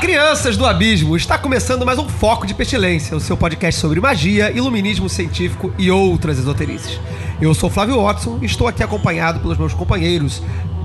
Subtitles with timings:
[0.00, 1.16] Crianças do abismo!
[1.16, 5.90] Está começando mais um Foco de Pestilência, o seu podcast sobre magia, iluminismo científico e
[5.90, 7.00] outras esoterices.
[7.40, 10.40] Eu sou Flávio Watson e estou aqui acompanhado pelos meus companheiros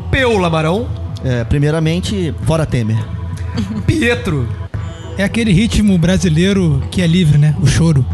[0.09, 0.87] Peu Lamarão,
[1.23, 2.97] É, primeiramente, fora Temer.
[3.85, 4.47] Pietro,
[5.17, 7.55] É aquele ritmo brasileiro que é livre, né?
[7.61, 8.05] O choro.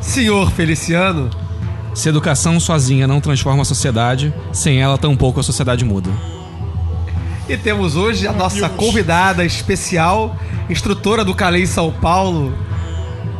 [0.00, 1.28] Senhor Feliciano
[1.94, 6.10] Se educação sozinha não transforma a sociedade, sem ela tampouco a sociedade muda.
[7.48, 10.36] E temos hoje a nossa convidada especial,
[10.68, 12.52] instrutora do Calei São Paulo,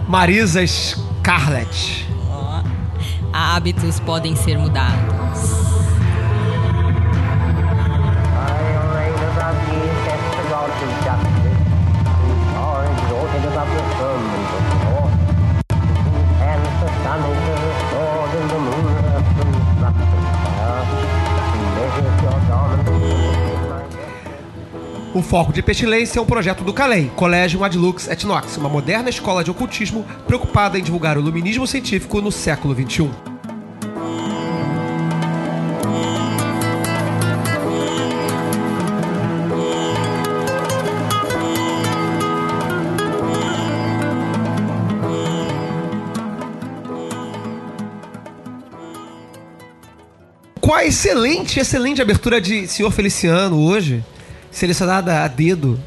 [0.09, 2.09] Marisa Scarlett.
[2.31, 2.63] Ó,
[3.33, 5.18] hábitos podem ser mudados.
[25.19, 29.11] O Foco de Pestilência é um projeto do Calem, Colégio Adlux et Nox, uma moderna
[29.11, 32.73] escola de ocultismo preocupada em divulgar o iluminismo científico no século.
[32.73, 33.11] XXI.
[50.61, 54.05] Com a excelente, excelente abertura de Senhor Feliciano hoje,
[54.59, 55.79] selecionada a dedo,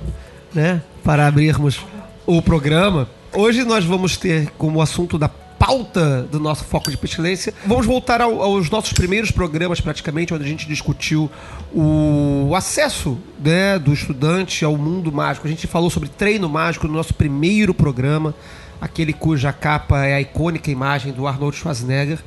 [0.53, 1.81] né, para abrirmos
[2.25, 3.09] o programa.
[3.33, 7.53] Hoje nós vamos ter como assunto da pauta do nosso foco de pestilência.
[7.65, 11.29] Vamos voltar ao- aos nossos primeiros programas, praticamente, onde a gente discutiu
[11.73, 15.45] o acesso né, do estudante ao mundo mágico.
[15.47, 18.33] A gente falou sobre treino mágico no nosso primeiro programa,
[18.79, 22.19] aquele cuja capa é a icônica imagem do Arnold Schwarzenegger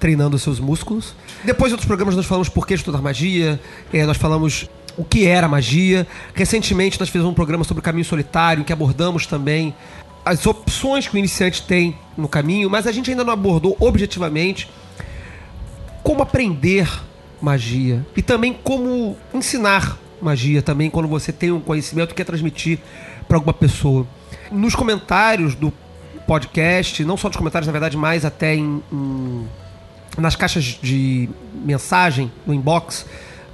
[0.00, 1.14] treinando seus músculos.
[1.44, 3.58] Depois de outros programas nós falamos por que estudar magia,
[3.92, 6.06] eh, nós falamos o que era magia.
[6.34, 9.74] Recentemente nós fizemos um programa sobre o caminho solitário, em que abordamos também
[10.24, 14.68] as opções que o iniciante tem no caminho, mas a gente ainda não abordou objetivamente
[16.02, 16.88] como aprender
[17.40, 22.78] magia e também como ensinar magia também quando você tem um conhecimento que quer transmitir
[23.28, 24.06] para alguma pessoa.
[24.50, 25.72] Nos comentários do
[26.26, 29.46] podcast, não só nos comentários, na verdade, mais até em- em
[30.16, 33.04] nas caixas de mensagem, no inbox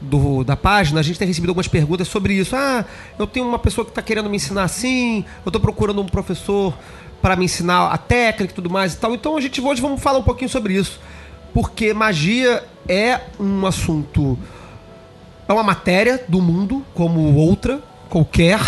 [0.01, 2.57] do- da página, a gente tem recebido algumas perguntas sobre isso.
[2.57, 2.85] Ah,
[3.19, 6.75] eu tenho uma pessoa que está querendo me ensinar assim, eu estou procurando um professor
[7.21, 9.15] para me ensinar a técnica e tudo mais e tal.
[9.15, 11.01] Então a gente hoje vamos falar um pouquinho sobre isso.
[11.53, 14.39] Porque magia é um assunto.
[15.49, 18.61] É uma matéria do mundo, como outra, qualquer,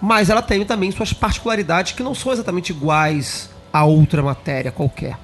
[0.00, 5.18] mas ela tem também suas particularidades que não são exatamente iguais a outra matéria qualquer,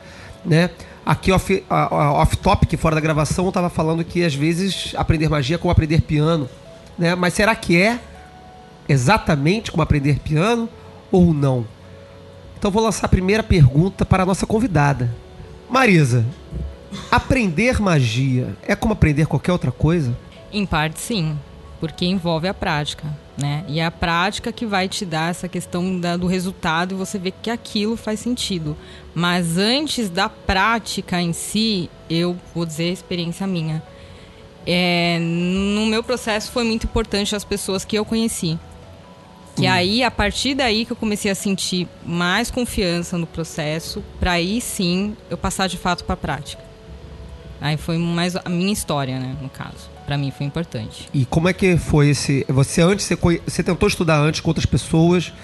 [0.44, 0.70] né?
[1.08, 5.56] Aqui off, a- off-topic, fora da gravação, eu tava falando que às vezes aprender magia
[5.56, 6.46] é como aprender piano,
[6.98, 7.14] né?
[7.14, 7.98] Mas será que é
[8.86, 10.68] exatamente como aprender piano
[11.10, 11.64] ou não?
[12.58, 15.10] Então vou lançar a primeira pergunta para a nossa convidada.
[15.70, 16.26] Marisa,
[17.10, 20.14] aprender magia é como aprender qualquer outra coisa?
[20.52, 21.38] Em parte, sim,
[21.80, 23.04] porque envolve a prática,
[23.36, 23.64] né?
[23.68, 27.18] E é a prática que vai te dar essa questão da- do resultado e você
[27.18, 28.76] ver que aquilo faz sentido.
[29.14, 33.82] Mas antes da prática em si, eu vou dizer a experiência minha.
[34.66, 38.58] É, no meu processo foi muito importante as pessoas que eu conheci.
[39.56, 44.32] Que aí, a partir daí que eu comecei a sentir mais confiança no processo, para
[44.32, 46.62] aí sim eu passar de fato para a prática.
[47.60, 49.87] Aí foi mais a minha história, né, no caso.
[50.08, 51.06] Para mim foi importante.
[51.12, 52.42] E como é que foi esse.
[52.48, 53.14] Você antes, você,
[53.46, 55.34] você tentou estudar antes com outras pessoas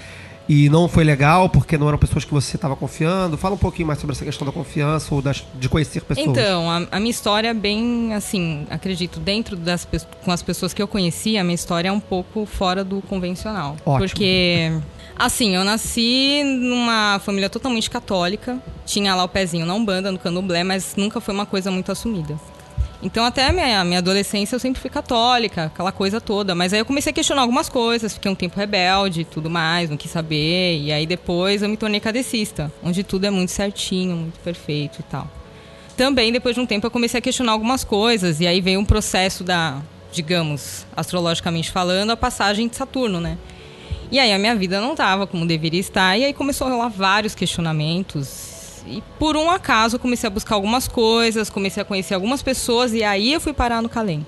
[0.49, 3.37] e não foi legal porque não eram pessoas que você estava confiando?
[3.37, 6.27] Fala um pouquinho mais sobre essa questão da confiança ou das, de conhecer pessoas.
[6.27, 9.87] Então, a, a minha história é bem assim, acredito, dentro das
[10.25, 13.77] com as pessoas que eu conheci, a minha história é um pouco fora do convencional.
[13.85, 13.99] Ótimo.
[13.99, 14.73] Porque
[15.15, 20.65] assim, eu nasci numa família totalmente católica, tinha lá o pezinho na Umbanda, no Candomblé,
[20.65, 22.41] mas nunca foi uma coisa muito assumida.
[23.05, 26.55] Então, até a minha, minha adolescência eu sempre fui católica, aquela coisa toda.
[26.55, 29.91] Mas aí eu comecei a questionar algumas coisas, fiquei um tempo rebelde e tudo mais,
[29.91, 30.81] não quis saber.
[30.81, 35.03] E aí depois eu me tornei cadecista, onde tudo é muito certinho, muito perfeito e
[35.03, 35.31] tal.
[35.99, 38.41] Também, depois de um tempo, eu comecei a questionar algumas coisas.
[38.41, 43.37] E aí veio um processo da, digamos, astrologicamente falando, a passagem de Saturno, né?
[44.11, 46.17] E aí a minha vida não estava como deveria estar.
[46.19, 48.54] E aí começou a rolar vários questionamentos.
[48.87, 52.93] E por um acaso eu comecei a buscar algumas coisas, comecei a conhecer algumas pessoas
[52.93, 54.25] e aí eu fui parar no Calem.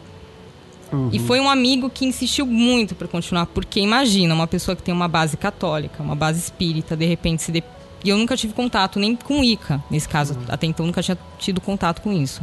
[1.12, 4.94] E foi um amigo que insistiu muito para continuar, porque imagina, uma pessoa que tem
[4.94, 7.62] uma base católica, uma base espírita, de repente se de...
[8.04, 11.60] E eu nunca tive contato nem com Ica, nesse caso, até então nunca tinha tido
[11.60, 12.40] contato com isso.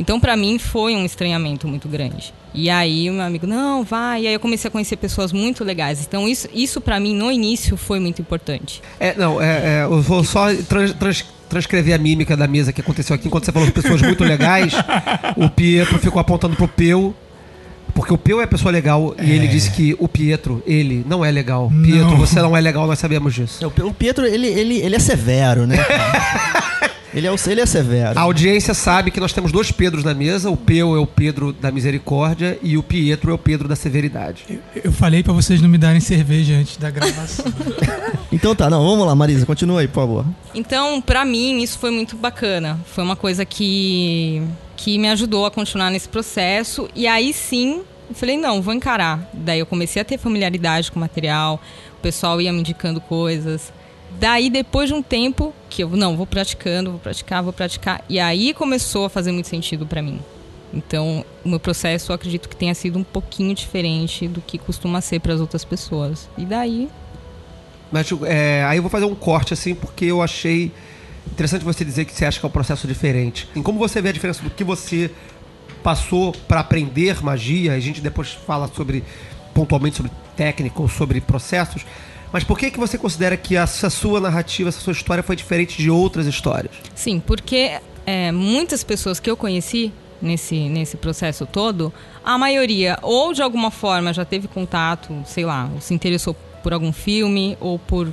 [0.00, 2.32] Então, para mim, foi um estranhamento muito grande.
[2.54, 4.22] E aí, o meu amigo, não, vai.
[4.22, 6.00] E aí, eu comecei a conhecer pessoas muito legais.
[6.04, 8.80] Então, isso, isso para mim, no início, foi muito importante.
[8.98, 12.80] É, não, é, é, eu vou só trans- trans- transcrever a mímica da mesa que
[12.80, 13.28] aconteceu aqui.
[13.28, 14.72] Enquanto você falou de pessoas muito legais,
[15.36, 17.14] o Pietro ficou apontando pro Peu.
[17.94, 21.30] Porque o Peu é pessoa legal e ele disse que o Pietro, ele, não é
[21.30, 21.68] legal.
[21.70, 21.82] Não.
[21.82, 23.62] Pietro, você não é legal, nós sabemos disso.
[23.62, 25.76] É, o Pietro, ele, ele, ele é severo, né?
[27.14, 28.18] ele, é, o- ele é severo.
[28.18, 30.50] A audiência sabe que nós temos dois Pedros na mesa.
[30.50, 34.60] O Peu é o Pedro da misericórdia e o Pietro é o Pedro da severidade.
[34.84, 37.44] Eu falei pra vocês não me darem cerveja antes da gravação.
[38.32, 40.24] Então tá, não, vamos lá, Marisa, continua aí, por favor.
[40.54, 42.78] Então, pra mim, isso foi muito bacana.
[42.86, 44.40] Foi uma coisa que,
[44.76, 46.88] que me ajudou a continuar nesse processo.
[46.94, 49.28] E aí sim, eu falei, não, vou encarar.
[49.34, 51.60] Daí eu comecei a ter familiaridade com o material,
[51.98, 53.72] o pessoal ia me indicando coisas.
[54.18, 58.04] Daí, depois de um tempo, que eu, não, vou praticando, vou praticar, vou praticar.
[58.08, 60.20] E aí começou a fazer muito sentido pra mim.
[60.72, 65.00] Então, o meu processo, eu acredito que tenha sido um pouquinho diferente do que costuma
[65.00, 66.28] ser para as outras pessoas.
[66.38, 66.88] E daí,
[67.90, 70.72] Mas é, aí eu vou fazer um corte assim, porque eu achei
[71.30, 73.48] interessante você dizer que você acha que é um processo diferente.
[73.54, 75.10] Em como você vê a diferença do que você
[75.82, 79.02] passou para aprender magia, a gente depois fala sobre
[79.54, 81.84] pontualmente sobre técnica ou sobre processos.
[82.32, 85.76] Mas por que que você considera que essa sua narrativa, essa sua história foi diferente
[85.76, 86.72] de outras histórias?
[86.94, 89.92] Sim, porque é, muitas pessoas que eu conheci
[90.22, 91.92] nesse, nesse processo todo,
[92.24, 96.72] a maioria ou de alguma forma já teve contato, sei lá, ou se interessou por
[96.72, 98.12] algum filme ou por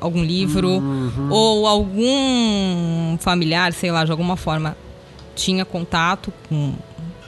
[0.00, 0.82] algum livro,
[1.30, 4.76] ou algum familiar, sei lá, de alguma forma
[5.34, 6.74] tinha contato com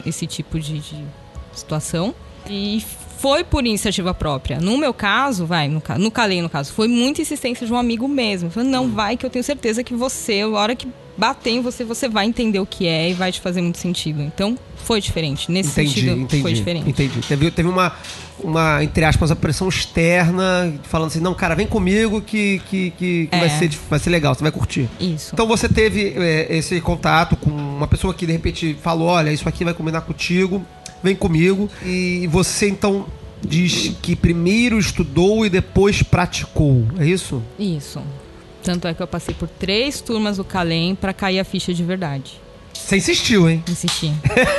[0.04, 1.04] esse tipo de, de
[1.52, 2.14] situação.
[2.48, 2.82] E
[3.20, 4.58] foi por iniciativa própria.
[4.58, 8.08] No meu caso, vai, no, no Calei, no caso, foi muita insistência de um amigo
[8.08, 8.50] mesmo.
[8.50, 10.88] Falou, não, vai, que eu tenho certeza que você, a hora que
[11.18, 14.22] bater em você, você vai entender o que é e vai te fazer muito sentido.
[14.22, 15.52] Então, foi diferente.
[15.52, 16.42] Nesse Entendi, sentido, entendi.
[16.42, 16.88] foi diferente.
[16.88, 17.20] Entendi.
[17.20, 17.94] Teve, teve uma,
[18.42, 23.26] uma, entre aspas, uma pressão externa, falando assim, não, cara, vem comigo que, que, que,
[23.26, 23.38] que É.
[23.40, 24.88] vai, ser, vai ser legal, você vai curtir.
[24.98, 25.30] Isso.
[25.32, 29.48] Então você teve é, esse contato com uma pessoa que de repente falou, olha, isso
[29.48, 30.64] aqui vai combinar contigo,
[31.02, 31.68] vem comigo.
[31.84, 33.06] E você então
[33.42, 37.42] diz que primeiro estudou e depois praticou, é isso?
[37.58, 38.00] Isso.
[38.62, 41.82] Tanto é que eu passei por três turmas do Calem pra cair a ficha de
[41.82, 42.38] verdade.
[42.74, 43.64] Você insistiu, hein?
[43.68, 44.12] Insisti.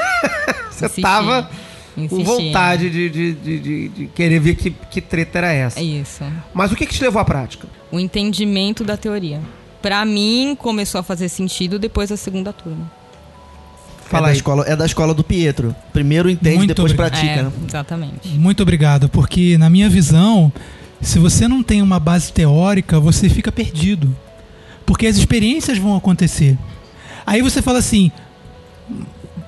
[0.71, 1.01] Você Insisti.
[1.01, 1.49] tava
[1.95, 2.23] com Insisti.
[2.23, 5.79] vontade de, de, de, de- de querer ver que, que treta era essa.
[5.79, 6.23] É isso.
[6.53, 7.67] Mas o que, que te levou à prática?
[7.91, 9.41] O entendimento da teoria.
[9.81, 12.89] Pra mim, começou a fazer sentido depois da segunda turma.
[14.05, 15.75] Fala é, da escola, é da escola do Pietro.
[15.93, 17.11] Primeiro entende, Muito depois obrigado.
[17.11, 17.51] pratica, é, né?
[17.67, 18.27] exatamente.
[18.29, 20.51] Muito obrigado, porque na minha visão,
[21.01, 24.13] se você não tem uma base teórica, você fica perdido.
[24.85, 26.57] Porque as experiências vão acontecer.
[27.25, 28.11] Aí você fala assim,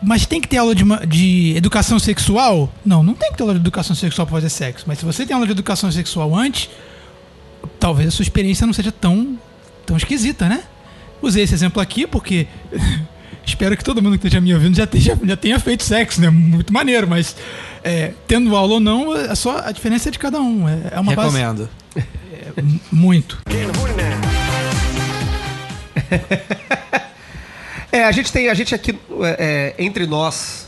[0.05, 2.73] mas tem que ter aula de, de educação sexual?
[2.85, 4.85] Não, não tem que ter aula de educação sexual para fazer sexo.
[4.87, 6.69] Mas se você tem aula de educação sexual antes,
[7.79, 9.37] talvez a sua experiência não seja tão,
[9.85, 10.63] tão esquisita, né?
[11.21, 12.47] Usei esse exemplo aqui porque
[13.45, 16.29] espero que todo mundo que esteja me ouvindo já, esteja, já tenha feito sexo, né?
[16.29, 17.35] Muito maneiro, mas
[17.83, 20.67] é, tendo aula ou não, é só a diferença é de cada um.
[20.67, 21.69] É, é uma base Recomendo.
[22.91, 23.39] muito.
[27.93, 30.67] É, a gente tem, a gente aqui, é, é, entre nós,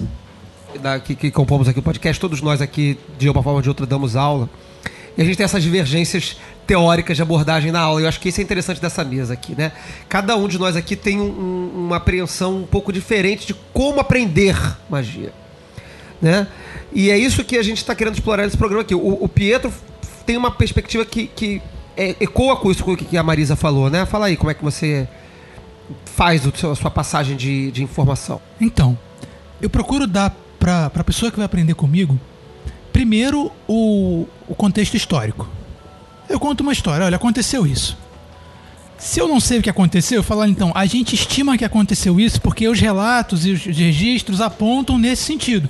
[0.79, 3.67] da- que, que compomos aqui o podcast, todos nós aqui, de uma forma ou de
[3.69, 4.47] outra, damos aula.
[5.17, 7.99] E a gente tem essas divergências teóricas de abordagem na aula.
[8.01, 9.71] E eu acho que isso é interessante dessa mesa aqui, né?
[10.07, 13.99] Cada um de nós aqui tem um- um- uma apreensão um pouco diferente de como
[13.99, 14.55] aprender
[14.87, 15.33] magia.
[16.21, 16.45] Né?
[16.93, 18.93] E é isso que a gente está querendo explorar nesse programa aqui.
[18.93, 19.73] O, o Pietro
[20.27, 21.59] tem uma perspectiva que, que
[21.97, 24.05] é, ecoa com isso que a Marisa falou, né?
[24.05, 25.07] Fala aí, como é que você
[26.15, 28.41] faz a sua passagem de, de informação?
[28.59, 28.97] Então,
[29.61, 32.19] eu procuro dar para a pessoa que vai aprender comigo,
[32.93, 35.47] primeiro o, o contexto histórico.
[36.29, 37.97] Eu conto uma história, olha, aconteceu isso.
[38.97, 41.65] Se eu não sei o que aconteceu, eu falo, "Olha, então, a gente estima que
[41.65, 45.69] aconteceu isso porque os relatos e os registros apontam nesse sentido.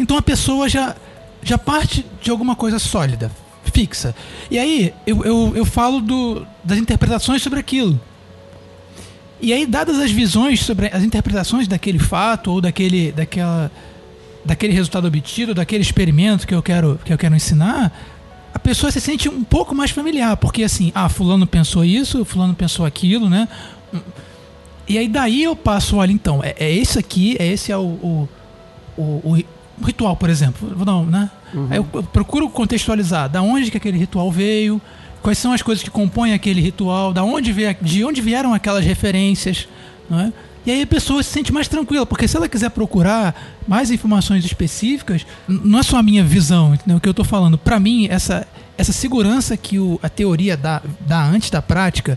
[0.00, 0.96] Então a pessoa já,
[1.42, 3.30] já parte de alguma coisa sólida,
[3.72, 4.14] fixa.
[4.50, 8.00] E aí eu, eu, eu falo do, das interpretações sobre aquilo.
[9.40, 13.70] E aí, dadas as visões sobre as interpretações daquele fato ou daquele, daquela,
[14.44, 17.92] daquele resultado obtido, daquele experimento que eu quero, que eu quero ensinar,
[18.54, 22.54] a pessoa se sente um pouco mais familiar, porque assim, ah, fulano pensou isso, fulano
[22.54, 23.46] pensou aquilo, né?
[24.88, 27.82] E aí daí eu passo, olha, então, é, é esse aqui, é esse é o,
[27.82, 28.28] o,
[28.96, 29.36] o,
[29.82, 30.84] o ritual, por exemplo.
[30.84, 31.30] Não, né?
[31.70, 34.80] Aí eu, eu procuro contextualizar da onde que aquele ritual veio,
[35.26, 38.84] quais são as coisas que compõem aquele ritual, da onde veio, de onde vieram aquelas
[38.84, 39.66] referências,
[40.08, 40.32] não é?
[40.64, 43.34] E aí a pessoa se sente mais tranquila, porque se ela quiser procurar
[43.66, 46.98] mais informações específicas, não é só a minha visão, entendeu?
[46.98, 47.58] O que eu estou falando.
[47.58, 48.46] Para mim, essa,
[48.78, 52.16] essa segurança que o- a teoria dá, dá antes da prática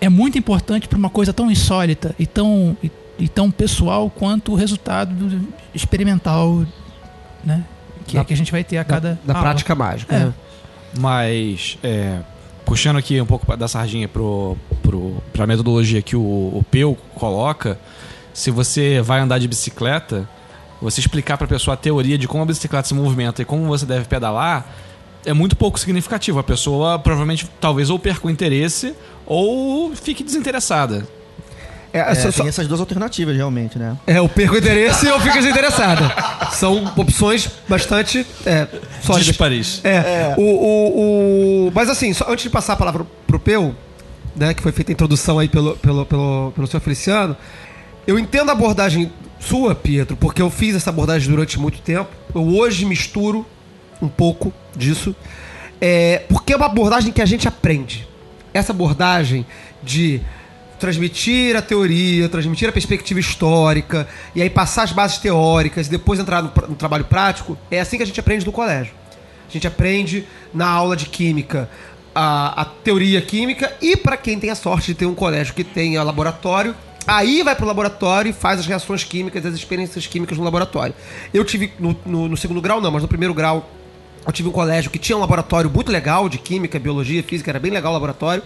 [0.00, 4.52] é muito importante para uma coisa tão insólita e tão, e, e tão pessoal quanto
[4.52, 6.64] o resultado do- experimental,
[7.44, 7.62] né?
[8.06, 9.42] Que Da- é que a gente vai ter a cada Da aula.
[9.48, 10.14] prática mágica.
[10.16, 10.18] É.
[10.20, 10.34] né?
[10.96, 12.20] Mas, é,
[12.64, 17.78] puxando aqui um pouco da sardinha pro, pro, pra metodologia que o, o Peu coloca,
[18.32, 20.28] se você vai andar de bicicleta,
[20.80, 23.86] você explicar pra pessoa a teoria de como a bicicleta se movimenta e como você
[23.86, 24.66] deve pedalar,
[25.24, 26.38] é muito pouco significativo.
[26.38, 31.06] A pessoa provavelmente, talvez, ou perca o interesse ou fique desinteressada.
[31.96, 33.96] É, É, só- só- tem essas duas alternativas, realmente, né?
[34.06, 36.12] é, eu perco o interesse e eu fico desinteressada.
[36.52, 38.66] São opções bastante é,
[39.02, 39.26] sólidas.
[39.26, 39.80] Dispares.
[39.84, 43.74] É, O, o, o- Mas assim, só antes de passar a palavra pro Peu,
[44.34, 47.36] né, que foi feita a introdução aí pelo, pelo, pelo, pelo senhor Feliciano,
[48.06, 49.10] eu entendo a abordagem
[49.40, 52.10] sua, Pietro, porque eu fiz essa abordagem durante muito tempo.
[52.34, 53.46] Eu hoje misturo
[54.00, 55.14] um pouco disso.
[55.80, 58.06] É, porque é uma abordagem que a gente aprende.
[58.54, 59.44] Essa abordagem
[59.82, 60.20] de
[60.78, 66.42] transmitir a teoria, transmitir a perspectiva histórica, e aí passar as bases teóricas depois entrar
[66.42, 68.92] no, no trabalho prático, é assim que a gente aprende no colégio.
[69.48, 71.68] A gente aprende na aula de química
[72.14, 75.62] a, a teoria química e para quem tem a sorte de ter um colégio que
[75.64, 76.74] tenha laboratório,
[77.06, 80.94] aí vai pro laboratório e faz as reações químicas, as experiências químicas no laboratório.
[81.32, 83.70] Eu tive no, no- no segundo grau não, mas no primeiro grau
[84.26, 87.60] eu tive um colégio que tinha um laboratório muito legal de química, biologia, física, era
[87.60, 88.42] bem legal o laboratório.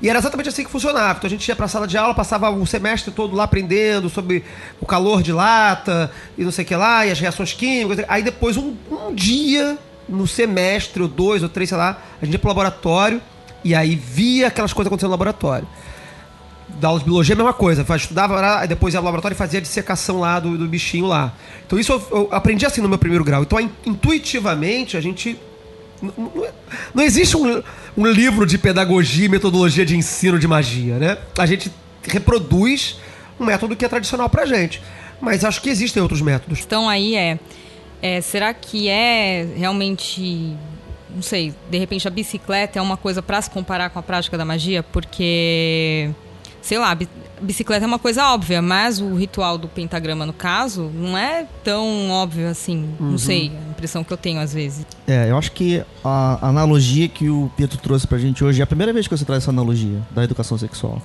[0.00, 1.18] E era exatamente assim que funcionava.
[1.18, 4.44] Então a gente ia pra sala de aula, passava o semestre todo lá aprendendo sobre
[4.80, 8.04] o calor de lata e não sei o que lá, e as reações químicas.
[8.08, 9.76] Aí depois, um, um dia,
[10.08, 13.20] no semestre, ou dois, ou três, sei lá, a gente ia pro laboratório
[13.64, 15.66] e aí via aquelas coisas acontecendo no laboratório.
[16.68, 17.84] Da aula de biologia, a mesma coisa.
[17.96, 21.32] Estudava depois ia ao laboratório e fazia a dissecação lá do, do bichinho lá.
[21.66, 23.42] Então isso eu, eu aprendi assim no meu primeiro grau.
[23.42, 25.40] Então in- intuitivamente a gente.
[26.02, 26.48] N- n-
[26.94, 27.62] Não existe um,
[27.96, 31.18] um livro de pedagogia e metodologia de ensino de magia, né?
[31.38, 31.70] A gente
[32.02, 32.98] reproduz
[33.38, 34.80] um método que é tradicional pra gente.
[35.20, 36.58] Mas acho que existem outros métodos.
[36.58, 37.38] questão aí é,
[38.00, 40.56] é, será que é realmente,
[41.12, 44.38] não sei, de repente a bicicleta é uma coisa para se comparar com a prática
[44.38, 44.82] da magia?
[44.82, 46.10] Porque,
[46.68, 47.08] sei lá, bi-
[47.40, 52.10] bicicleta é uma coisa óbvia, mas o ritual do pentagrama, no caso, não é tão
[52.10, 52.90] óbvio assim.
[53.00, 54.84] Não sei, a impressão que eu tenho às vezes.
[55.06, 58.66] É, eu acho que a analogia que o Pietro trouxe pra gente hoje é a
[58.66, 61.00] primeira vez que você traz essa analogia da educação sexual.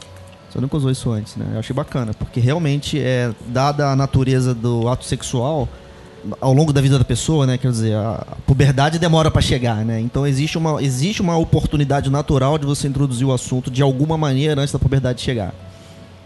[0.51, 1.45] Você nunca usou isso antes, né?
[1.53, 5.69] Eu achei bacana, porque realmente é dada a natureza do ato sexual
[6.39, 7.57] ao longo da vida da pessoa, né?
[7.57, 9.99] Quer dizer, a puberdade demora pra chegar, né?
[9.99, 14.61] Então existe uma, existe uma oportunidade natural de você introduzir o assunto de alguma maneira
[14.61, 15.53] antes da puberdade chegar.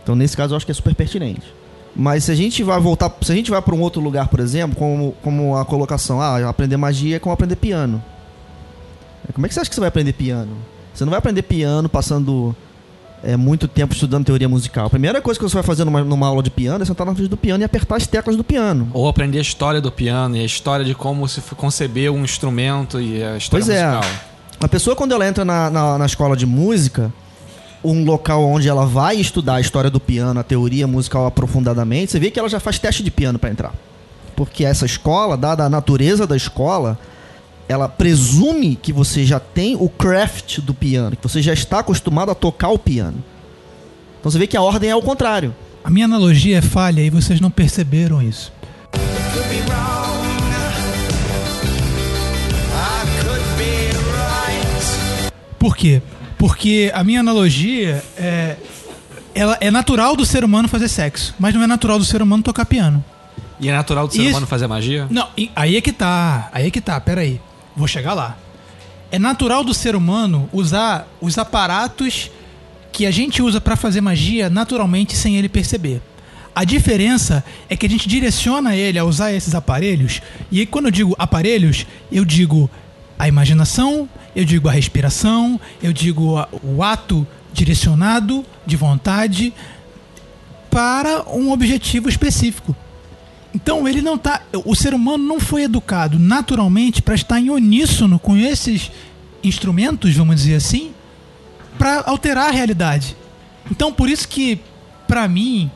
[0.04, 1.54] Então nesse caso eu acho que é super pertinente.
[1.96, 4.40] Mas se a gente vai voltar, se a gente vai para um outro lugar, por
[4.40, 8.04] exemplo, como, como a colocação, ah, aprender magia é como aprender piano.
[9.34, 10.56] Como é que você acha que você vai aprender piano?
[10.94, 12.56] Você não vai aprender piano passando
[13.24, 14.88] é, muito tempo estudando teoria musical.
[14.88, 17.14] A primeira coisa que você vai fazer numa, numa aula de piano é sentar na
[17.14, 18.90] frente do piano e apertar as teclas do piano.
[18.94, 23.00] Ou aprender a história do piano e a história de como se concebeu um instrumento
[23.00, 23.86] e a história Pois é.
[23.86, 24.12] musical.
[24.60, 27.14] A pessoa, quando ela entra na, na, na escola de música,
[27.84, 32.20] um local onde ela vai estudar a história do piano, a teoria musical aprofundadamente, você
[32.20, 33.74] vê que ela já faz teste de piano para entrar.
[34.36, 36.98] Porque essa escola, dada a natureza da escola,
[37.68, 42.32] ela presume que você já tem o craft do piano, que você já está acostumado
[42.32, 43.24] a tocar o piano.
[44.20, 45.54] Então você vê que a ordem é o contrário.
[45.84, 48.52] A minha analogia é falha e vocês não perceberam isso.
[55.60, 56.02] Por quê?
[56.38, 58.56] Porque a minha analogia é.
[59.34, 62.42] Ela é natural do ser humano fazer sexo, mas não é natural do ser humano
[62.42, 63.04] tocar piano.
[63.60, 65.08] E é natural do ser Isso- humano fazer magia?
[65.12, 66.50] Não, aí é que tá.
[66.52, 67.40] Aí é que tá, peraí.
[67.78, 68.36] Vou chegar lá.
[69.12, 72.32] É natural do ser humano usar os aparatos
[72.92, 76.02] que a gente usa pra fazer magia naturalmente sem ele perceber.
[76.56, 80.92] A diferença é que a gente direciona ele a usar esses aparelhos, e quando eu
[80.92, 82.68] digo aparelhos, eu digo
[83.20, 89.54] a imaginação, eu digo a respiração, eu digo o ato direcionado de vontade
[90.72, 92.76] para um objetivo específico.
[93.58, 94.44] Então ele não tá.
[94.66, 98.92] O ser humano não foi educado naturalmente para estar em uníssono com esses
[99.44, 100.92] instrumentos, vamos dizer assim,
[101.76, 103.18] para alterar a realidade.
[103.72, 104.60] Então, por isso que,
[105.08, 105.72] para mim,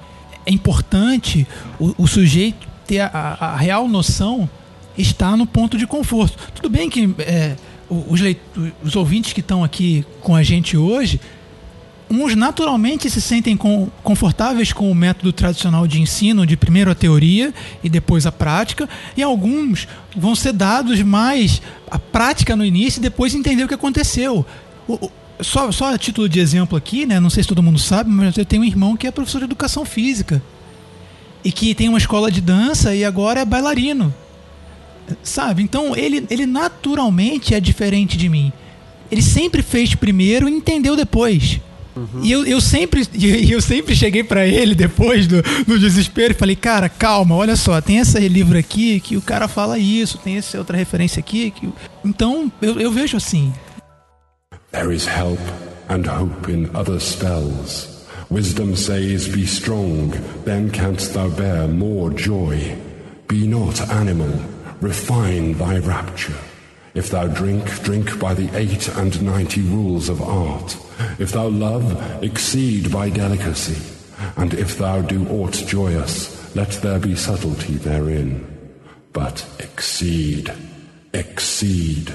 [0.46, 1.48] é importante
[1.80, 4.48] o, o sujeito ter a, a, a, real noção
[4.96, 6.38] estar no ponto de conforto.
[6.54, 7.56] Tudo bem que é,
[7.90, 8.22] os,
[8.84, 11.20] os ouvintes que estão aqui com a gente hoje
[12.12, 16.96] uns naturalmente se sentem com, confortáveis com o método tradicional de ensino, de primeiro a
[16.96, 17.54] teoria
[17.84, 23.02] e depois a prática, e alguns vão ser dados mais a prática no início e
[23.02, 24.46] depois entender o que aconteceu.
[24.88, 27.20] O, o, só, só a título de exemplo aqui, né?
[27.20, 29.46] Não sei se todo mundo sabe, mas eu tenho um irmão que é professor de
[29.46, 30.42] educação física
[31.44, 34.14] e que tem uma escola de dança e agora é bailarino.
[35.24, 35.64] Sabe?
[35.64, 38.52] Então ele, ele naturalmente é diferente de mim.
[39.12, 41.60] Ele sempre fez primeiro e entendeu depois.
[41.96, 42.22] Uhum.
[42.24, 43.08] E eu, eu sempre
[43.50, 47.80] eu sempre cheguei para ele depois do, do desespero e falei, cara, calma, olha só,
[47.82, 51.52] tem esse livro aqui que o cara fala isso, tem essa outra referência aqui.
[51.52, 51.70] Que...
[52.04, 53.54] Então eu, eu vejo assim.
[54.72, 55.40] There is help
[55.90, 57.90] and hope in other spells.
[58.30, 60.12] Wisdom says, Be strong,
[60.46, 62.78] then canst thou bear more joy.
[63.28, 64.32] Be not animal,
[64.80, 66.51] refine thy rapture.
[66.94, 70.78] If thou drink, drink by the eight and ninety rules of art.
[71.20, 73.78] If thou love, exceed by delicacy.
[74.36, 78.46] And if thou do aught joyous, let there be subtlety therein.
[79.14, 80.52] But exceed,
[81.14, 82.12] exceed.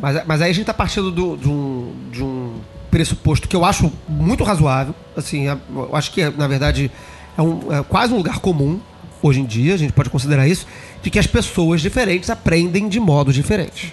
[0.00, 3.64] Mas, mas aí a gente tá partindo do, de, um, de um pressuposto que eu
[3.64, 4.94] acho muito razoável.
[5.16, 6.90] Assim, eu acho que, na verdade,
[7.38, 8.80] é, um, é quase um lugar comum
[9.26, 10.66] hoje em dia, a gente pode considerar isso,
[11.02, 13.92] de que as pessoas diferentes aprendem de modos diferentes.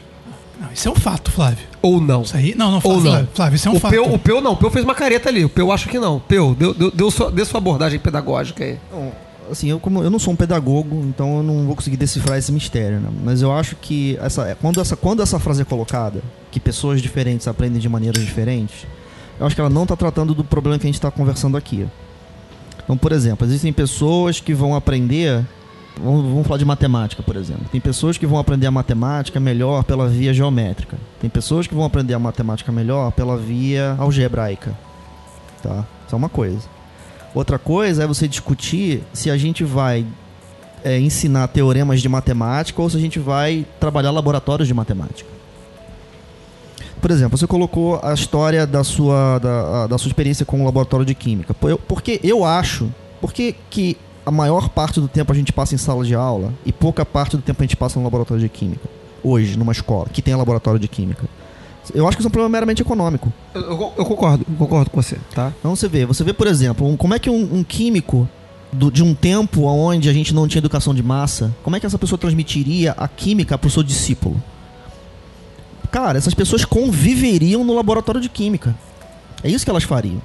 [0.60, 1.66] Não, isso é um fato, Flávio.
[1.82, 2.22] Ou não.
[2.22, 3.28] Isso aí, não, não, Ou Flávio, não.
[3.34, 3.92] Flávio, isso é um o fato.
[3.92, 5.44] Peu, o Peu não, o Peu fez uma careta ali.
[5.44, 6.20] O Peu acho que não.
[6.20, 8.78] Peu, deu, deu, deu sua, dê sua abordagem pedagógica aí.
[8.92, 9.12] Bom,
[9.50, 12.52] assim, eu, como, eu não sou um pedagogo, então eu não vou conseguir decifrar esse
[12.52, 13.10] mistério, né?
[13.24, 16.22] Mas eu acho que essa, quando, essa, quando essa frase é colocada,
[16.52, 18.86] que pessoas diferentes aprendem de maneiras diferentes,
[19.40, 21.88] eu acho que ela não está tratando do problema que a gente está conversando aqui.
[22.92, 25.46] Então, por exemplo, existem pessoas que vão aprender
[25.98, 27.66] Vamos, vamos, falar de matemática, por exemplo.
[27.72, 30.98] Tem pessoas que vão aprender a matemática melhor pela via geométrica.
[31.20, 34.76] Tem pessoas que vão aprender a matemática melhor pela via algebraica.
[35.62, 35.86] Tá?
[36.06, 36.62] Isso é uma coisa.
[37.36, 40.06] Outra coisa é você discutir se a gente vai
[40.84, 45.30] é, ensinar teoremas de matemática ou se a gente vai trabalhar laboratórios de matemática.
[47.02, 51.06] Por exemplo, você colocou a história da sua, da, da sua experiência com o laboratório
[51.06, 51.54] de química.
[51.88, 52.90] Porque eu acho.
[53.20, 56.72] Porque que a maior parte do tempo a gente passa em sala de aula e
[56.72, 58.88] pouca parte do tempo a gente passa no laboratório de química.
[59.24, 61.28] Hoje, numa escola que tem laboratório de química.
[61.94, 63.34] Eu acho que isso é um problema meramente econômico.
[63.54, 65.52] Eu, eu, eu concordo, eu concordo com você, tá?
[65.60, 68.30] Então você vê, você vê, por exemplo, um, como é que um, um químico
[68.72, 71.86] do, de um tempo onde a gente não tinha educação de massa, como é que
[71.86, 74.42] essa pessoa transmitiria a química para o seu discípulo?
[75.92, 78.74] Cara, essas pessoas conviveriam no laboratório de química.
[79.44, 80.22] É isso que elas fariam.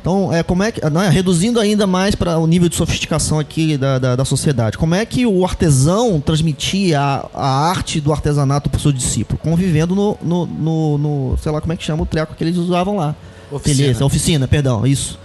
[0.00, 3.38] Então, é, como é que, não, é, reduzindo ainda mais para o nível de sofisticação
[3.38, 8.10] aqui da, da, da, sociedade, como é que o artesão transmitia a, a arte do
[8.10, 9.38] artesanato para o seu discípulo?
[9.42, 12.56] Convivendo no, no, no, no, sei lá como é que chama o treco que eles
[12.56, 13.14] usavam lá.
[13.50, 13.82] Oficina.
[13.82, 15.18] Beleza, oficina, perdão, isso.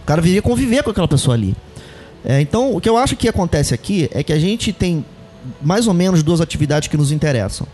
[0.00, 1.56] O cara vivia conviver com aquela pessoa ali.
[2.24, 5.04] É, então, o que eu acho que acontece aqui é que a gente tem
[5.60, 7.66] mais ou menos duas atividades que nos interessam.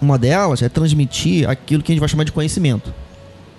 [0.00, 2.92] Uma delas é transmitir aquilo que a gente vai chamar de conhecimento.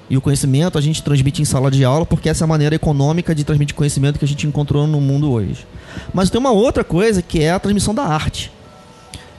[0.09, 2.73] E o conhecimento a gente transmite em sala de aula porque essa é a maneira
[2.73, 5.67] econômica de transmitir conhecimento que a gente encontrou no mundo hoje.
[6.13, 8.51] Mas tem uma outra coisa que é a transmissão da arte.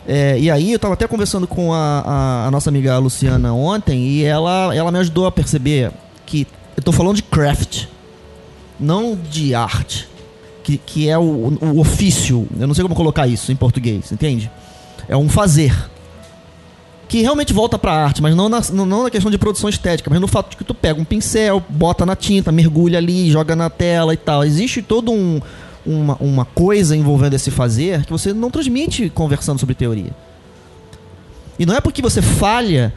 [0.07, 4.07] É, e aí eu estava até conversando com a, a, a, nossa amiga Luciana ontem
[4.07, 5.93] e ela, ela me ajudou a perceber
[6.25, 7.85] que eu estou falando de craft,
[8.79, 10.09] não de arte,
[10.63, 12.47] que, que é o, o ofício.
[12.59, 14.51] Eu não sei como colocar isso em português, entende?
[15.09, 15.75] É um fazer
[17.11, 20.21] que realmente volta pra arte, mas não na, não na questão de produção estética, mas
[20.21, 23.69] no fato de que tu pega um pincel, bota na tinta, mergulha ali, joga na
[23.69, 24.45] tela e tal.
[24.45, 25.41] Existe todo um,
[25.85, 30.13] uma, uma coisa envolvendo esse fazer que você não transmite conversando sobre teoria.
[31.59, 32.95] E não é porque você falha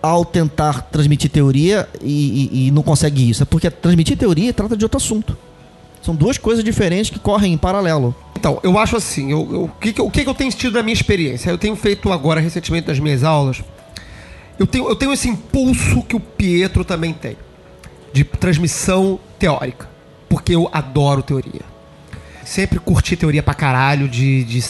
[0.00, 4.76] ao tentar transmitir teoria e, e, e não consegue isso, é porque transmitir teoria trata
[4.76, 5.36] de outro assunto.
[6.02, 8.14] São duas coisas diferentes que correm em paralelo.
[8.38, 10.92] Então, eu acho assim, eu, eu, o, que, o que eu tenho tido da minha
[10.94, 11.50] experiência?
[11.50, 13.62] Eu tenho feito agora, recentemente, nas minhas aulas,
[14.58, 17.36] eu tenho, eu tenho esse impulso que o Pietro também tem,
[18.12, 19.88] de transmissão teórica,
[20.28, 21.62] porque eu adoro teoria.
[22.44, 24.64] Sempre curti teoria pra caralho, de, de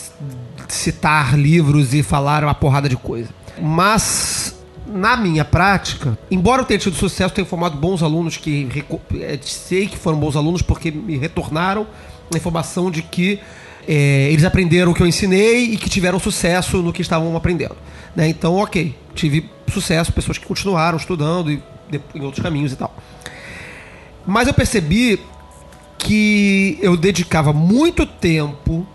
[0.67, 3.29] citar livros e falar uma porrada de coisa.
[3.61, 4.58] Mas
[4.89, 8.85] na minha prática, embora eu tenha tido sucesso, tenho formado bons alunos que
[9.21, 11.87] é, sei que foram bons alunos porque me retornaram
[12.33, 13.41] a informação de que
[13.87, 17.77] é, eles aprenderam o que eu ensinei e que tiveram sucesso no que estavam aprendendo.
[18.15, 18.29] Né?
[18.29, 21.63] Então, ok, tive sucesso, pessoas que continuaram estudando e
[22.15, 22.95] em outros caminhos e tal.
[24.27, 25.21] Mas eu percebi
[25.97, 28.87] que eu dedicava muito tempo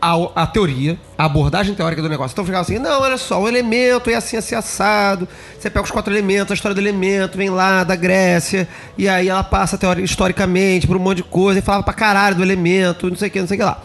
[0.00, 2.34] ao- à teoria, à abordagem teórica do negócio.
[2.34, 5.28] Então ficava assim, não, olha só, o elemento é assim, assim, assado.
[5.58, 9.28] Você pega os quatro elementos, a história do elemento, vem lá da Grécia, e aí
[9.28, 13.08] ela passa teori- historicamente por um monte de coisa, e falava pra caralho do elemento,
[13.08, 13.82] não sei o que, não sei o que lá.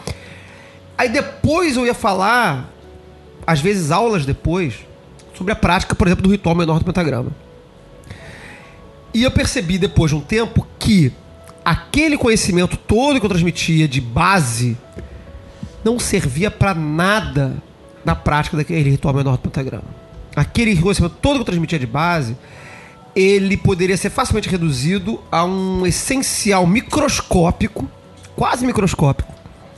[0.96, 2.68] Aí depois eu ia falar,
[3.46, 4.74] às vezes aulas depois,
[5.36, 7.30] sobre a prática, por exemplo, do ritual menor do pentagrama.
[9.14, 11.12] E eu percebi depois de um tempo que
[11.64, 14.76] aquele conhecimento todo que eu transmitia de base
[15.84, 17.62] não servia pra nada
[18.04, 19.84] na prática daquele ritual menor do pentagrama.
[20.34, 22.36] Aquele conhecimento todo que eu transmitia de base,
[23.14, 27.88] ele poderia ser facilmente reduzido a um essencial microscópico,
[28.34, 29.32] quase microscópico.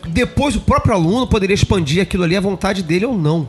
[0.06, 3.48] Depois o próprio aluno poderia expandir aquilo ali à vontade dele ou não.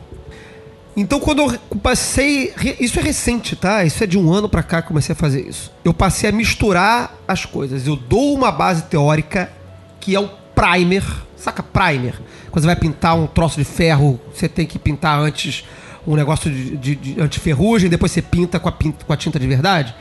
[0.96, 2.54] Então, quando eu passei.
[2.80, 3.84] Isso é recente, tá?
[3.84, 5.70] Isso é de um ano pra cá que comecei a fazer isso.
[5.84, 7.86] Eu passei a misturar as coisas.
[7.86, 9.52] Eu dou uma base teórica
[10.00, 11.04] que é o primer.
[11.46, 12.14] Saca primer?
[12.50, 15.64] Quando você vai pintar um troço de ferro, você tem que pintar antes
[16.04, 19.38] um negócio de, de, de antiferrugem, depois você pinta com a, pin- com a tinta
[19.38, 19.94] de verdade.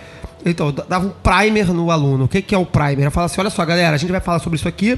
[0.43, 2.25] Então, dava um primer no aluno.
[2.25, 3.05] O que, que é o primer?
[3.05, 4.97] Eu falava assim: olha só, galera, a gente vai falar sobre isso aqui.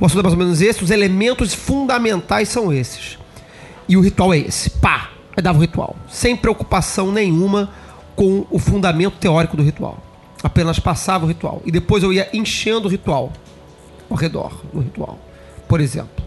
[0.00, 3.18] O assunto é mais ou menos esse, os elementos fundamentais são esses.
[3.88, 4.70] E o ritual é esse.
[4.70, 5.10] Pá!
[5.36, 5.96] Aí dava o ritual.
[6.08, 7.70] Sem preocupação nenhuma
[8.14, 9.98] com o fundamento teórico do ritual.
[10.44, 11.60] Apenas passava o ritual.
[11.64, 13.32] E depois eu ia enchendo o ritual
[14.08, 15.18] ao redor do ritual.
[15.72, 16.22] Por exemplo.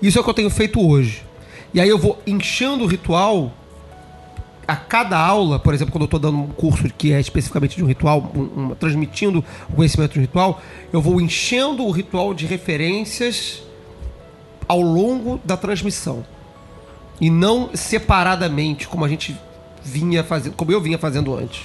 [0.00, 1.24] Isso é o que eu tenho feito hoje.
[1.74, 3.52] E aí eu vou enchendo o ritual
[4.68, 7.82] a cada aula, por exemplo, quando eu estou dando um curso que é especificamente de
[7.82, 10.62] um ritual, um- um- transmitindo o conhecimento de um ritual,
[10.92, 13.64] eu vou enchendo o ritual de referências
[14.68, 16.24] ao longo da transmissão.
[17.20, 19.36] E não separadamente, como a gente
[19.82, 21.62] vinha fazendo, como eu vinha fazendo antes.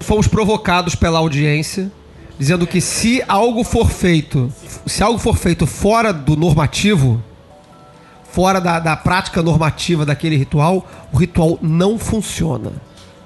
[0.00, 1.92] Fomos provocados pela audiência,
[2.38, 4.52] dizendo que se algo for feito,
[4.86, 7.22] se algo for feito fora do normativo,
[8.30, 12.72] fora da, da prática normativa daquele ritual, o ritual não funciona.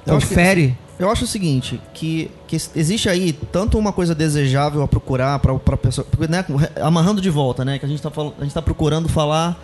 [0.04, 0.76] Confere.
[0.98, 5.54] Eu acho o seguinte, que, que existe aí tanto uma coisa desejável a procurar para
[5.58, 6.44] para pessoa, porque, né,
[6.80, 9.60] amarrando de volta, né, que a gente tá falando, a gente tá procurando falar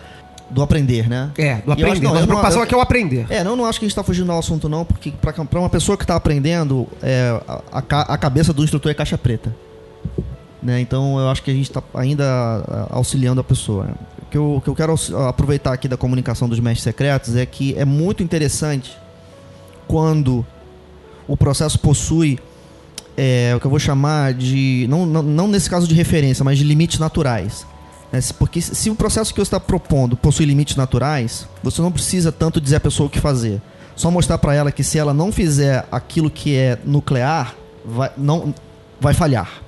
[0.53, 1.31] do aprender, né?
[1.37, 2.01] É, do eu acho- aprender.
[2.01, 3.25] não, a não- preocupação eu- aqui é o aprender.
[3.29, 5.69] É, não, não acho que a gente tá fugindo do assunto não, porque para uma
[5.69, 9.53] pessoa que tá aprendendo, é, a, a ca- a cabeça do instrutor é caixa preta.
[10.61, 10.79] Né?
[10.79, 13.89] Então eu acho que a gente tá ainda auxiliando a pessoa.
[14.21, 14.95] O que eu, que eu quero
[15.27, 18.97] aproveitar aqui da comunicação dos mestres secretos é que é muito interessante
[19.87, 20.45] quando
[21.27, 22.39] o processo possui
[23.17, 24.87] é, o que eu vou chamar de.
[24.89, 27.65] Não, não, não nesse caso de referência, mas de limites naturais.
[28.21, 32.31] Se- Porque se o processo que você está propondo possui limites naturais, você não precisa
[32.31, 33.61] tanto dizer à pessoa o que fazer.
[33.95, 38.53] Só mostrar para ela que se ela não fizer aquilo que é nuclear, vai, não,
[38.99, 39.61] vai falhar.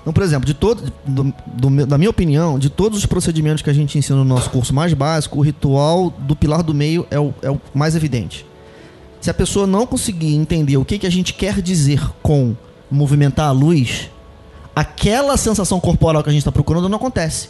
[0.00, 3.70] Então, por exemplo, de todo, do- do da minha opinião, de todos os procedimentos que
[3.70, 7.18] a gente ensina no nosso curso mais básico, o ritual do pilar do meio é
[7.18, 8.44] o, é o mais evidente.
[9.20, 12.54] Se a pessoa não conseguir entender o que, que a gente quer dizer com
[12.90, 14.10] movimentar a luz,
[14.74, 17.48] aquela sensação corporal que a gente está procurando não acontece.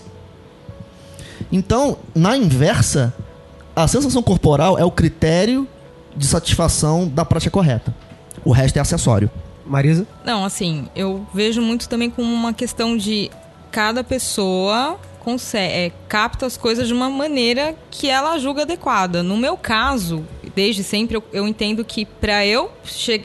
[1.50, 3.14] Então, na inversa,
[3.74, 5.66] a sensação corporal é o critério
[6.16, 7.94] de satisfação da prática correta.
[8.44, 9.30] O resto é acessório.
[9.66, 10.06] Marisa?
[10.24, 13.30] Não, assim, eu vejo muito também como uma questão de
[13.70, 19.22] cada pessoa consegue, é, capta as coisas de uma maneira que ela julga adequada.
[19.22, 20.22] No meu caso,
[20.54, 22.70] desde sempre, eu, eu entendo que para eu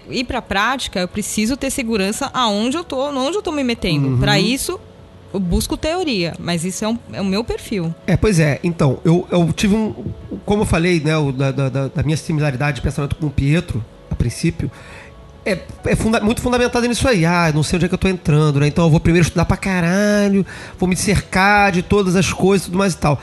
[0.09, 3.63] ir para a prática, eu preciso ter segurança aonde eu tô, onde eu tô me
[3.63, 4.17] metendo.
[4.17, 4.79] Para isso,
[5.33, 7.93] eu busco teoria, mas isso é, um- é o meu perfil.
[8.07, 8.59] É, pois é.
[8.63, 9.93] Então, eu, eu tive um.
[10.45, 13.83] Como eu falei, né, o, da, da, da- minha similaridade de pensamento com o Pietro,
[14.09, 14.71] a princípio,
[15.45, 17.25] é, é funda- muito fundamentada nisso aí.
[17.25, 18.67] Ah, não sei onde é que eu tô entrando, né?
[18.67, 20.43] Então eu vou primeiro estudar pra caralho,
[20.79, 23.21] vou me cercar de todas as coisas e tudo mais e tal.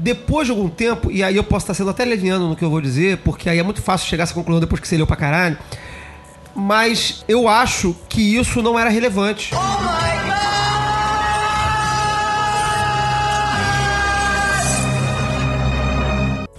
[0.00, 2.70] Depois de algum tempo, e aí eu posso estar sendo até leviano no que eu
[2.70, 5.06] vou dizer, porque aí é muito fácil chegar a essa conclusão depois que você leu
[5.06, 5.58] pra caralho.
[6.54, 9.50] Mas eu acho que isso não era relevante.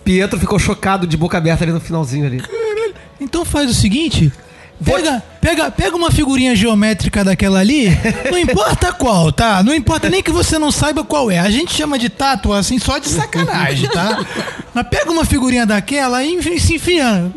[0.03, 2.41] Pietro ficou chocado de boca aberta ali no finalzinho ali.
[3.19, 4.31] Então faz o seguinte:
[4.79, 7.87] Vou- pega, Pega, pega uma figurinha geométrica daquela ali,
[8.29, 9.63] não importa qual, tá?
[9.63, 11.39] Não importa nem que você não saiba qual é.
[11.39, 14.19] A gente chama de tátua assim só de sacanagem, tá?
[14.73, 17.31] Mas pega uma figurinha daquela e se enfia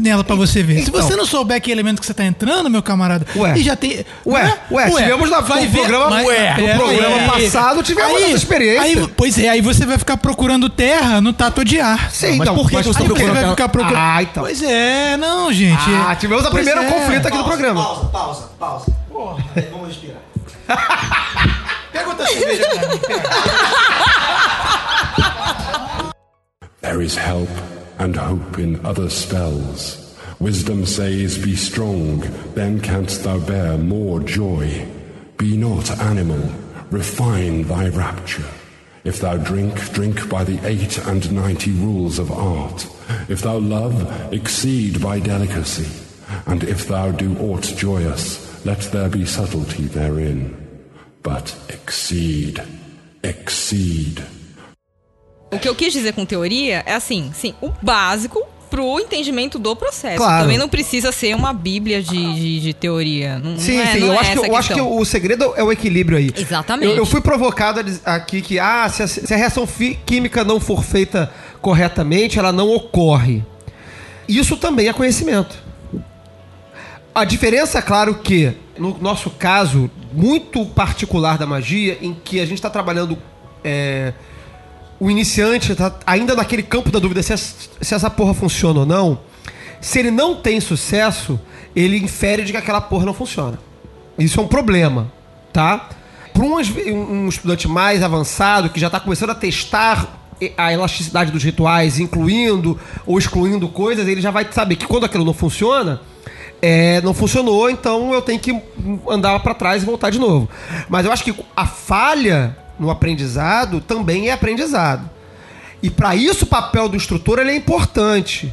[0.00, 0.82] nela pra você ver.
[0.82, 1.02] Se Então.
[1.02, 3.58] você não souber que elemento que você tá entrando, meu camarada, Ué.
[3.58, 4.04] e já tem.
[4.24, 4.54] Ué, né?
[4.70, 7.26] ué, tivemos na- vai no ver- programa- mas- ué, no pera programa aí.
[7.44, 8.82] passado tivemos essa experiência.
[8.82, 12.10] aí- pois é, aí você vai ficar procurando terra no tátua de ar.
[12.10, 13.04] Sim, mas então, por que você tá?
[13.04, 14.00] Você vai ficar procurando.
[14.00, 14.42] Ah, então.
[14.44, 15.82] Pois é, não, gente.
[16.08, 16.92] Ah, tivemos o Pois primeiro é.
[16.92, 17.82] conflito aqui no programa.
[17.82, 18.92] Pausa, pausa, pausa.
[19.10, 20.22] Porra, vamos respirar.
[21.92, 23.28] Pega outra cerveja pra mim, pega.
[26.80, 27.48] There is help
[27.98, 30.16] and hope in other spells.
[30.40, 32.20] Wisdom says, Be strong,
[32.54, 34.86] then canst thou bear more joy.
[35.36, 36.40] Be not animal,
[36.90, 38.44] refine thy rapture.
[39.04, 42.86] If thou drink, drink by the eight and ninety rules of art.
[43.28, 46.07] If thou love, exceed by delicacy.
[46.46, 50.54] And if thou do aught joyous, let there be subtlety therein.
[51.22, 52.62] But exceed,
[53.22, 54.22] exceed.
[55.50, 59.74] O que eu quis dizer com teoria é assim, sim, o básico pro entendimento do
[59.74, 60.18] processo.
[60.18, 60.42] Claro.
[60.42, 63.38] Também não precisa ser uma bíblia de, de, de teoria.
[63.38, 64.00] Não, Sim, não é, sim.
[64.00, 66.30] não Eu, é acho que, eu acho que o segredo é o equilíbrio aí.
[66.36, 66.92] Exatamente.
[66.92, 69.66] Eu, eu fui provocado aqui que ah, se, a, se a reação
[70.04, 73.42] química não for feita corretamente, ela não ocorre.
[74.28, 75.67] Isso também é conhecimento.
[77.14, 82.44] A diferença é claro que, no nosso caso, muito particular da magia, em que a
[82.44, 83.18] gente está trabalhando
[83.64, 84.12] é,
[85.00, 88.86] o iniciante tá ainda naquele campo da dúvida se, essa- se essa porra funciona ou
[88.86, 89.20] não.
[89.80, 91.38] Se ele não tem sucesso,
[91.74, 93.58] ele infere de que aquela porra não funciona.
[94.18, 95.12] Isso é um problema,
[95.52, 95.88] tá?
[96.32, 100.16] Para um, um estudante mais avançado que já está começando a testar
[100.56, 105.24] a elasticidade dos rituais, incluindo ou excluindo coisas, ele já vai saber que quando aquilo
[105.24, 106.00] não funciona,
[106.60, 108.60] é, não funcionou, então eu tenho que
[109.08, 110.48] andar para trás e voltar de novo.
[110.88, 115.08] Mas eu acho que a falha no aprendizado também é aprendizado.
[115.82, 118.52] E para isso o papel do instrutor é importante,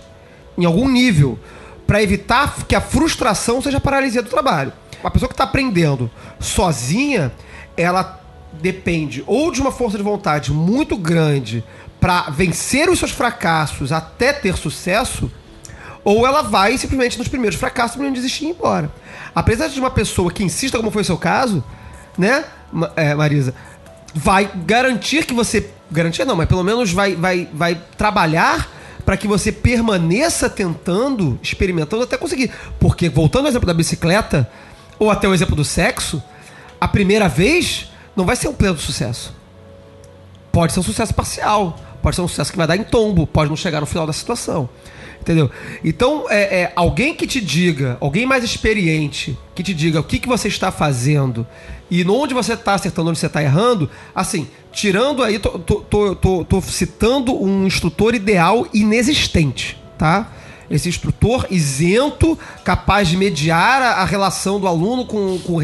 [0.57, 1.39] em algum nível,
[1.87, 4.71] para evitar que a frustração seja a paralisia do trabalho.
[5.03, 7.31] A pessoa que está aprendendo sozinha,
[7.77, 8.21] ela
[8.53, 11.63] depende ou de uma força de vontade muito grande
[11.99, 15.31] para vencer os seus fracassos até ter sucesso,
[16.05, 18.91] ou ela vai simplesmente nos primeiros fracassos simplesmente desistir e ir embora.
[19.33, 21.63] Apesar de uma pessoa que insista, como foi o seu caso,
[22.15, 22.45] né,
[22.95, 23.55] é, Marisa,
[24.13, 25.69] vai garantir que você.
[25.91, 28.69] Garantir não, mas pelo menos vai, vai, vai trabalhar
[29.05, 32.51] para que você permaneça tentando, experimentando até conseguir.
[32.79, 34.49] Porque, voltando ao exemplo da bicicleta,
[34.97, 36.21] ou até o exemplo do sexo,
[36.79, 39.33] a primeira vez não vai ser um pleno sucesso.
[40.51, 43.49] Pode ser um sucesso parcial, pode ser um sucesso que vai dar em tombo, pode
[43.49, 44.69] não chegar no final da situação.
[45.25, 45.49] Entendeu?
[45.83, 50.19] Então, é, é, alguém que te diga, alguém mais experiente, que te diga o que,
[50.19, 51.47] que você está fazendo
[51.89, 56.45] e onde você está acertando, onde você está errando, assim, tirando aí, tô, tô, tô,
[56.45, 60.31] tô- citando um instrutor ideal inexistente, tá?
[60.69, 65.59] Esse instrutor isento, capaz de mediar a, a relação do aluno com, com,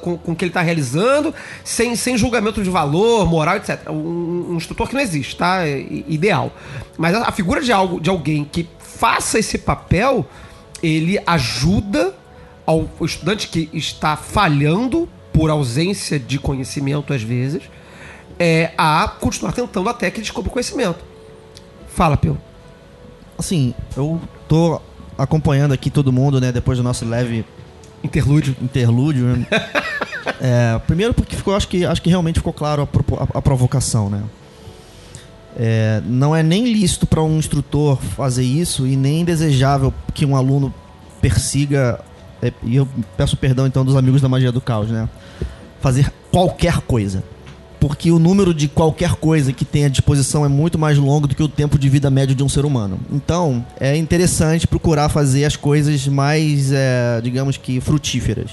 [0.00, 3.88] com, com o que ele está realizando, sem, sem julgamento de valor, moral, etc.
[3.88, 5.60] Um, um instrutor que não existe, tá?
[5.68, 6.52] Ideal.
[6.98, 8.68] Mas a, a figura de, algo, de alguém que
[9.00, 10.26] faça esse papel,
[10.82, 12.14] ele ajuda
[12.66, 17.62] ao estudante que está falhando por ausência de conhecimento, às vezes,
[18.38, 20.98] é, a continuar tentando até que descubra o conhecimento.
[21.88, 22.36] Fala, Pio.
[23.38, 24.78] Assim, eu tô
[25.16, 27.44] acompanhando aqui todo mundo, né, depois do nosso leve
[28.04, 28.54] Interlúdio.
[28.60, 29.24] interlúdio.
[29.36, 29.46] né?
[30.38, 34.10] É, primeiro porque ficou, acho que, acho que realmente ficou claro a, a- a provocação,
[34.10, 34.22] né?
[35.56, 40.36] É, não é nem lícito para um instrutor fazer isso e nem desejável que um
[40.36, 40.72] aluno
[41.20, 42.00] persiga,
[42.40, 45.08] é, e eu peço perdão então dos amigos da magia do caos, né?
[45.80, 47.22] Fazer qualquer coisa.
[47.78, 51.34] Porque o número de qualquer coisa que tem à disposição é muito mais longo do
[51.34, 53.00] que o tempo de vida médio de um ser humano.
[53.10, 58.50] Então, é interessante procurar fazer as coisas mais, é, digamos que, frutíferas.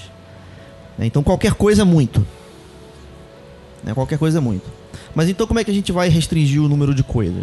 [0.98, 2.26] Então, qualquer coisa é muito.
[3.84, 3.92] Né?
[3.92, 4.77] Qualquer coisa é muito.
[5.14, 7.42] Mas então, como é que a gente vai restringir o número de coisas?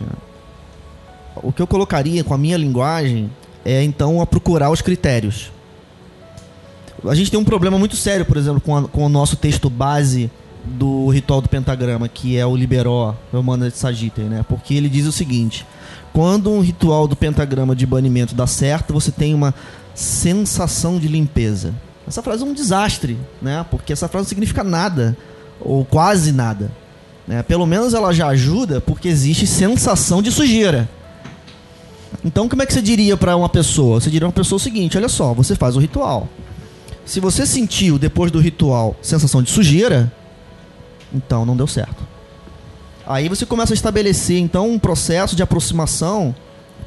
[1.35, 3.29] O que eu colocaria com a minha linguagem
[3.65, 5.51] é, então, a procurar os critérios.
[7.07, 9.69] A gente tem um problema muito sério, por exemplo, com, a- com o nosso texto
[9.69, 10.29] base
[10.63, 14.45] do ritual do pentagrama, que é o Liberó, Romana de Sagiter, né?
[14.47, 15.65] Porque ele diz o seguinte:
[16.13, 19.53] quando um ritual do pentagrama de banimento dá certo, você tem uma
[19.93, 21.73] sensação de limpeza.
[22.07, 23.65] Essa frase é um desastre, né?
[23.69, 25.17] Porque essa frase não significa nada,
[25.59, 26.71] ou quase nada.
[27.27, 27.41] Né?
[27.43, 30.87] Pelo menos ela já ajuda porque existe sensação de sujeira.
[32.23, 33.99] Então, como é que você diria para uma pessoa?
[33.99, 36.27] Você diria pra uma pessoa o seguinte: olha só, você faz o ritual.
[37.05, 40.11] Se você sentiu depois do ritual sensação de sujeira,
[41.13, 42.03] então não deu certo.
[43.05, 46.33] Aí você começa a estabelecer então um processo de aproximação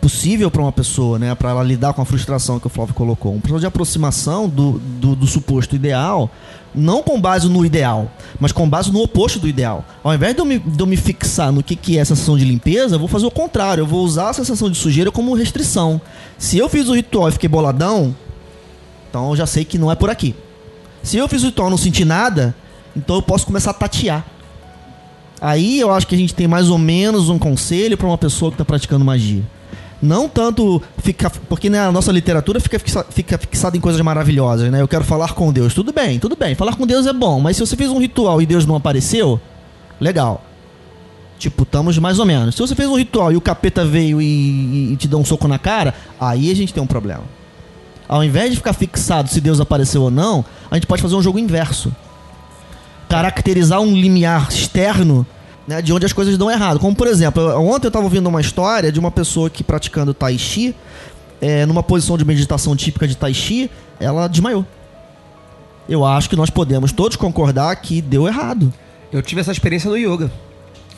[0.00, 3.34] possível para uma pessoa, né, para ela lidar com a frustração que o Flávio colocou,
[3.34, 6.30] um processo de aproximação do, do, do, suposto ideal,
[6.74, 9.84] não com base no ideal, mas com base no oposto do ideal.
[10.02, 12.36] Ao invés de eu me, de eu me fixar no que, que é a sensação
[12.36, 15.34] de limpeza, eu vou fazer o contrário, eu vou usar a sensação de sujeira como
[15.34, 16.00] restrição.
[16.36, 18.14] Se eu fiz o ritual e fiquei boladão,
[19.10, 20.34] então eu já sei que não é por aqui.
[21.02, 22.54] Se eu fiz o ritual e não senti nada,
[22.96, 24.24] então eu posso começar a tatear.
[25.40, 28.50] Aí eu acho que a gente tem mais ou menos um conselho para uma pessoa
[28.50, 29.42] que está praticando magia.
[30.00, 31.30] Não tanto ficar.
[31.30, 34.80] Porque na nossa literatura fica, fixa, fica fixada em coisas maravilhosas, né?
[34.80, 35.74] Eu quero falar com Deus.
[35.74, 36.54] Tudo bem, tudo bem.
[36.54, 37.40] Falar com Deus é bom.
[37.40, 39.40] Mas se você fez um ritual e Deus não apareceu,
[40.00, 40.44] legal.
[41.38, 42.54] Tipo, estamos mais ou menos.
[42.54, 45.46] Se você fez um ritual e o capeta veio e, e, te deu um soco
[45.46, 47.22] na cara, aí a gente tem um problema.
[48.08, 51.22] Ao invés de ficar fixado se Deus apareceu ou não, a gente pode fazer um
[51.22, 51.94] jogo inverso.
[53.08, 55.26] Caracterizar um limiar externo
[55.68, 56.80] né, de onde as coisas dão errado.
[56.80, 60.36] Como, por exemplo, ontem eu estava ouvindo uma história de uma pessoa que praticando Tai
[60.38, 60.74] Chi,
[61.42, 64.64] é, numa posição de meditação típica de Tai Chi, ela desmaiou.
[65.86, 68.72] Eu acho que nós podemos todos concordar que deu errado.
[69.12, 70.30] Eu tive essa experiência no yoga.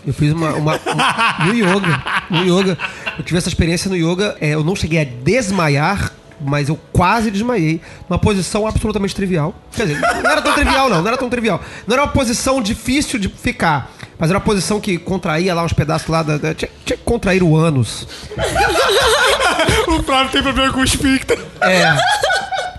[0.07, 0.55] Eu fiz uma.
[0.55, 2.03] uma um, no yoga.
[2.31, 2.79] No yoga.
[3.19, 4.37] Eu tive essa experiência no yoga.
[4.41, 7.81] É, eu não cheguei a desmaiar, mas eu quase desmaiei.
[8.09, 9.55] Numa posição absolutamente trivial.
[9.73, 11.03] Quer dizer, não era tão trivial, não.
[11.03, 11.61] Não era tão trivial.
[11.87, 13.93] Não era uma posição difícil de ficar.
[14.21, 16.37] Mas era uma posição que contraía lá uns pedaços lá da.
[16.37, 18.07] da tinha, tinha, que contrair o ânus.
[19.89, 21.33] o Flávio tem problema com o espírito.
[21.63, 21.97] É.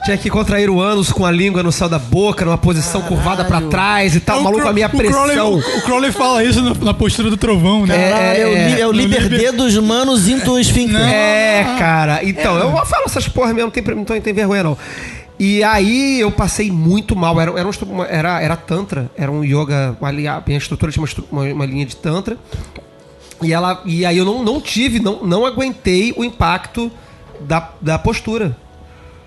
[0.05, 3.17] Tinha que contrair o ânus com a língua no céu da boca, numa posição Caralho.
[3.17, 4.39] curvada para trás e tal.
[4.39, 5.27] O maluco, a minha pressão.
[5.27, 5.39] Crowley,
[5.77, 7.95] o, Crowley fala isso na, postura do trovão, né?
[7.95, 11.01] É, é, é, é o liber dos manos into esfíncter.
[11.01, 12.19] É, cara.
[12.23, 12.63] Então, é.
[12.63, 14.77] eu falo essas porra mesmo, não tem, não tem vergonha não.
[15.43, 17.41] E aí eu passei muito mal.
[17.41, 19.97] Era, era, um, era, era Tantra, era um yoga.
[19.99, 20.11] A
[20.45, 22.37] minha estrutura tinha uma, uma, uma, linha de Tantra.
[23.41, 26.91] E, ela, e aí eu não, não tive, não, não aguentei o impacto
[27.39, 28.55] da, da postura.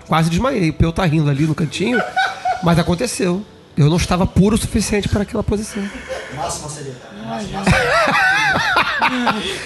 [0.07, 0.69] Quase desmaiei.
[0.69, 2.01] O Peu tá rindo ali no cantinho,
[2.63, 3.45] mas aconteceu.
[3.75, 5.83] Eu não estava puro o suficiente para aquela posição.
[6.33, 7.49] Máxima seriedade.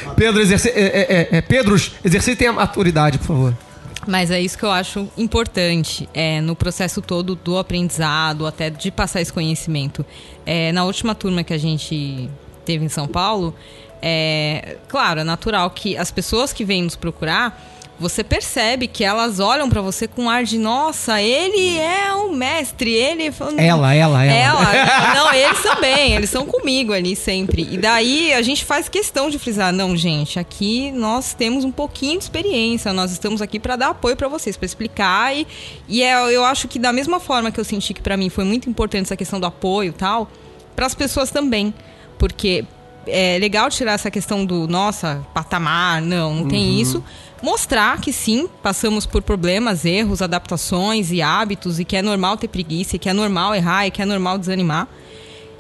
[0.18, 3.69] Pedro, exerce, é, é, é, é Pedro, exercitem a maturidade, por favor.
[4.08, 8.92] Mas é isso que eu acho importante é, no processo todo do aprendizado, até de
[8.92, 10.06] passar esse conhecimento.
[10.46, 12.30] É, na última turma que a gente
[12.66, 13.54] teve em São Paulo,
[14.02, 19.40] é claro, é natural que as pessoas que vêm nos procurar você percebe que elas
[19.40, 24.60] olham para você com ar de nossa, ele é um mestre, ele ela, ela, ela.
[24.80, 27.68] Ela, não, eles também, eles são comigo ali sempre.
[27.70, 32.18] E daí a gente faz questão de frisar, não, gente, aqui nós temos um pouquinho
[32.18, 35.46] de experiência, nós estamos aqui para dar apoio para vocês, para explicar e,
[35.88, 38.46] e é, eu acho que da mesma forma que eu senti que para mim foi
[38.46, 40.30] muito importante essa questão do apoio, tal,
[40.76, 41.74] para as pessoas também,
[42.18, 42.64] porque
[43.06, 46.82] é legal tirar essa questão do nossa patamar, não, não tem uhum.
[46.82, 47.04] isso
[47.42, 52.48] mostrar que sim, passamos por problemas, erros, adaptações e hábitos, e que é normal ter
[52.48, 54.88] preguiça, e que é normal errar, e que é normal desanimar.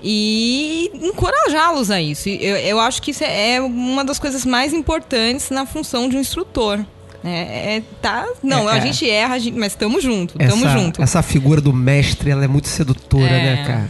[0.01, 2.29] E encorajá-los a isso.
[2.29, 6.19] Eu, eu acho que isso é uma das coisas mais importantes na função de um
[6.19, 6.79] instrutor.
[7.23, 8.81] É, é, tá, não, é, a é.
[8.81, 11.01] gente erra, a gente, mas estamos juntos, estamos juntos.
[11.01, 13.65] Essa figura do mestre, ela é muito sedutora, né, é.
[13.65, 13.89] cara?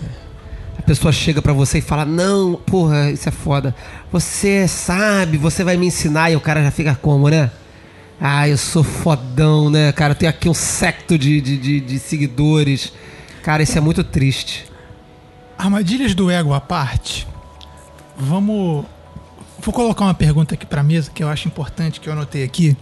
[0.80, 3.76] A pessoa chega para você e fala: Não, porra, isso é foda.
[4.12, 7.52] Você sabe, você vai me ensinar, e o cara já fica como, né?
[8.22, 10.12] Ah, eu sou fodão, né, cara?
[10.12, 12.92] Eu tenho aqui um secto de, de, de, de seguidores.
[13.42, 14.66] Cara, isso é muito triste.
[15.58, 17.28] Armadilhas do ego à parte,
[18.18, 18.86] vamos.
[19.62, 22.78] Vou colocar uma pergunta aqui para mesa que eu acho importante, que eu anotei aqui.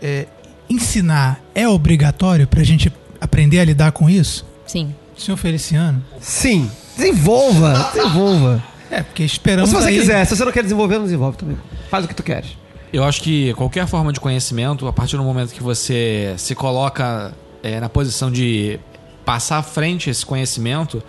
[0.00, 0.26] É,
[0.70, 4.46] ensinar é obrigatório para a gente aprender a lidar com isso?
[4.66, 4.94] Sim.
[5.16, 6.04] Senhor Feliciano?
[6.20, 6.70] Sim.
[6.96, 8.62] Desenvolva, desenvolva.
[8.90, 9.72] É, porque esperamos.
[9.72, 9.98] Ou se você aí...
[9.98, 11.58] quiser, se você não quer desenvolver, não desenvolve também.
[11.90, 12.56] Faz o que tu queres.
[12.92, 17.34] Eu acho que qualquer forma de conhecimento, a partir do momento que você se coloca
[17.62, 18.80] é, na posição de
[19.24, 21.02] passar à frente esse conhecimento,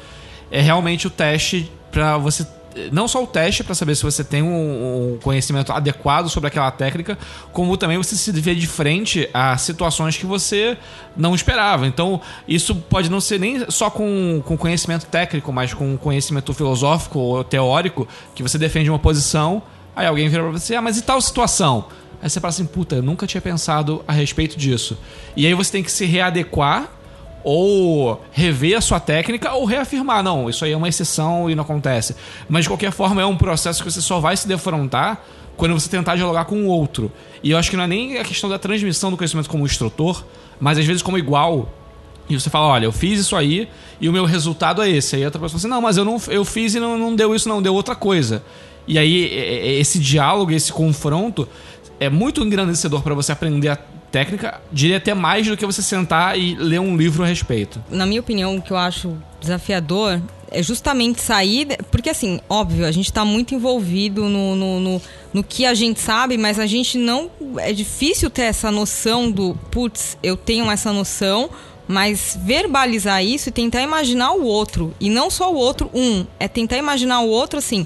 [0.51, 2.45] é realmente o teste para você
[2.91, 6.69] não só o teste para saber se você tem um, um, conhecimento adequado sobre aquela
[6.69, 7.17] técnica,
[7.51, 10.77] como também você se vê de frente a situações que você
[11.17, 11.87] não esperava.
[11.87, 17.19] Então, isso pode não ser nem só com, com conhecimento técnico, mas com conhecimento filosófico
[17.19, 19.63] ou teórico, que você defende uma posição
[19.95, 21.85] Aí alguém vira pra você, ah, mas e tal situação?
[22.21, 24.97] Aí você fala assim, puta, eu nunca tinha pensado a respeito disso.
[25.35, 26.89] E aí você tem que se readequar
[27.43, 31.63] ou rever a sua técnica ou reafirmar, não, isso aí é uma exceção e não
[31.63, 32.15] acontece.
[32.49, 35.23] Mas de qualquer forma é um processo que você só vai se defrontar
[35.55, 37.11] quando você tentar dialogar com o outro.
[37.41, 40.25] E eu acho que não é nem a questão da transmissão do conhecimento como instrutor,
[40.59, 41.69] mas às vezes como igual
[42.29, 43.67] E você fala, olha, eu fiz isso aí
[43.99, 45.15] e o meu resultado é esse.
[45.15, 47.33] Aí outra pessoa fala assim, não, mas eu, não, eu fiz e não, não deu
[47.33, 48.43] isso, não, deu outra coisa.
[48.87, 51.47] E aí é- é- esse diálogo, esse confronto
[51.99, 56.37] é muito engrandecedor para você aprender a técnica, diria até mais do que você sentar
[56.37, 57.81] e ler um livro a respeito.
[57.89, 60.19] na minha opinião, o que eu acho desafiador
[60.51, 61.77] é justamente sair.
[61.91, 65.01] Porque, assim, óbvio, a gente tá muito envolvido no, no, no,
[65.33, 67.29] no que a gente sabe, mas a gente não.
[67.57, 71.49] É difícil ter essa noção do, putz, eu tenho essa noção,
[71.87, 74.93] mas verbalizar isso e tentar imaginar o outro.
[74.99, 76.25] E não só o outro, um.
[76.39, 77.85] É tentar imaginar o outro, assim,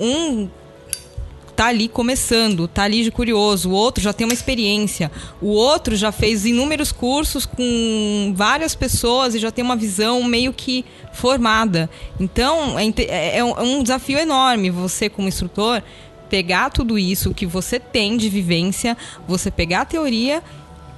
[0.00, 0.48] um
[1.54, 5.94] tá ali começando, tá ali de curioso, o outro já tem uma experiência, o outro
[5.94, 11.90] já fez inúmeros cursos com várias pessoas e já tem uma visão meio que formada.
[12.18, 15.82] Então, é, é- é um- é um desafio enorme você, como instrutor,
[16.30, 18.96] pegar tudo isso que você tem de vivência,
[19.28, 20.42] você pegar a teoria,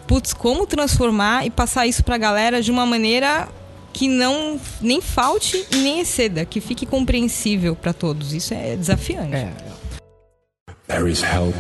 [0.07, 3.49] putz, como transformar e passar isso pra galera de uma maneira
[3.93, 8.33] que não nem falte e nem exceda, que fique compreensível para todos.
[8.33, 9.35] Isso é desafiante.
[9.37, 9.53] É,
[10.89, 11.55] There is help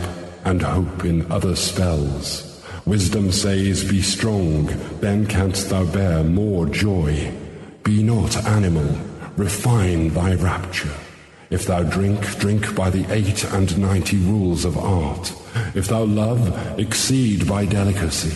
[0.45, 2.45] and hope in other spells.
[2.85, 4.67] Wisdom says, Be strong,
[5.01, 7.33] then canst thou bear more joy.
[7.85, 8.87] Be not animal,
[9.37, 10.91] refine thy rapture.
[11.51, 15.33] If thou drink, drink by the eight and ninety rules of art.
[15.75, 18.33] If thou love, exceed by delicacy.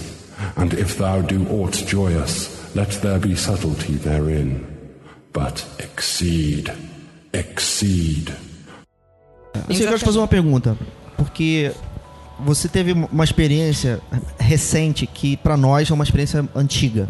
[0.56, 4.60] And if thou do aught joyous, let there be subtlety therein.
[5.32, 6.70] But exceed,
[7.32, 8.32] exceed.
[9.68, 10.76] Eu sei, eu quero te fazer uma pergunta.
[11.16, 11.72] Porque
[12.40, 14.00] você teve uma experiência
[14.38, 17.08] recente que pra nós é uma experiência antiga,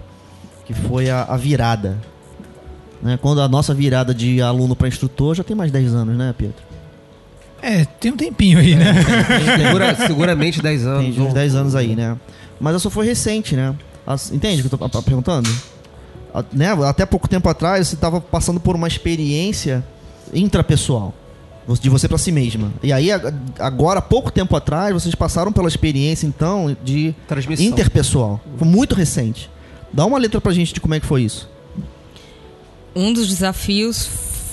[0.64, 1.98] que foi a, a virada.
[3.02, 3.18] Né?
[3.20, 6.54] Quando a nossa virada de aluno pra instrutor já tem mais 10 anos, né, Pedro?
[7.62, 8.92] É, tem um tempinho aí, né?
[9.56, 11.14] Segura- seguramente 10 anos.
[11.16, 12.16] Tem uns 10 anos aí, né?
[12.60, 13.74] Mas essa foi recente, né?
[14.06, 15.48] As- entende o que eu a- perguntando?
[16.32, 16.68] A- né?
[16.88, 19.84] Até pouco tempo atrás você estava passando por uma experiência
[20.32, 21.12] intrapessoal.
[21.80, 22.72] De você pra si mesma.
[22.80, 23.08] E aí,
[23.58, 27.66] agora, pouco tempo atrás, vocês passaram pela experiência, então, de Transmissão.
[27.66, 28.40] interpessoal.
[28.56, 29.50] Foi muito recente.
[29.92, 31.48] Dá uma letra pra gente de como é que foi isso.
[32.94, 34.08] um dos desafios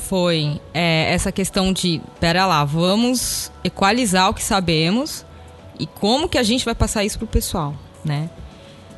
[0.10, 5.24] foi é, essa questão de, pera lá, vamos equalizar o que sabemos
[5.80, 7.74] e como que a gente vai passar isso pro pessoal,
[8.04, 8.30] né?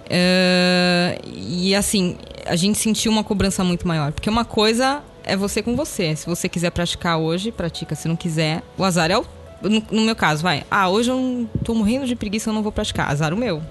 [0.09, 5.61] É, e assim, a gente sentiu uma cobrança muito maior, porque uma coisa é você
[5.61, 6.15] com você.
[6.15, 7.95] Se você quiser praticar hoje, pratica.
[7.95, 9.25] Se não quiser, o azar é o.
[9.61, 10.63] No, no meu caso, vai.
[10.69, 13.09] Ah, hoje eu tô morrendo de preguiça, eu não vou praticar.
[13.09, 13.61] Azar o meu.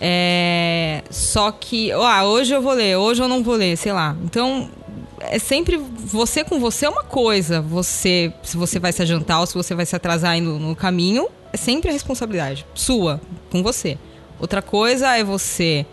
[0.00, 4.16] É, só que, ah, hoje eu vou ler, hoje eu não vou ler, sei lá.
[4.24, 4.68] Então,
[5.20, 7.60] é sempre você com você é uma coisa.
[7.60, 11.28] Você, se você vai se adiantar ou se você vai se atrasar no, no caminho,
[11.52, 13.20] é sempre a responsabilidade sua,
[13.50, 13.98] com você.
[14.40, 15.84] Outra coisa é você.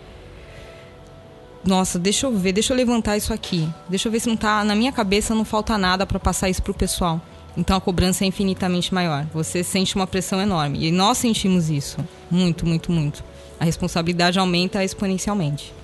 [1.64, 3.68] Nossa, deixa eu ver, deixa eu levantar isso aqui.
[3.88, 6.62] Deixa eu ver se não tá na minha cabeça, não falta nada para passar isso
[6.62, 7.20] pro pessoal.
[7.56, 9.26] Então a cobrança é infinitamente maior.
[9.34, 10.86] Você sente uma pressão enorme.
[10.86, 11.98] E nós sentimos isso.
[12.30, 13.22] Muito, muito, muito.
[13.60, 15.74] A responsabilidade aumenta exponencialmente.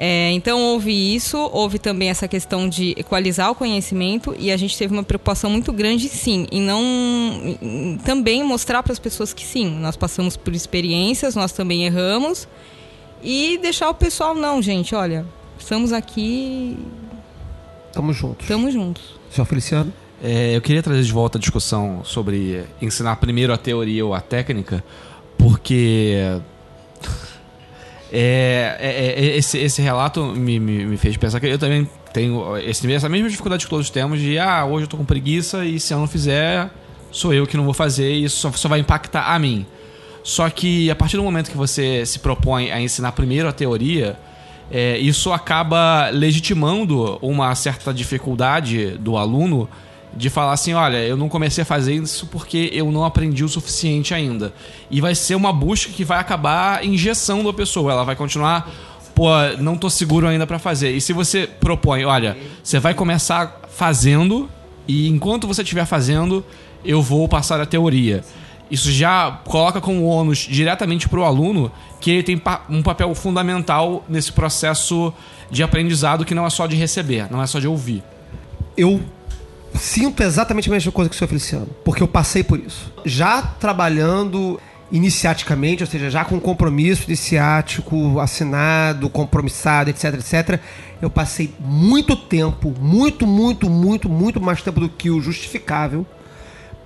[0.00, 4.78] É, então houve isso, houve também essa questão de equalizar o conhecimento e a gente
[4.78, 6.80] teve uma preocupação muito grande, sim, em não
[7.60, 12.46] em- também mostrar para as pessoas que sim, nós passamos por experiências, nós também erramos
[13.24, 15.26] e deixar o pessoal não, gente, olha,
[15.58, 16.76] estamos aqui,
[17.92, 18.44] Tamo juntos.
[18.44, 19.02] estamos juntos.
[19.32, 19.92] Senhor Feliciano?
[20.22, 24.20] É, eu queria trazer de volta a discussão sobre ensinar primeiro a teoria ou a
[24.20, 24.84] técnica,
[25.36, 26.14] porque
[28.12, 32.56] é, é- é- esse, esse relato me, me, me fez pensar que eu também tenho
[32.58, 35.78] esse, essa mesma dificuldade que todos temos de ah, hoje eu tô com preguiça e
[35.78, 36.70] se eu não fizer,
[37.10, 39.66] sou eu que não vou fazer e isso só, só vai impactar a mim.
[40.22, 44.18] Só que a partir do momento que você se propõe a ensinar primeiro a teoria,
[44.70, 49.68] é, isso acaba legitimando uma certa dificuldade do aluno
[50.18, 53.48] de falar assim, olha, eu não comecei a fazer isso porque eu não aprendi o
[53.48, 54.52] suficiente ainda.
[54.90, 57.92] E vai ser uma busca que vai acabar engessando a pessoa.
[57.92, 58.68] Ela vai continuar,
[59.14, 59.28] pô,
[59.60, 60.90] não tô seguro ainda pra fazer.
[60.90, 64.50] E se você propõe, olha, você vai começar fazendo
[64.88, 66.44] e enquanto você estiver fazendo,
[66.84, 68.24] eu vou passar a teoria.
[68.68, 74.04] Isso já coloca como ônus diretamente para o aluno que ele tem um papel fundamental
[74.08, 75.12] nesse processo
[75.48, 78.02] de aprendizado que não é só de receber, não é só de ouvir.
[78.76, 79.00] Eu
[79.78, 82.92] sinto exatamente a mesma coisa que o senhor Feliciano, porque eu passei por isso.
[83.04, 84.60] Já trabalhando
[84.90, 90.60] iniciaticamente, ou seja, já com compromisso iniciático, assinado, compromissado, etc, etc,
[91.00, 96.06] eu passei muito tempo, muito, muito, muito, muito mais tempo do que o justificável,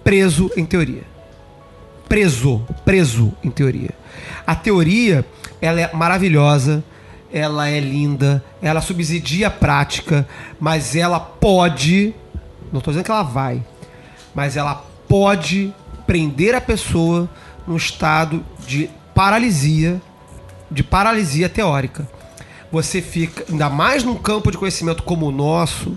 [0.03, 1.03] preso em teoria.
[2.09, 3.91] Preso, preso em teoria.
[4.47, 5.25] A teoria,
[5.61, 6.85] ela é maravilhosa,
[7.33, 10.29] ela é linda, ela subsidia a prática,
[10.61, 12.15] mas ela pode,
[12.73, 13.63] não estou dizendo que ela vai,
[14.35, 15.73] mas ela pode
[16.07, 17.29] prender a pessoa
[17.67, 20.01] num estado de paralisia,
[20.71, 22.09] de paralisia teórica.
[22.71, 25.95] Você fica, ainda mais num campo de conhecimento como o nosso,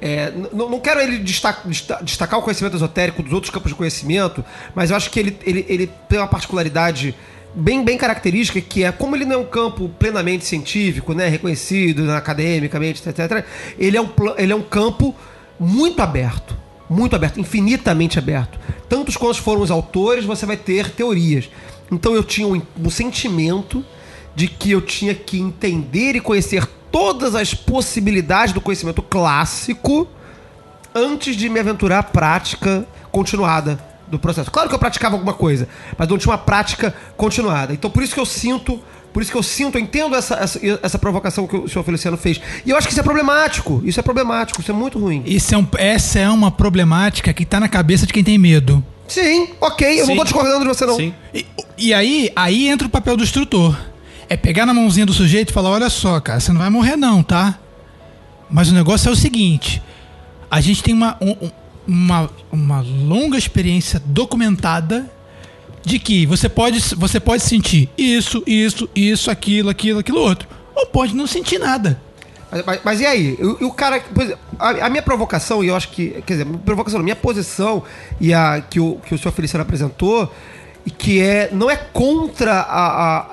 [0.00, 3.76] é, n- não quero ele destaca- desta- destacar o conhecimento esotérico dos outros campos de
[3.76, 4.44] conhecimento,
[4.74, 7.14] mas eu acho que ele, ele, ele tem uma particularidade
[7.54, 12.10] bem, bem característica, que é como ele não é um campo plenamente científico, né, reconhecido
[12.12, 13.44] academicamente, etc.
[13.78, 15.14] Ele é, um, ele é um campo
[15.60, 16.56] muito aberto.
[16.88, 18.58] Muito aberto, infinitamente aberto.
[18.88, 21.48] Tantos quantos foram os autores, você vai ter teorias.
[21.92, 23.84] Então eu tinha um, um sentimento
[24.34, 30.08] de que eu tinha que entender e conhecer todas as possibilidades do conhecimento clássico
[30.94, 34.50] antes de me aventurar à prática continuada do processo.
[34.50, 37.72] Claro que eu praticava alguma coisa, mas não tinha uma prática continuada.
[37.72, 38.80] Então por isso que eu sinto,
[39.12, 42.16] por isso que eu sinto, eu entendo essa, essa, essa provocação que o senhor Feliciano
[42.16, 42.40] fez.
[42.64, 43.82] E eu acho que isso é problemático.
[43.84, 45.22] Isso é problemático, isso é muito ruim.
[45.26, 48.84] Isso é um- essa é uma problemática que tá na cabeça de quem tem medo.
[49.08, 50.96] Sim, ok, eu não tô discordando de você não.
[50.96, 51.12] Sim.
[51.34, 51.44] E,
[51.76, 53.76] e aí, aí entra o papel do instrutor.
[54.28, 56.94] É pegar na mãozinha do sujeito e falar: olha só, cara, você não vai morrer,
[56.94, 57.58] não, tá?
[58.48, 59.82] Mas o negócio é o seguinte:
[60.48, 61.50] a gente tem uma, um- um-
[61.88, 65.10] uma, uma longa experiência documentada
[65.84, 70.48] de que você pode, você pode sentir isso, isso, isso, aquilo, aquilo, aquilo outro.
[70.74, 72.00] Ou pode não sentir nada.
[72.50, 73.38] Mas, mas- mas e aí?
[73.40, 74.02] O, o cara.
[74.58, 76.22] a, a minha provocação, e eu acho que.
[76.26, 77.82] Quer dizer, provocação, minha posição
[78.20, 80.32] e a que o, que o senhor Feliciano apresentou,
[80.84, 81.48] e que é.
[81.52, 82.86] Não é contra a,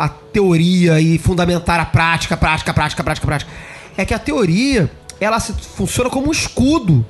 [0.03, 3.51] a, a teoria e fundamentar a prática, prática, prática, prática, prática.
[3.97, 4.89] É que a teoria,
[5.19, 7.03] ela se- funciona como um escudo.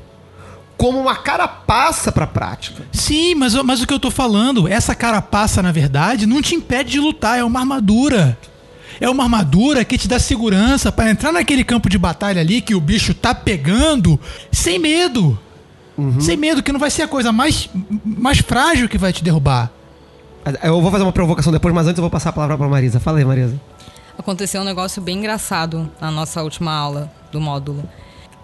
[0.77, 2.83] Como uma carapaça pra prática.
[2.91, 6.53] Sim, mas, o- mas o que eu tô falando, essa carapaça, na verdade, não te
[6.55, 8.37] impede de lutar, é uma armadura.
[9.01, 12.73] É uma armadura que te dá segurança pra entrar naquele campo de batalha ali que
[12.75, 14.19] o bicho tá pegando
[14.51, 15.37] sem medo.
[16.19, 17.67] Sem medo, que não vai ser a coisa mais,
[18.05, 19.71] mais frágil que vai te derrubar.
[20.61, 22.99] Eu vou fazer uma provocação depois, mas antes eu vou passar a palavra pra Marisa.
[22.99, 23.59] Fala aí, Marisa.
[24.17, 27.83] Aconteceu um negócio bem engraçado na nossa última aula do módulo.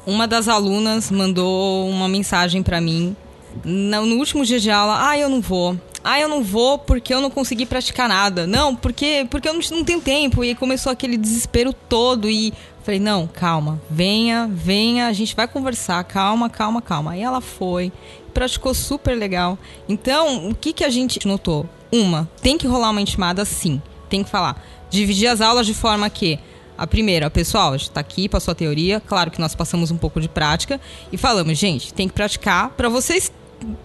[0.06, 3.16] Uma das alunas mandou uma mensagem pra mim
[3.64, 5.10] no, no último dia de aula.
[5.10, 5.78] Ah, eu não vou.
[6.04, 8.46] Ah, eu não vou porque eu não consegui praticar nada.
[8.46, 10.44] Não, porque, porque eu não, não tenho tempo.
[10.44, 12.30] E começou aquele desespero todo.
[12.30, 13.82] E falei, não, calma.
[13.90, 15.08] Venha, venha.
[15.08, 16.04] A gente vai conversar.
[16.04, 17.12] Calma, calma, calma.
[17.12, 17.92] Aí ela foi.
[18.34, 19.58] Praticou super legal.
[19.88, 21.70] Então, o que, que a gente notou?
[21.92, 23.82] Uma, tem que rolar uma intimada sim.
[24.10, 24.62] Tem que falar.
[24.90, 26.40] Dividir as aulas de forma que
[26.78, 29.00] a primeira, pessoal, a gente tá aqui para sua teoria.
[29.00, 30.80] Claro que nós passamos um pouco de prática
[31.12, 33.32] e falamos, gente, tem que praticar para vocês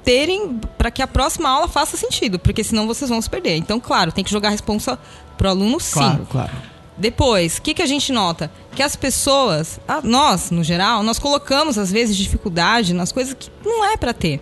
[0.03, 3.57] terem para que a próxima aula faça sentido, porque senão vocês vão se perder.
[3.57, 4.99] Então, claro, tem que jogar a responsa
[5.37, 5.93] pro aluno sim.
[5.93, 6.53] Claro, claro.
[6.97, 8.51] Depois, o que, que a gente nota?
[8.75, 13.51] Que as pessoas, a- nós, no geral, nós colocamos às vezes dificuldade nas coisas que
[13.65, 14.41] não é pra ter.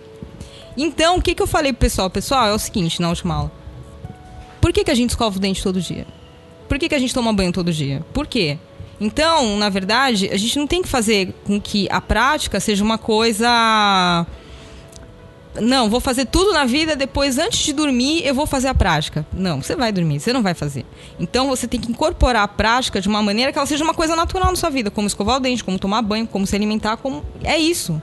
[0.75, 2.09] Então, o que, que eu falei pro pessoal?
[2.09, 3.51] Pessoal, é o seguinte, na última aula.
[4.59, 6.07] Por que, que a gente escova o dente todo dia?
[6.67, 8.03] Por que, que a gente toma banho todo dia?
[8.13, 8.57] Por quê?
[8.99, 12.97] Então, na verdade, a gente não tem que fazer com que a prática seja uma
[12.97, 14.25] coisa.
[15.59, 19.25] Não, vou fazer tudo na vida, depois, antes de dormir, eu vou fazer a prática.
[19.33, 20.85] Não, você vai dormir, você não vai fazer.
[21.19, 24.15] Então você tem que incorporar a prática de uma maneira que ela seja uma coisa
[24.15, 27.23] natural na sua vida, como escovar o dente, como tomar banho, como se alimentar, como.
[27.43, 28.01] É isso.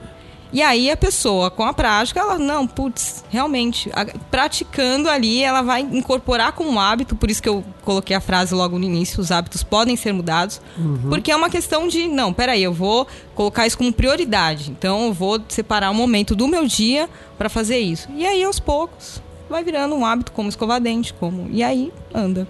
[0.55, 5.61] E aí a pessoa, com a prática, ela, não, putz, realmente, a- praticando ali, ela
[5.61, 9.19] vai incorporar como um hábito, por isso que eu coloquei a frase logo no início,
[9.19, 10.61] os hábitos podem ser mudados,
[11.09, 15.13] porque é uma questão de, não, peraí, eu vou colocar isso como prioridade, então eu
[15.13, 18.07] vou separar um momento do meu dia para fazer isso.
[18.15, 21.49] E aí, aos poucos, vai virando um hábito, como escovar dente, como...
[21.51, 22.47] E aí, anda.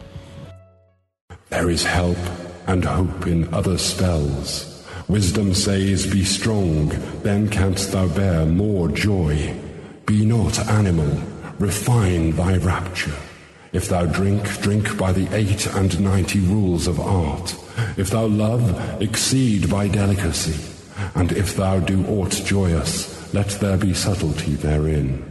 [1.49, 2.19] There is help
[2.67, 4.74] and hope in other spells.
[5.07, 6.89] Wisdom says, Be strong,
[7.21, 9.55] then canst thou bear more joy.
[10.07, 11.21] Be not animal,
[11.59, 13.13] refine thy rapture.
[13.71, 17.55] If thou drink, drink by the eight and ninety rules of art.
[17.97, 20.55] If thou love, exceed by delicacy.
[21.13, 25.23] And if thou do aught joyous, let there be subtlety therein.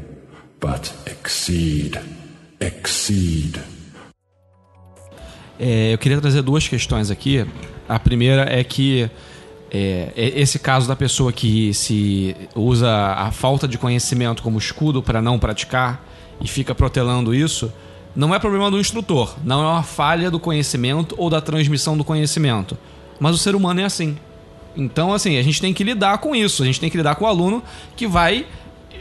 [0.60, 1.98] But exceed,
[2.60, 3.58] exceed.
[5.58, 7.46] É, eu queria trazer duas questões aqui.
[7.88, 9.10] A primeira é que
[9.76, 15.02] é, é esse caso da pessoa que se usa a falta de conhecimento como escudo
[15.02, 16.06] para não praticar
[16.40, 17.72] e fica protelando isso,
[18.14, 22.04] não é problema do instrutor, não é uma falha do conhecimento ou da transmissão do
[22.04, 22.78] conhecimento.
[23.18, 24.16] Mas o ser humano é assim.
[24.76, 27.24] Então, assim, a gente tem que lidar com isso, a gente tem que lidar com
[27.24, 27.60] o aluno
[27.96, 28.46] que vai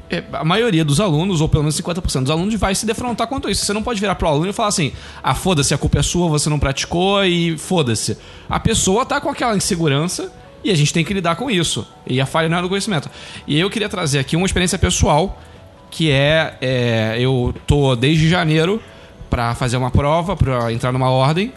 [0.09, 3.47] é, a maioria dos alunos, ou pelo menos 50% dos alunos, vai se defrontar quanto
[3.47, 3.63] isso.
[3.63, 6.27] Você não pode virar pro aluno e falar assim: ah, foda-se, a culpa é sua,
[6.27, 8.17] você não praticou e foda-se.
[8.49, 10.31] A pessoa tá com aquela insegurança
[10.63, 11.87] e a gente tem que lidar com isso.
[12.07, 13.09] E a falha não é do conhecimento.
[13.47, 15.41] E eu queria trazer aqui uma experiência pessoal,
[15.91, 18.81] que é, é eu tô desde janeiro
[19.29, 21.51] para fazer uma prova, para entrar numa ordem,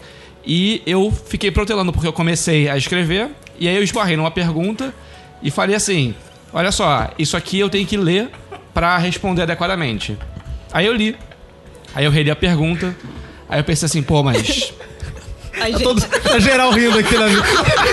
[0.45, 3.29] e eu fiquei protelando porque eu comecei a escrever,
[3.59, 4.93] e aí eu esbarrei numa pergunta
[5.41, 6.15] e falei assim:
[6.53, 8.29] olha só, isso aqui eu tenho que ler
[8.73, 10.17] para responder adequadamente.
[10.71, 11.15] Aí eu li.
[11.95, 12.95] Aí eu reli a pergunta.
[13.49, 14.73] Aí eu pensei assim, pô, mas
[15.59, 17.25] Tá, gente, todo, tá geral rindo aqui na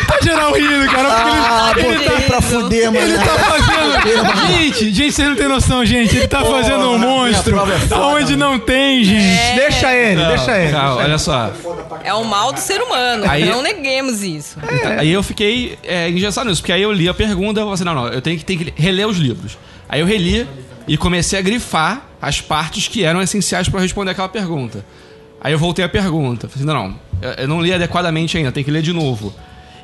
[0.06, 1.08] Tá geral rindo, cara.
[1.10, 2.98] Ah, porque ele, botei pra fuder, mano.
[3.06, 4.46] ele tá fazendo.
[4.48, 6.16] gente, gente, vocês não tem noção, gente.
[6.16, 7.56] Ele tá fazendo um monstro.
[7.58, 9.56] é foda, Onde não tem, gente.
[9.56, 10.72] Deixa ele, deixa ele.
[10.72, 11.52] Cara, olha só.
[12.02, 13.24] é o mal do ser humano.
[13.28, 14.56] Aí- Não neguemos isso.
[14.98, 17.74] Aí eu fiquei é, engessado nisso, porque aí eu li a pergunta e eu falei
[17.74, 19.56] assim, não, não, eu tenho que, tenho que reler os livros.
[19.88, 20.46] Aí eu reli
[20.86, 24.84] e comecei a grifar as partes que eram essenciais para responder aquela pergunta.
[25.44, 26.48] Aí eu voltei a pergunta.
[26.48, 26.98] Falei assim, não, não,
[27.36, 29.32] eu- não li adequadamente ainda, tem que ler de novo.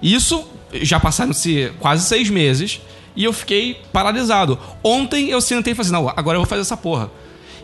[0.02, 0.42] Isso
[0.72, 2.80] já passaram-se quase seis meses
[3.14, 4.58] e eu fiquei paralisado.
[4.82, 7.10] Ontem eu sentei e falei assim, não, agora eu vou fazer essa porra.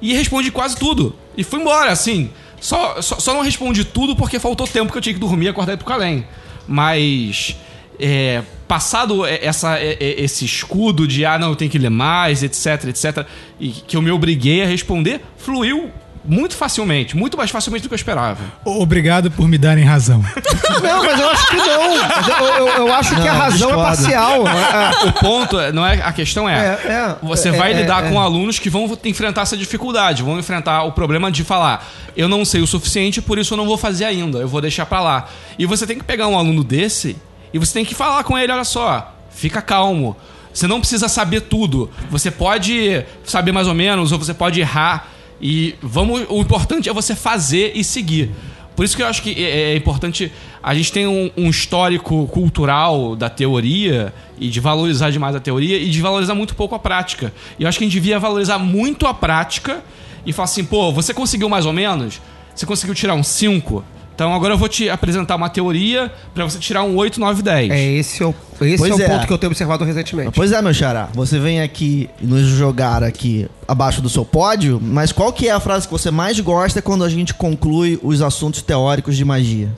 [0.02, 1.16] E respondi quase tudo.
[1.36, 2.30] E fui embora, assim.
[2.60, 5.48] Só, só, só não respondi tudo porque faltou tempo que eu tinha que dormir e
[5.48, 6.26] acordar e pro Calém.
[6.68, 7.56] Mas.
[7.98, 13.24] é, passado essa, esse escudo de ah, não, eu tenho que ler mais, etc, etc,
[13.60, 15.90] e que eu me obriguei a responder, fluiu
[16.26, 18.38] muito facilmente, muito mais facilmente do que eu esperava.
[18.64, 20.22] Obrigado por me darem razão.
[20.82, 21.94] Não, mas eu acho que não.
[22.38, 23.82] Eu, eu- eu acho que a Não, razão é discordo.
[23.82, 24.48] parcial.
[24.48, 27.16] É, O ponto, é- não é a questão é, É, é.
[27.22, 28.10] você É, vai é, lidar é.
[28.10, 32.44] com alunos que vão enfrentar essa dificuldade, vão enfrentar o problema de falar, eu não
[32.44, 35.28] sei o suficiente, por isso eu não vou fazer ainda, eu vou deixar pra lá.
[35.58, 37.16] E você tem que pegar um aluno desse
[37.54, 40.16] e você tem que falar com ele, olha só, fica calmo.
[40.52, 41.90] Você não precisa saber tudo.
[42.10, 45.08] Você pode saber mais ou menos ou você pode errar
[45.40, 48.30] e vamos, o importante é você fazer e seguir.
[48.74, 50.30] Por isso que eu acho que é é importante.
[50.62, 55.78] A gente tem um, um histórico cultural da teoria e de valorizar demais a teoria
[55.78, 57.32] e de valorizar muito pouco a prática.
[57.58, 59.82] E eu acho que a gente devia valorizar muito a prática
[60.26, 62.20] e falar assim, pô, você conseguiu mais ou menos?
[62.54, 63.82] Você conseguiu tirar um 5?
[64.16, 67.70] Então agora eu vou te apresentar uma teoria pra você tirar um 8, 9, 10.
[67.70, 69.08] É, esse é o, esse Pois é o é.
[69.10, 70.30] ponto que eu tenho observado recentemente.
[70.34, 71.10] Pois é, meu xará.
[71.12, 75.60] Você vem aqui nos jogar aqui abaixo do seu pódio, mas qual que é a
[75.60, 79.68] frase que você mais gosta quando a gente conclui os assuntos teóricos de magia?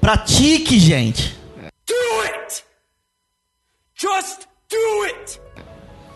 [0.00, 1.36] Pratique, gente.
[1.86, 2.62] Do it!
[3.96, 4.40] Just
[4.70, 5.40] do it!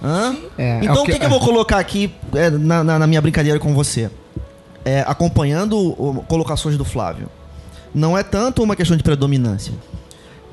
[0.01, 0.37] Hã?
[0.57, 3.21] É, é então o que- que eu vou colocar aqui é, na, na- na minha
[3.21, 4.09] brincadeira com você?
[4.89, 7.29] É, acompanhando colocações do Flávio.
[7.95, 9.75] Não é tanto uma questão de predominância.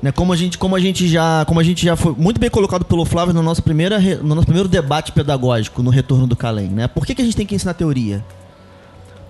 [0.02, 0.12] Né?
[0.12, 2.84] Como, a gente, como, a gente já, como a gente já foi muito bem colocado
[2.84, 6.68] pelo Flávio no nosso, primeira, no nosso primeiro debate pedagógico no retorno do Calem.
[6.68, 6.86] Né?
[6.86, 8.22] Por que, que a gente tem que ensinar teoria?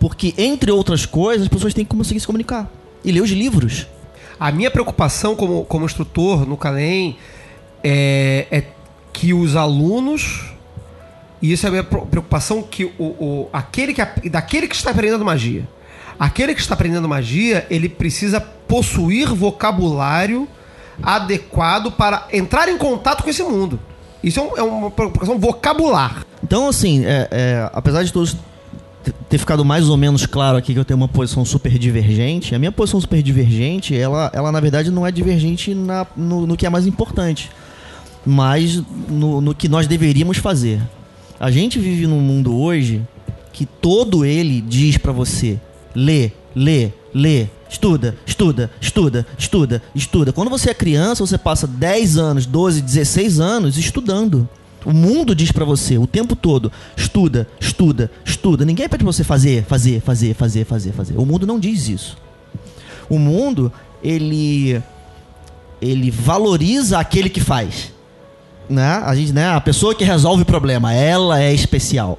[0.00, 2.68] Porque, entre outras coisas, as pessoas têm que conseguir se comunicar.
[3.04, 3.86] E ler os livros.
[4.40, 7.16] A minha preocupação como, como instrutor no Calem
[7.84, 8.64] é, é
[9.12, 10.55] que os alunos.
[11.46, 15.24] E isso é a minha preocupação que o, o- aquele que daquele que está aprendendo
[15.24, 15.68] magia.
[16.18, 20.48] Aquele que está aprendendo magia, ele precisa possuir vocabulário
[21.02, 23.78] adequado para entrar em contato com esse mundo.
[24.24, 26.24] Isso é, um- é uma preocupação vocabular.
[26.42, 28.32] Então, assim, é, é, apesar de todos
[29.04, 32.54] te- ter ficado mais ou menos claro aqui que eu tenho uma posição super divergente,
[32.54, 36.56] a minha posição super divergente, ela, ela na verdade não é divergente na- no, no
[36.56, 37.50] que é mais importante,
[38.24, 40.80] mas no, no que nós deveríamos fazer.
[41.38, 43.02] A gente vive num mundo hoje
[43.52, 45.60] que todo ele diz pra você:
[45.94, 50.32] lê, lê, lê, estuda, estuda, estuda, estuda, estuda.
[50.32, 54.48] Quando você é criança, você passa 10 anos, 12, 16 anos estudando.
[54.84, 58.64] O mundo diz pra você o tempo todo: estuda, estuda, estuda.
[58.64, 61.18] Ninguém pede pra você fazer, fazer, fazer, fazer, fazer, fazer.
[61.18, 62.16] O mundo não diz isso.
[63.08, 63.72] O mundo,
[64.02, 64.82] ele
[65.80, 67.92] ele valoriza aquele que faz.
[68.68, 69.02] Né?
[69.04, 72.18] A gente, né, a pessoa que resolve o problema, ela é especial.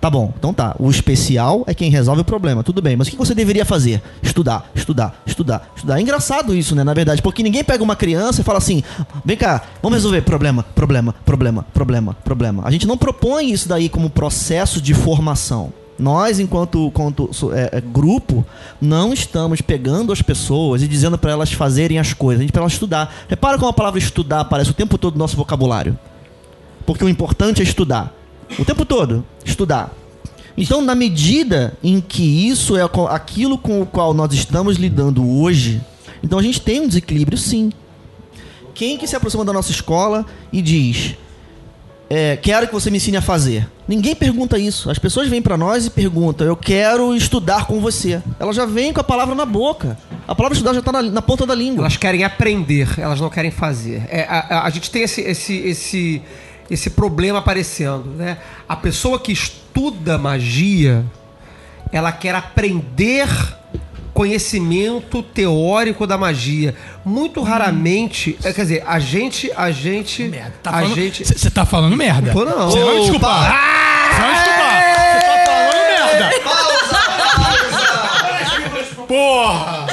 [0.00, 0.74] Tá bom, então tá.
[0.78, 2.96] O especial é quem resolve o problema, tudo bem.
[2.96, 4.02] Mas o que você deveria fazer?
[4.22, 5.98] Estudar, estudar, estudar, estudar.
[5.98, 8.82] É engraçado isso, né, na verdade, porque ninguém pega uma criança e fala assim:
[9.22, 12.62] vem cá, vamos resolver problema, problema, problema, problema, problema.
[12.64, 15.70] A gente não propõe isso daí como processo de formação.
[16.00, 18.44] Nós, enquanto, enquanto é, é, grupo,
[18.80, 22.62] não estamos pegando as pessoas e dizendo para elas fazerem as coisas, a gente para
[22.62, 23.14] elas estudar.
[23.28, 25.98] Repara como a palavra estudar aparece o tempo todo no nosso vocabulário.
[26.86, 28.14] Porque o importante é estudar.
[28.58, 29.94] O tempo todo, estudar.
[30.56, 35.82] Então, na medida em que isso é aquilo com o qual nós estamos lidando hoje,
[36.22, 37.70] então a gente tem um desequilíbrio sim.
[38.74, 41.14] Quem que se aproxima da nossa escola e diz:
[42.12, 43.68] é, quero que você me ensine a fazer.
[43.86, 44.90] Ninguém pergunta isso.
[44.90, 48.20] As pessoas vêm pra nós e perguntam: eu quero estudar com você.
[48.38, 49.96] Elas já vêm com a palavra na boca.
[50.26, 51.82] A palavra estudar já tá na, na ponta da língua.
[51.82, 54.02] Elas querem aprender, elas não querem fazer.
[54.08, 56.22] É, a, a- a gente tem esse, esse, esse,
[56.68, 58.38] esse problema aparecendo, né?
[58.68, 61.04] A pessoa que estuda magia,
[61.92, 63.28] ela quer aprender
[64.12, 66.74] conhecimento teórico da magia.
[67.04, 70.30] Muito raramente, é, quer dizer, a gente, a gente,
[70.62, 72.32] Tá a falando- gente, Você tá falando merda.
[72.32, 72.70] Tô não.
[72.70, 73.40] Você vai me desculpar.
[74.10, 74.80] Você vai me desculpar.
[75.12, 76.30] Você tá falando merda.
[79.06, 79.86] Porra!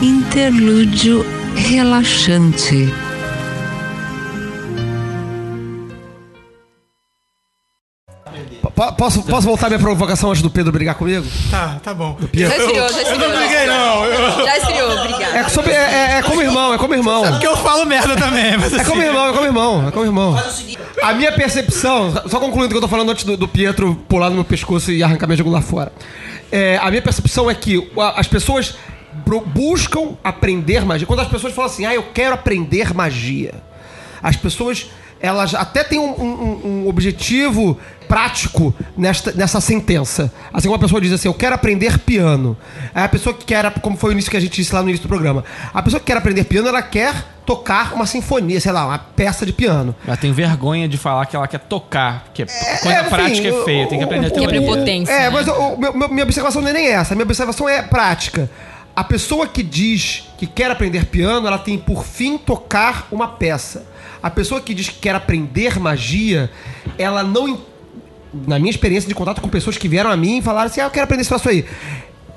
[0.00, 1.24] Interlúdio
[1.56, 2.88] relaxante.
[8.78, 11.26] Po- posso, posso voltar minha provocação antes do Pedro brigar comigo?
[11.50, 12.16] Tá, tá bom.
[12.32, 13.28] Já esfriou, já Eu esfriou.
[13.28, 14.04] não briguei, não.
[14.04, 14.44] Eu...
[14.44, 15.36] Já esfriou, obrigada.
[15.36, 17.24] É, sobre, é, é- é como irmão, é como irmão.
[17.28, 18.56] Porque eu falo merda também.
[18.56, 20.40] Mas É assim, como irmão, é como irmão, é como irmão.
[21.02, 24.28] A minha percepção, só concluindo o que eu tô falando antes do, do Pietro pular
[24.28, 25.90] no meu pescoço e arrancar minha jugular fora.
[26.52, 28.76] É, a minha percepção é que as pessoas
[29.46, 31.04] buscam aprender magia.
[31.04, 33.54] Quando as pessoas falam assim, ah, eu quero aprender magia.
[34.22, 34.86] As pessoas,
[35.20, 40.32] elas até têm um, um- um objetivo prático nesta, nessa sentença.
[40.52, 42.56] Assim como uma pessoa diz assim, eu quero aprender piano.
[42.94, 44.88] Aí a pessoa que quer, como foi o início que a gente disse lá no
[44.88, 45.44] início do programa,
[45.74, 47.14] a pessoa que quer aprender piano, ela quer
[47.44, 49.94] tocar uma sinfonia, sei lá, uma peça de piano.
[50.06, 52.46] Ela tem vergonha de falar que ela quer tocar, porque
[52.82, 54.60] quando É, a prática enfim, é feia, tem que aprender a o- Que é teoria.
[54.62, 55.12] prepotência.
[55.12, 55.30] É, né?
[55.30, 57.12] mas o, meu- minha observação não é nem essa.
[57.12, 58.50] A minha observação é prática.
[58.94, 63.86] A pessoa que diz que quer aprender piano, ela tem por fim tocar uma peça.
[64.22, 66.50] A pessoa que diz que quer aprender magia,
[66.98, 67.60] ela não.
[68.46, 70.84] Na minha experiência de contato com pessoas que vieram a mim e falaram assim: ah,
[70.84, 71.64] eu quero aprender esse troço aí.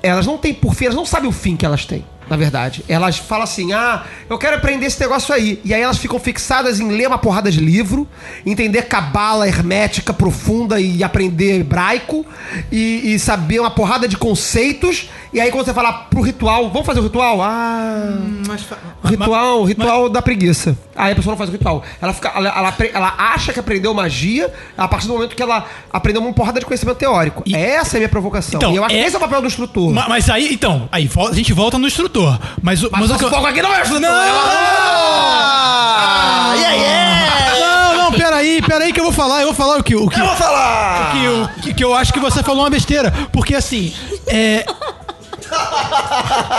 [0.02, 2.82] Elas não têm por fim, elas não sabem o fim que elas têm, na verdade.
[2.88, 5.60] Elas falam assim: ah, eu quero aprender esse negócio aí.
[5.62, 8.08] E aí elas ficam fixadas em ler uma porrada de livro,
[8.44, 12.24] entender cabala hermética profunda e aprender hebraico,
[12.72, 15.10] e, e saber uma porrada de conceitos.
[15.32, 17.40] E aí quando você fala pro ritual, vamos fazer o ritual?
[17.42, 18.18] Ah.
[18.46, 20.76] mas fa- O ritual, o ritual da preguiça.
[20.96, 21.82] Aí a pessoa não faz o ritual.
[22.00, 25.66] Ela, fica, ela, ela, ela acha que aprendeu magia a partir do momento que ela
[25.92, 27.42] aprendeu uma porrada de conhecimento teórico.
[27.46, 28.58] E- Essa é a minha provocação.
[28.58, 29.90] Então, e eu acho é- que esse é o papel do instrutor.
[29.92, 32.21] Ma- Mas aí, então, aí a gente volta no instrutor.
[32.62, 34.00] Mas, o- Mas, mas o que eu- foco aqui não é o instrutor.
[34.00, 34.08] Não!
[34.22, 34.36] é o-
[35.64, 37.58] Ah, yeah, yeah!
[37.60, 39.94] Não, não, peraí, peraí que eu vou falar, eu vou falar o que.
[39.94, 41.08] O que eu vou falar!
[41.08, 43.12] O que, eu- que, que eu acho que você falou uma besteira.
[43.32, 43.94] Porque assim,
[44.26, 44.64] é.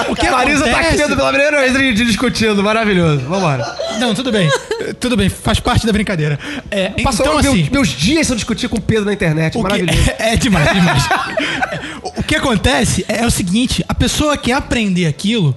[0.10, 2.62] O que Marisa tá aqui acontece- dentro pela primeira vez discutindo.
[2.62, 3.22] Maravilhoso.
[3.28, 3.76] Vambora.
[4.00, 4.48] Não, tudo bem.
[5.00, 6.38] Tudo bem, faz parte da brincadeira.
[6.70, 7.70] É, Passou, então, meu- assim.
[7.72, 9.58] meus dias são discutir com o Pedro na internet.
[9.58, 10.00] Maravilhoso.
[10.20, 11.04] é, demais, demais.
[12.24, 15.56] o, que acontece é, o seguinte: a pessoa quer aprender aquilo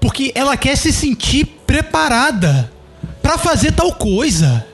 [0.00, 2.72] porque ela quer se sentir preparada
[3.20, 4.64] pra fazer tal coisa.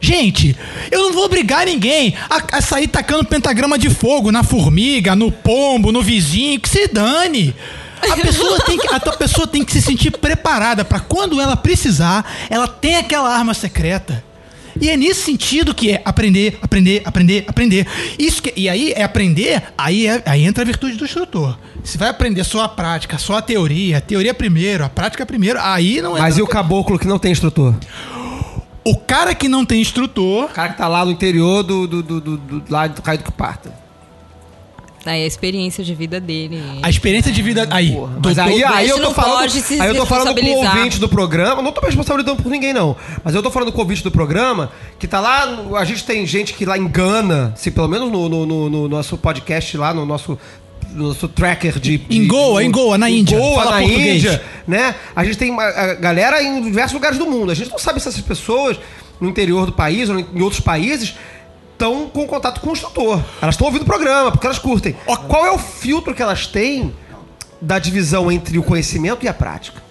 [0.00, 0.56] Gente,
[0.90, 5.30] eu não vou obrigar ninguém a, a sair tacando pentagrama de fogo na formiga, no
[5.30, 7.54] pombo, no vizinho, que se dane.
[8.10, 12.26] A pessoa tem que, a pessoa tem que se sentir preparada pra quando ela precisar,
[12.50, 14.24] ela tem aquela arma secreta.
[14.82, 17.86] E é nesse sentido que é aprender, aprender, aprender, aprender.
[18.18, 21.56] Isso que, e aí é aprender, aí, é- aí entra a virtude do instrutor.
[21.84, 25.60] Se vai aprender só a prática, só a teoria, a teoria primeiro, a prática primeiro,
[25.62, 26.20] aí não é.
[26.20, 27.74] Mas e o caboclo que não tem instrutor?
[28.84, 32.02] O cara que não tem instrutor, O cara que tá lá no interior do, do,
[32.02, 33.72] do, do, do lado do Caio do que parta.
[35.04, 36.62] Aí a experiência de vida dele.
[36.82, 37.66] a experiência de vida.
[37.70, 39.50] Aí, Porra, doutor- mas aí, aí eu tô falando,
[39.80, 42.72] aí eu tô falando com o ouvinte do programa, não tô me responsabilizando por ninguém
[42.72, 42.94] não,
[43.24, 46.24] mas eu tô falando com o ouvinte do programa que tá lá, a gente tem
[46.26, 50.06] gente que lá engana, se pelo menos no, no- no- no nosso podcast lá, no
[50.06, 50.38] nosso
[50.94, 53.38] no nosso tracker de, de Em Goa, em Goa, na Índia.
[53.38, 54.16] Goa, Fala na português.
[54.16, 54.94] Índia, né?
[55.16, 57.50] A gente tem uma a galera em diversos lugares do mundo.
[57.50, 58.78] A gente não sabe se essas pessoas
[59.18, 61.14] no interior do país ou em outros países
[61.82, 63.20] estão com contato com o instrutor.
[63.40, 64.94] Elas estão ouvindo o programa, porque elas curtem.
[65.28, 66.94] Qual é o filtro que elas têm
[67.60, 69.82] da divisão entre o conhecimento e a prática?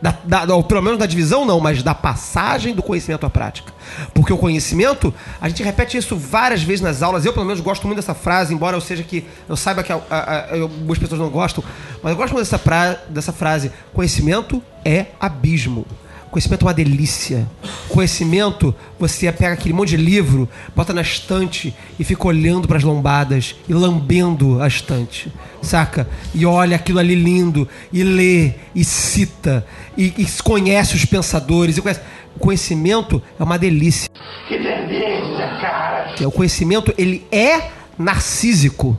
[0.00, 3.72] Da, da- ou pelo menos da divisão não, mas da passagem do conhecimento à prática.
[4.12, 7.24] Porque o conhecimento, a gente repete isso várias vezes nas aulas.
[7.24, 10.00] Eu, pelo menos, gosto muito dessa frase, embora eu seja que eu saiba que a-
[10.10, 11.64] a- a- algumas pessoas não gostam,
[12.02, 15.86] mas eu gosto muito dessa, pra- dessa frase: conhecimento é abismo.
[16.30, 17.46] Conhecimento é uma delícia.
[17.88, 22.84] Conhecimento, você pega aquele monte de livro, bota na estante e fica olhando para as
[22.84, 26.08] lombadas e lambendo a estante, saca?
[26.34, 29.66] E olha aquilo ali lindo e lê e cita
[29.96, 31.76] e, e conhece os pensadores.
[31.76, 32.00] E conhece.
[32.34, 34.10] O conhecimento é uma delícia.
[34.46, 36.28] Que delícia, cara!
[36.28, 38.98] O conhecimento ele é narcísico.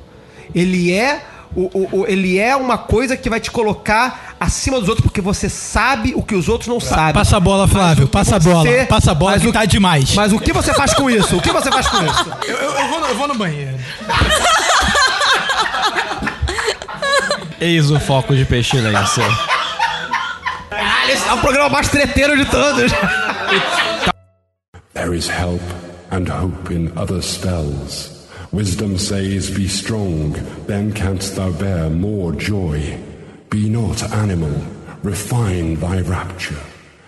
[0.56, 1.22] Ele é
[1.56, 5.22] o, o- o- ele é uma coisa que vai te colocar acima dos outros, porque
[5.22, 7.14] você sabe o que os outros não sabem.
[7.14, 8.08] Passa a bola, Flávio.
[8.08, 8.86] Passa a você- bola.
[8.88, 10.14] Passa a bola mas que o- tá demais.
[10.14, 11.38] Mas o que você faz com isso?
[11.38, 12.26] O que você faz com isso?
[12.48, 13.78] Eu, eu- eu vou, no- eu vou no banheiro.
[17.60, 19.24] Eis o foco de pestilência.
[20.70, 22.92] Caralho, esse é o programa mais treteiro de todos.
[24.94, 25.62] There is help
[26.12, 28.17] and hope in other spells.
[28.52, 30.32] Wisdom says, Be strong,
[30.68, 32.98] then canst thou bear more joy.
[33.50, 34.62] Be not animal,
[35.04, 36.60] refine thy rapture.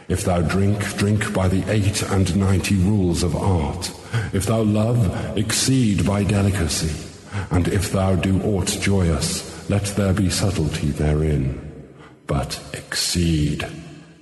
[0.10, 3.92] If thou drink, drink by the eight and ninety rules of art.
[4.34, 7.08] If thou love, exceed by delicacy.
[7.52, 11.94] And if thou do aught joyous, let there be subtlety therein.
[12.26, 13.68] But exceed,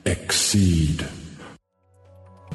[0.05, 1.07] exceed.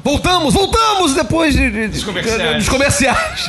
[0.04, 2.56] Voltamos, voltamos depois de, de- de- comerciais.
[2.56, 3.46] dos comerciais.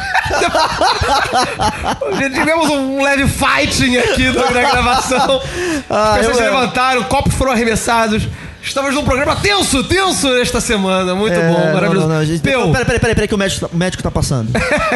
[2.33, 5.41] Tivemos um leve fighting aqui na gravação.
[5.89, 8.27] Ah, As pessoas se levantaram, copos foram arremessados.
[8.63, 11.13] Estamos num programa tenso, tenso esta semana.
[11.13, 12.07] Muito É, bom, maravilhoso.
[12.07, 12.71] Não, não, não, gente, Peu.
[12.71, 14.49] peraí, peraí, peraí, peraí, que o médico, tá- o médico tá passando.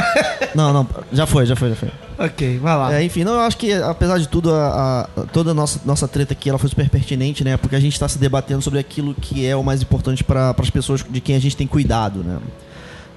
[0.55, 1.89] não, não, já foi, já foi, já foi.
[2.17, 2.93] Ok, vai lá.
[2.95, 6.07] É, enfim, não, eu acho que apesar de tudo, a, a- toda a nossa, nossa
[6.07, 7.57] treta aqui ela foi super pertinente, né?
[7.57, 10.69] Porque a gente está se debatendo sobre aquilo que é o mais importante para as
[10.69, 12.37] pessoas de quem a gente tem cuidado, né?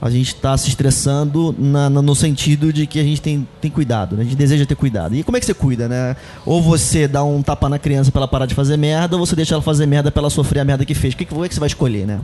[0.03, 3.71] A gente está se estressando na- na- no sentido de que a gente tem, tem
[3.71, 4.23] cuidado, né?
[4.23, 5.15] A gente deseja ter cuidado.
[5.15, 6.17] E como é que você cuida, né?
[6.47, 9.37] Ou você dá um tapa na criança pra ela parar de fazer merda, ou você
[9.37, 11.13] deixa ela fazer merda pra ela sofrer a merda que fez.
[11.13, 12.21] O que, que, que que você vai escolher, né?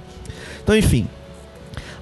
[0.63, 1.07] Então, enfim.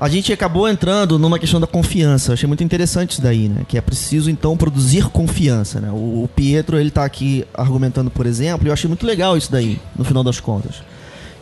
[0.01, 2.31] A gente acabou entrando numa questão da confiança.
[2.31, 3.63] Eu achei muito interessante isso daí, né?
[3.67, 5.89] Que é preciso, então, produzir confiança, né?
[5.91, 9.51] O, o Pietro, ele tá aqui argumentando, por exemplo, e eu achei muito legal isso
[9.51, 10.83] daí, no final das contas.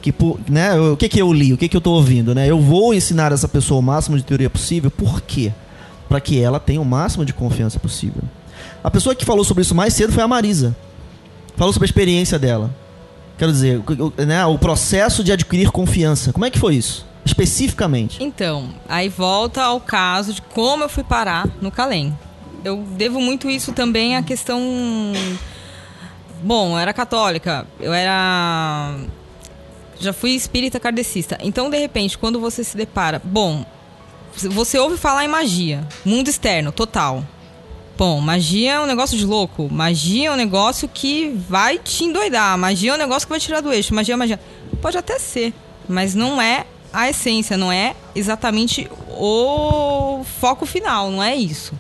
[0.03, 0.13] Que,
[0.49, 2.51] né, o que que eu li, o que que eu tô ouvindo, né?
[2.51, 5.53] Eu vou ensinar essa pessoa o máximo de teoria possível, por quê?
[6.09, 8.23] Para que ela tenha o máximo de confiança possível.
[8.83, 10.77] A pessoa que falou sobre isso mais cedo foi a Marisa.
[11.57, 12.75] Falou sobre a experiência dela.
[13.39, 16.33] Quero dizer, o, né, o processo de adquirir confiança.
[16.33, 17.07] Como é que foi isso?
[17.25, 18.23] Especificamente.
[18.23, 22.17] Então, aí volta ao caso de como eu fui parar no Calém.
[22.65, 24.61] Eu devo muito isso também à questão.
[26.43, 28.97] Bom, eu era católica, eu era.
[30.01, 31.39] Já fui espírita kardecista.
[31.41, 33.21] Então, de repente, quando você se depara.
[33.23, 33.65] Bom,
[34.37, 37.25] você ouve falar em magia, mundo externo, total.
[37.97, 39.69] Bom, magia é um negócio de louco.
[39.71, 42.57] Magia é um negócio que vai te endoidar.
[42.59, 43.95] Magia é um negócio que vai tirar do eixo.
[43.95, 44.41] Magia é magia.
[44.81, 45.53] Pode até ser,
[45.89, 51.79] mas não é a essência, não é exatamente o foco final, não é isso.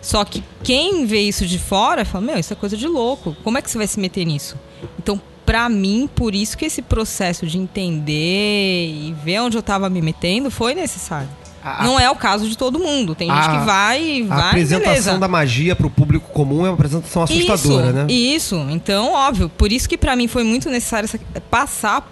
[0.00, 3.36] Só que quem vê isso de fora fala: Meu, isso é coisa de louco.
[3.42, 4.56] Como é que você vai se meter nisso?
[4.98, 9.88] Então, pra mim, por isso que esse processo de entender e ver onde eu tava
[9.88, 11.28] me metendo foi necessário.
[11.64, 13.14] A- não é o caso de todo mundo.
[13.14, 15.18] Tem gente A- que vai, A vai, apresentação beleza.
[15.18, 18.06] da magia pro público comum é uma apresentação assustadora, isso, né?
[18.08, 19.48] Isso, então, óbvio.
[19.48, 21.08] Por isso que pra mim foi muito necessário
[21.50, 22.08] passar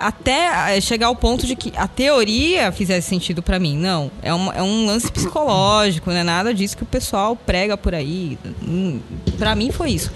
[0.00, 3.76] até eh, chegar ao ponto de que a teoria fizesse sentido pra mim.
[3.76, 7.76] Não, é, uma- é um lance psicológico, não é nada disso que o pessoal prega
[7.76, 8.36] por aí.
[8.66, 8.98] Hum,
[9.38, 10.10] Pra mim foi isso.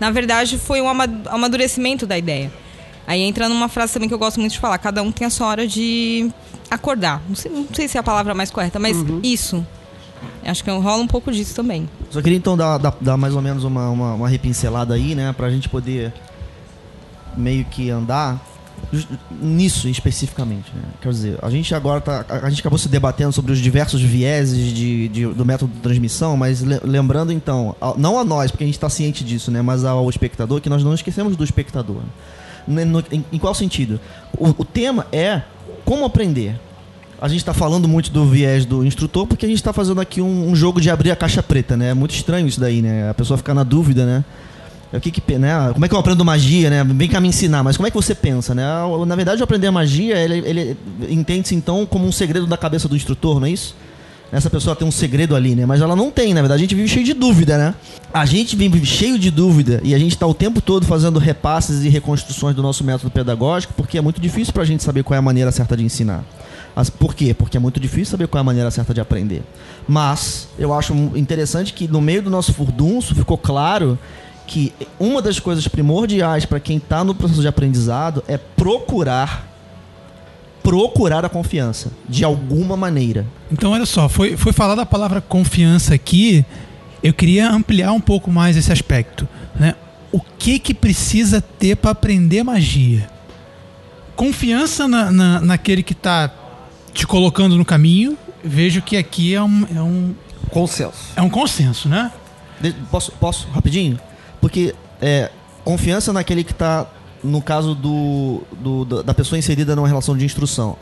[0.00, 2.52] Na verdade, foi um ama- amadurecimento da ideia.
[3.06, 5.30] Aí entra numa frase também que eu gosto muito de falar: cada um tem a
[5.30, 6.30] sua hora de
[6.70, 7.22] acordar.
[7.28, 9.64] Não sei, não sei se é a palavra mais correta, mas isso.
[10.44, 11.88] Acho que rola um pouco disso também.
[12.10, 15.32] Só queria então dar, dar, dar mais ou menos uma, uma, uma repincelada aí, né?
[15.36, 16.12] Pra gente poder
[17.36, 18.40] meio que andar
[19.40, 20.82] nisso especificamente, né?
[21.00, 22.24] Quer dizer, a gente agora tá.
[22.28, 26.36] A, gente acabou se debatendo sobre os diversos vieses de, de- do método de transmissão,
[26.36, 29.60] mas le- lembrando então, não a nós, porque a gente tá ciente disso, né?
[29.62, 32.00] Mas ao espectador, que nós não esquecemos do espectador.
[32.66, 34.00] Né, no- em, em qual sentido?
[34.36, 35.42] O, o tema é
[35.84, 36.58] como aprender.
[37.20, 40.20] A gente está falando muito do viés do instrutor porque a gente está fazendo aqui
[40.20, 41.90] um, um jogo de abrir a caixa preta, né?
[41.90, 43.08] É muito estranho isso daí, né?
[43.08, 44.24] A pessoa ficar na dúvida, né?
[44.92, 45.52] O que que, né?
[45.72, 46.84] Como é que eu aprendo magia, né?
[46.84, 48.62] Vem cá me ensinar, mas como é que você pensa, né?
[49.06, 50.76] Na verdade, aprender magia, ele, ele
[51.10, 53.74] entende-se então como um segredo da cabeça do instrutor, não é isso?
[54.32, 55.66] Essa pessoa tem um segredo ali, né?
[55.66, 57.74] Mas ela não tem, na verdade, a gente vive cheio de dúvida, né?
[58.12, 61.84] A gente vive cheio de dúvida e a gente está o tempo todo fazendo repasses
[61.84, 65.14] e reconstruções do nosso método pedagógico porque é muito difícil para a gente saber qual
[65.14, 66.24] é a maneira certa de ensinar.
[66.74, 67.34] As- Por quê?
[67.34, 69.42] Porque é muito difícil saber qual é a maneira certa de aprender.
[69.86, 73.96] Mas eu acho interessante que no meio do nosso furdunço ficou claro
[74.46, 79.52] que uma das coisas primordiais para quem está no processo de aprendizado é procurar
[80.62, 83.24] procurar a confiança de alguma maneira.
[83.52, 86.44] Então, olha só, foi, foi falada a palavra confiança aqui.
[87.02, 89.28] Eu queria ampliar um pouco mais esse aspecto.
[89.54, 89.74] Né?
[90.10, 93.08] O que que precisa ter para aprender magia?
[94.16, 96.32] Confiança na, na, naquele que está
[96.92, 98.18] te colocando no caminho.
[98.42, 100.14] Vejo que aqui é um, é um,
[100.50, 101.12] Consenso.
[101.14, 102.10] é um consenso, né?
[102.60, 104.00] De- posso, posso, rapidinho?
[104.46, 104.72] Porque
[105.02, 105.28] é,
[105.64, 106.86] confiança naquele que tá,
[107.24, 110.76] no caso do, do- da- pessoa inserida numa relação de instrução.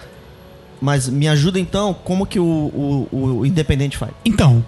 [0.82, 3.08] Mas me ajuda então, como que o, o,
[3.38, 4.12] o independente faz?
[4.22, 4.62] Então,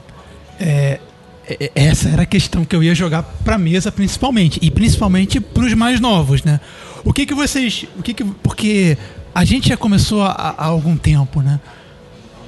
[0.59, 0.99] é,
[1.47, 4.59] é- essa era a questão que eu ia jogar pra mesa principalmente.
[4.63, 6.59] E principalmente pros mais novos, né?
[7.05, 7.85] O que que vocês...
[7.99, 8.97] O que que, porque
[9.35, 11.61] a gente já começou há, há algum tempo, né?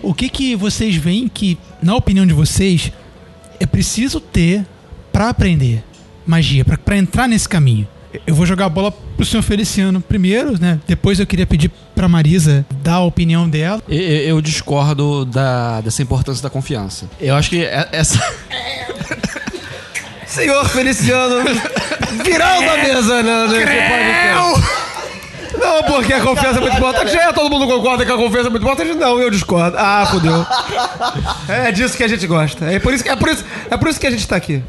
[0.02, 2.90] O que que vocês veem que, na opinião de vocês,
[3.60, 4.64] é preciso ter
[5.12, 5.84] pra aprender
[6.28, 7.88] magia, pra- pra entrar nesse caminho?
[8.26, 10.80] Eu vou jogar a bola pro senhor Feliciano primeiro, né?
[10.86, 13.82] Depois eu queria pedir pra Marisa dar a opinião dela.
[13.88, 17.06] Eu, eu discordo da, dessa importância da confiança.
[17.20, 18.18] Eu acho que é- essa.
[20.26, 21.42] Senhor Feliciano,
[22.24, 23.46] virão da mesa, né?
[23.48, 24.78] nesse podcast.
[25.58, 27.12] Não, porque a confiança é muito importante.
[27.12, 28.94] Já todo mundo concorda que a confiança é muito importante?
[28.94, 29.76] Não, eu discordo.
[29.78, 30.46] Ah, fodeu.
[31.48, 32.66] É disso que a gente gosta.
[32.66, 34.62] É por isso, que- é por isso, é por isso que a gente tá aqui.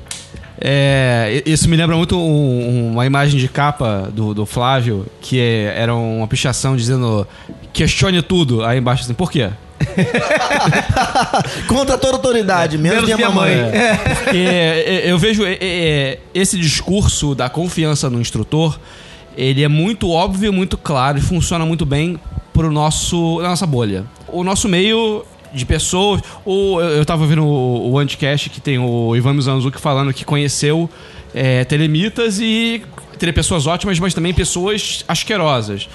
[0.61, 5.73] É, isso me lembra muito um- uma imagem de capa do, do Flávio, que é-
[5.77, 7.25] era uma pichação dizendo
[7.71, 8.63] questione tudo.
[8.65, 9.49] Aí embaixo assim, por quê?
[11.67, 13.55] Contra toda autoridade, menos, Menos minha, mamãe.
[13.55, 13.69] mãe.
[13.71, 18.77] É, porque é, eu vejo é, é, esse discurso da confiança no instrutor,
[19.37, 22.19] ele é muito óbvio, muito claro e funciona muito bem
[22.53, 24.03] pro nosso, na nossa bolha.
[24.27, 28.77] O nosso meio de pessoas, o, eu eu tava vendo o, o Anticast que tem
[28.77, 30.89] o Ivan Mizanzuki falando que conheceu
[31.33, 32.81] é, telemitas e
[33.19, 35.89] teria pessoas ótimas, mas também pessoas asquerosas.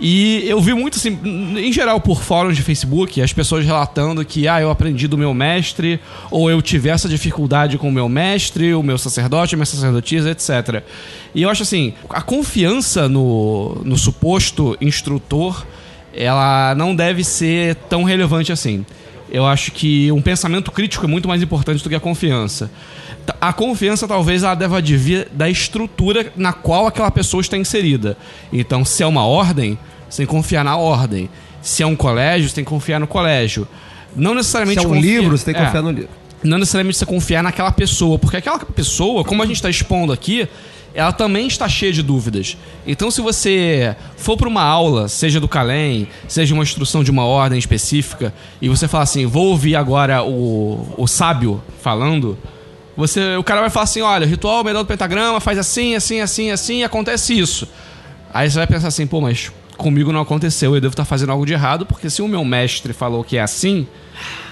[0.00, 1.18] E eu vi muito assim,
[1.56, 5.34] em geral por fóruns de Facebook, as pessoas relatando que ah, eu aprendi do meu
[5.34, 6.00] mestre,
[6.30, 10.30] ou eu tive essa dificuldade com o meu mestre, o meu sacerdote, a minha sacerdotisa,
[10.30, 10.82] etc.
[11.34, 15.66] E eu acho assim, a confiança no, no suposto instrutor,
[16.14, 18.84] ela não deve ser tão relevante assim.
[19.30, 22.70] Eu acho que um pensamento crítico é muito mais importante do que a confiança.
[23.40, 28.16] A confiança talvez ela deva advir da estrutura na qual aquela pessoa está inserida.
[28.52, 29.78] Então, se é uma ordem,
[30.08, 31.28] você tem que confiar na ordem.
[31.62, 33.68] Se é um colégio, você tem que confiar no colégio.
[34.16, 36.08] Não necessariamente Se é um livro, você tem que É confiar no livro.
[36.42, 40.48] não necessariamente você confiar naquela pessoa, porque aquela pessoa, como a gente está expondo aqui,
[40.94, 42.56] ela também está cheia de dúvidas.
[42.86, 47.24] Então, se você for para uma aula, seja do Calem, seja uma instrução de uma
[47.24, 52.36] ordem específica, e você falar assim, vou ouvir agora o, o sábio falando,
[52.96, 56.50] você, o cara vai falar assim, olha, ritual medal do pentagrama faz assim, assim, assim,
[56.50, 57.68] assim, acontece isso.
[58.32, 61.46] Aí você vai pensar assim, pô, mas comigo não aconteceu, eu devo estar fazendo algo
[61.46, 63.86] de errado, porque se o meu mestre falou que é assim,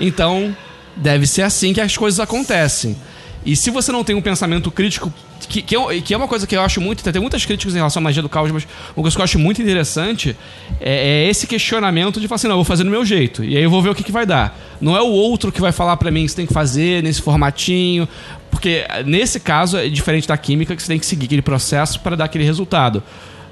[0.01, 0.57] então
[0.97, 2.97] deve ser assim que as coisas acontecem.
[3.45, 5.12] E se você não tem um pensamento crítico,
[5.49, 7.03] que, que, é, que é uma coisa que eu acho muito.
[7.03, 8.66] Tem muitas críticas em relação à magia do caos, mas
[8.97, 10.36] uma coisa que eu acho muito interessante
[10.80, 13.45] é, é esse questionamento de falar assim: não, eu vou fazer do meu jeito.
[13.45, 14.59] E aí eu vou ver o que, que vai dar.
[14.80, 17.22] Não é o outro que vai falar pra mim que você tem que fazer nesse
[17.22, 18.09] formatinho.
[18.51, 22.16] Porque nesse caso é diferente da química, que você tem que seguir aquele processo para
[22.16, 23.03] dar aquele resultado.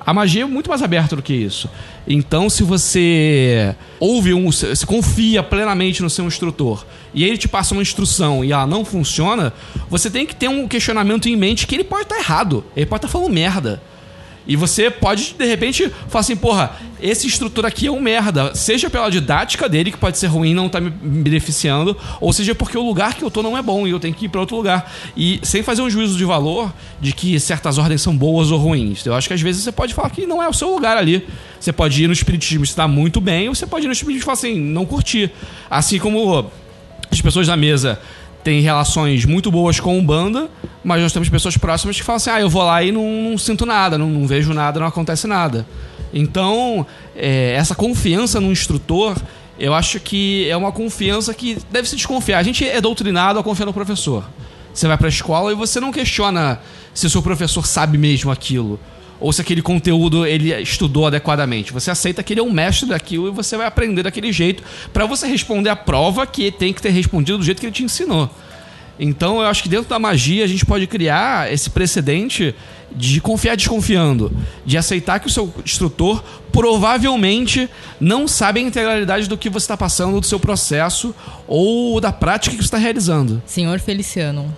[0.07, 1.69] A magia é muito mais aberta do que isso.
[2.07, 7.75] Então, se você ouve um, se confia plenamente no seu instrutor e ele te passa
[7.75, 9.53] uma instrução e ela não funciona,
[9.91, 13.05] você tem que ter um questionamento em mente que ele pode estar errado, ele pode
[13.05, 13.83] estar falando merda.
[14.47, 18.55] E você pode, de repente, falar assim, porra, esse instrutor aqui é um merda.
[18.55, 22.79] Seja pela didática dele, que pode ser ruim não tá me beneficiando, ou seja porque
[22.79, 24.57] o lugar que eu tô não é bom e eu tenho que ir para outro
[24.57, 24.91] lugar.
[25.17, 29.05] E sem fazer um juízo de valor de que certas ordens são boas ou ruins.
[29.05, 31.27] Eu acho que às vezes você pode falar que não é o seu lugar ali.
[31.59, 34.23] Você pode ir no espiritismo e estar muito bem, ou você pode ir no espiritismo
[34.23, 35.31] e falar assim, não curtir.
[35.69, 36.51] Assim como
[37.11, 38.01] as pessoas da mesa
[38.47, 40.49] têm relações muito boas com o banda,
[40.85, 43.37] mas nós temos pessoas próximas que falam assim: ah, eu vou lá e não, não
[43.37, 45.67] sinto nada, não, não vejo nada, não acontece nada.
[46.15, 46.87] Então,
[47.17, 49.17] é, essa confiança no instrutor,
[49.59, 52.39] eu acho que é uma confiança que deve se desconfiar.
[52.39, 54.25] A gente é doutrinado a confiar no professor.
[54.73, 56.61] Você vai pra escola e você não questiona
[56.95, 58.79] se o seu professor sabe mesmo aquilo.
[59.19, 61.73] Ou se aquele conteúdo ele estudou adequadamente.
[61.73, 64.63] Você aceita que ele é um mestre daquilo e você vai aprender daquele jeito
[64.93, 67.83] para você responder a prova que tem que ter respondido do jeito que ele te
[67.85, 68.31] ensinou.
[68.99, 72.55] Então eu acho que dentro da magia a gente pode criar esse precedente
[72.95, 74.33] de confiar desconfiando,
[74.65, 77.69] de aceitar que o seu instrutor provavelmente
[78.01, 81.15] não sabe a integralidade do que você está passando, do seu processo
[81.47, 83.43] ou da prática que você está realizando.
[83.45, 84.55] Senhor Feliciano,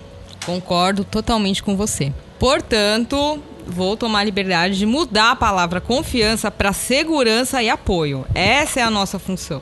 [0.47, 2.13] concordo totalmente com você.
[2.39, 8.25] Portanto, vou tomar a liberdade de mudar a palavra confiança para segurança e apoio.
[8.35, 9.61] Essa é a nossa função.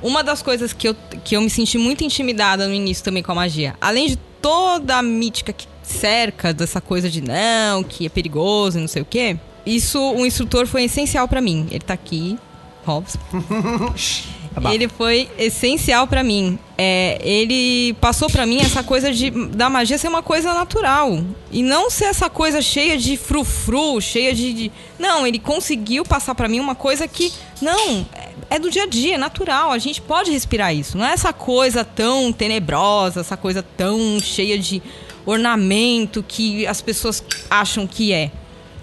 [0.00, 3.32] Uma das coisas que eu, que eu me senti muito intimidada no início também com
[3.32, 8.08] a magia, além de toda a mítica que cerca dessa coisa de não, que é
[8.08, 11.66] perigoso e não sei o quê, isso, o instrutor foi essencial para mim.
[11.70, 12.38] Ele tá aqui,
[12.84, 13.18] Robson.
[14.74, 16.58] Ele foi essencial pra mim.
[16.78, 21.62] É, ele passou pra mim essa coisa de da magia ser uma coisa natural e
[21.62, 25.26] não ser essa coisa cheia de frufru, cheia de, de- não.
[25.26, 28.06] Ele conseguiu passar pra mim uma coisa que não
[28.50, 29.70] é, é do dia a dia, é natural.
[29.72, 30.96] A gente pode respirar isso.
[30.98, 34.80] Não é essa coisa tão tenebrosa, essa coisa tão cheia de
[35.26, 38.30] ornamento que as pessoas acham que é.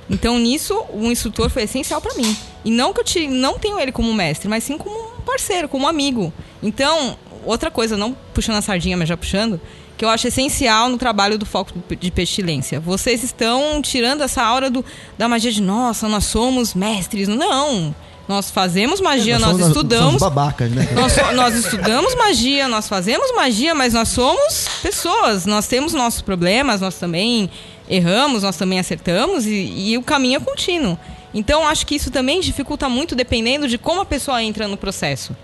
[0.09, 2.35] Então nisso o instrutor foi essencial pra mim.
[2.65, 5.87] E não que eu te, não tenho ele como mestre, mas sim como parceiro, como
[5.87, 6.33] amigo.
[6.61, 9.59] Então, outra coisa, não puxando a sardinha, mas já puxando,
[9.97, 12.79] que eu acho essencial no trabalho do foco de pestilência.
[12.79, 14.83] Vocês estão tirando essa aura do,
[15.17, 17.27] da magia de nossa, nós somos mestres.
[17.27, 17.95] Não.
[18.27, 20.05] Nós fazemos magia, nós, somos- estudamos.
[20.05, 20.87] somos babacas, né?
[20.93, 25.45] Nós, nós estudamos magia, nós fazemos magia, mas nós somos pessoas.
[25.45, 27.49] Nós temos nossos problemas, nós também
[27.89, 29.51] erramos, nós também acertamos e,
[29.91, 30.97] e o caminho é contínuo.
[31.33, 35.35] Então, acho que isso também dificulta muito dependendo de como a pessoa entra no processo.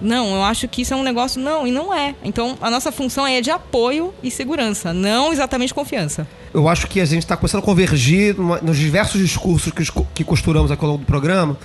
[0.00, 1.40] Não, eu acho que isso é um negócio.
[1.40, 2.14] Não, e não é.
[2.22, 6.26] Então, a nossa função é de apoio e segurança, não exatamente confiança.
[6.54, 9.72] Eu acho que a gente está começando a convergir nos diversos discursos
[10.14, 11.58] que costuramos aqui ao longo do programa,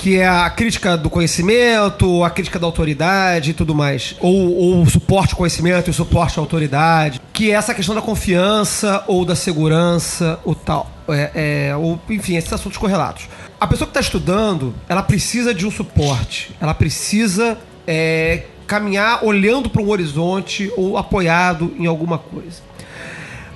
[0.00, 4.16] que é a crítica do conhecimento, a crítica da autoridade e tudo mais.
[4.18, 7.20] Ou, ou o suporte ao conhecimento e o suporte à autoridade.
[7.34, 10.90] Que é essa questão da confiança ou da segurança ou tal.
[11.06, 13.28] É, é, ou, enfim, esses assuntos correlatos.
[13.60, 16.56] A pessoa que está estudando, ela precisa de um suporte.
[16.58, 22.62] Ela precisa é, caminhar olhando para um horizonte ou apoiado em alguma coisa.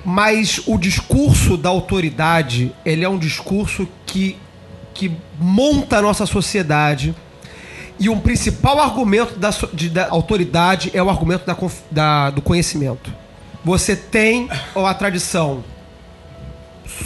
[0.05, 4.37] Mas o discurso da autoridade, ele é um discurso que,
[4.95, 7.13] que monta a nossa sociedade.
[7.99, 11.55] E um principal argumento da, de- da autoridade é o argumento da
[11.91, 13.13] da- do conhecimento.
[13.63, 15.63] Você tem a tradição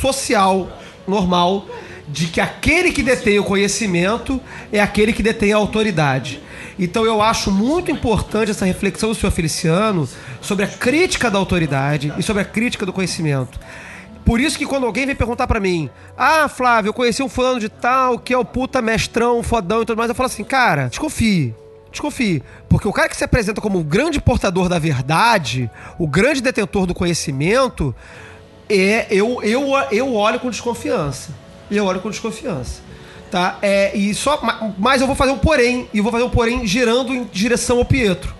[0.01, 0.69] social,
[1.07, 1.65] normal,
[2.07, 6.41] de que aquele que detém o conhecimento é aquele que detém a autoridade.
[6.77, 10.07] Então eu acho muito importante essa reflexão do senhor Feliciano
[10.41, 13.59] sobre a crítica da autoridade e sobre a crítica do conhecimento.
[14.29, 17.59] Por isso que quando alguém vem perguntar pra mim, ah, Flávio, eu conheci um fulano
[17.59, 20.87] de tal que é o puta mestrão, fodão e tudo mais, eu falo assim, cara,
[20.87, 21.55] desconfie.
[21.91, 22.43] Desconfie.
[22.69, 25.67] Porque o cara que se apresenta como o grande portador da verdade,
[25.97, 27.95] o grande detentor do conhecimento,
[28.69, 31.31] é, eu, eu, eu olho com desconfiança.
[31.71, 32.81] Eu olho com desconfiança.
[33.31, 33.57] Tá?
[33.63, 35.89] É, e só, ma- mas eu vou fazer um porém.
[35.91, 38.31] E vou fazer um porém girando em direção ao Pietro.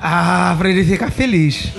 [0.00, 1.68] Ah, pra ele ficar feliz.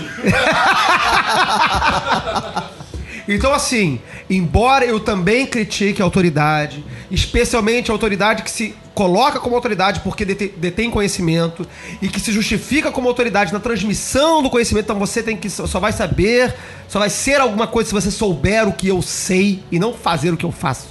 [3.34, 9.56] Então, assim, embora eu também critique a autoridade, especialmente a autoridade que se coloca como
[9.56, 11.66] autoridade porque detém conhecimento
[12.02, 15.80] e que se justifica como autoridade na transmissão do conhecimento, então você tem que só
[15.80, 16.54] vai saber,
[16.88, 20.32] só vai ser alguma coisa se você souber o que eu sei e não fazer
[20.32, 20.90] o que eu faço,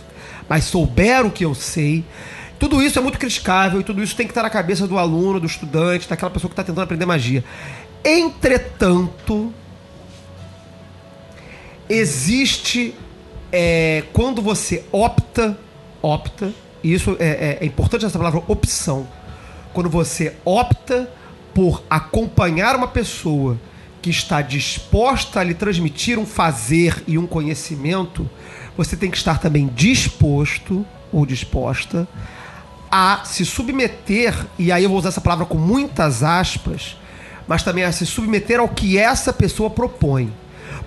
[0.48, 2.04] mas souber o que eu sei.
[2.58, 5.40] Tudo isso é muito criticável e tudo isso tem que estar na cabeça do aluno,
[5.40, 7.44] do estudante, daquela pessoa que está tentando aprender magia.
[8.04, 9.52] Entretanto,
[11.90, 12.94] existe
[13.52, 15.58] é, quando você opta,
[16.00, 19.06] opta, e isso é, é- é importante essa palavra opção.
[19.74, 21.10] Quando você opta
[21.52, 23.58] por acompanhar uma pessoa
[24.00, 28.28] que está disposta a lhe transmitir um fazer e um conhecimento,
[28.76, 32.08] você tem que estar também disposto ou disposta
[32.90, 36.96] a se submeter, e aí eu vou usar essa palavra com muitas aspas,
[37.46, 40.32] mas também a se submeter ao que essa pessoa propõe.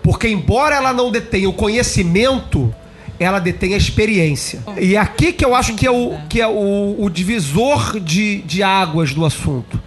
[0.04, 2.74] Porque embora ela não detenha o conhecimento,
[3.18, 4.62] ela detém a experiência.
[4.80, 8.42] E é aqui que eu acho que é o, que é o, o divisor de,
[8.42, 9.82] de águas do assunto.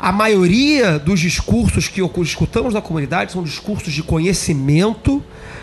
[0.00, 5.20] A maioria dos discursos que escutamos na comunidade são discursos de conhecimento,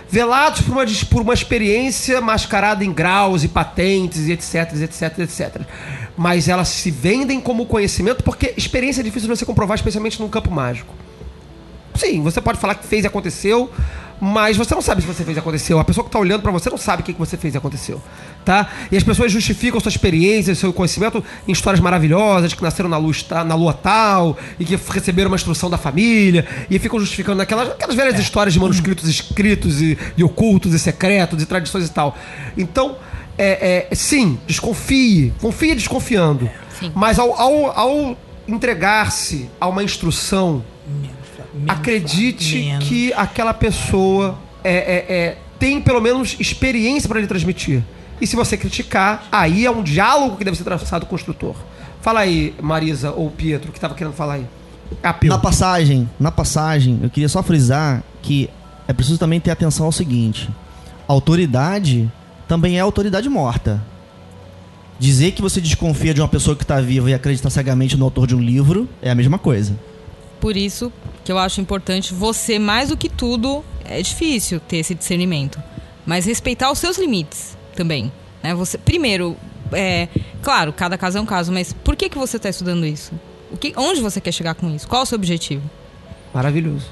[0.09, 5.61] velados por uma, por uma experiência mascarada em graus e patentes e etc, etc, etc.
[6.17, 10.27] Mas elas se vendem como conhecimento porque experiência é difícil de você comprovar, especialmente num
[10.27, 10.93] campo mágico.
[11.95, 13.71] Sim, você pode falar que fez e aconteceu,
[14.19, 15.79] mas você não sabe se você fez e aconteceu.
[15.79, 17.57] A pessoa que está olhando para você não sabe o que que você fez e
[17.57, 18.01] aconteceu,
[18.45, 18.69] tá?
[18.91, 23.23] E as pessoas justificam sua experiência, seu conhecimento em histórias maravilhosas que nasceram na, luz,
[23.23, 27.69] ta- na lua tal e que receberam uma instrução da família e ficam justificando naquelas
[27.71, 32.17] aquelas velhas histórias de manuscritos escritos e, e ocultos e secretos e tradições e tal.
[32.57, 32.95] Então,
[33.37, 36.49] é, é, sim, desconfie, confie desconfiando.
[36.79, 36.91] Sim.
[36.95, 38.17] Mas ao, ao, ao
[38.47, 40.63] entregar-se a uma instrução
[41.67, 42.87] acredite menos.
[42.87, 47.83] que aquela pessoa é, é- é- tem pelo menos experiência para lhe transmitir.
[48.19, 51.55] E se você criticar, aí é um diálogo que deve ser traçado com o instrutor.
[52.01, 54.45] Fala aí, Marisa ou Pietro, que estava querendo falar aí.
[55.01, 55.33] Apelo.
[55.33, 58.49] Na passagem, na passagem, eu queria só frisar que
[58.87, 60.49] é preciso também ter atenção ao seguinte:
[61.07, 62.09] autoridade
[62.47, 63.81] também é autoridade morta.
[64.99, 68.27] Dizer que você desconfia de uma pessoa que está viva e acreditar cegamente no autor
[68.27, 69.77] de um livro é a mesma coisa.
[70.39, 70.91] Por isso
[71.23, 75.61] que eu acho importante você, mais do que tudo, é difícil ter esse discernimento.
[76.05, 78.11] Mas respeitar os seus limites também.
[78.43, 78.53] Né?
[78.53, 79.35] Você, primeiro,
[79.71, 80.07] é,
[80.43, 83.11] claro, cada caso é um caso, mas por que, que você está estudando isso?
[83.51, 84.87] O que, onde você quer chegar com isso?
[84.87, 85.63] Qual o seu objetivo?
[86.33, 86.85] Maravilhoso.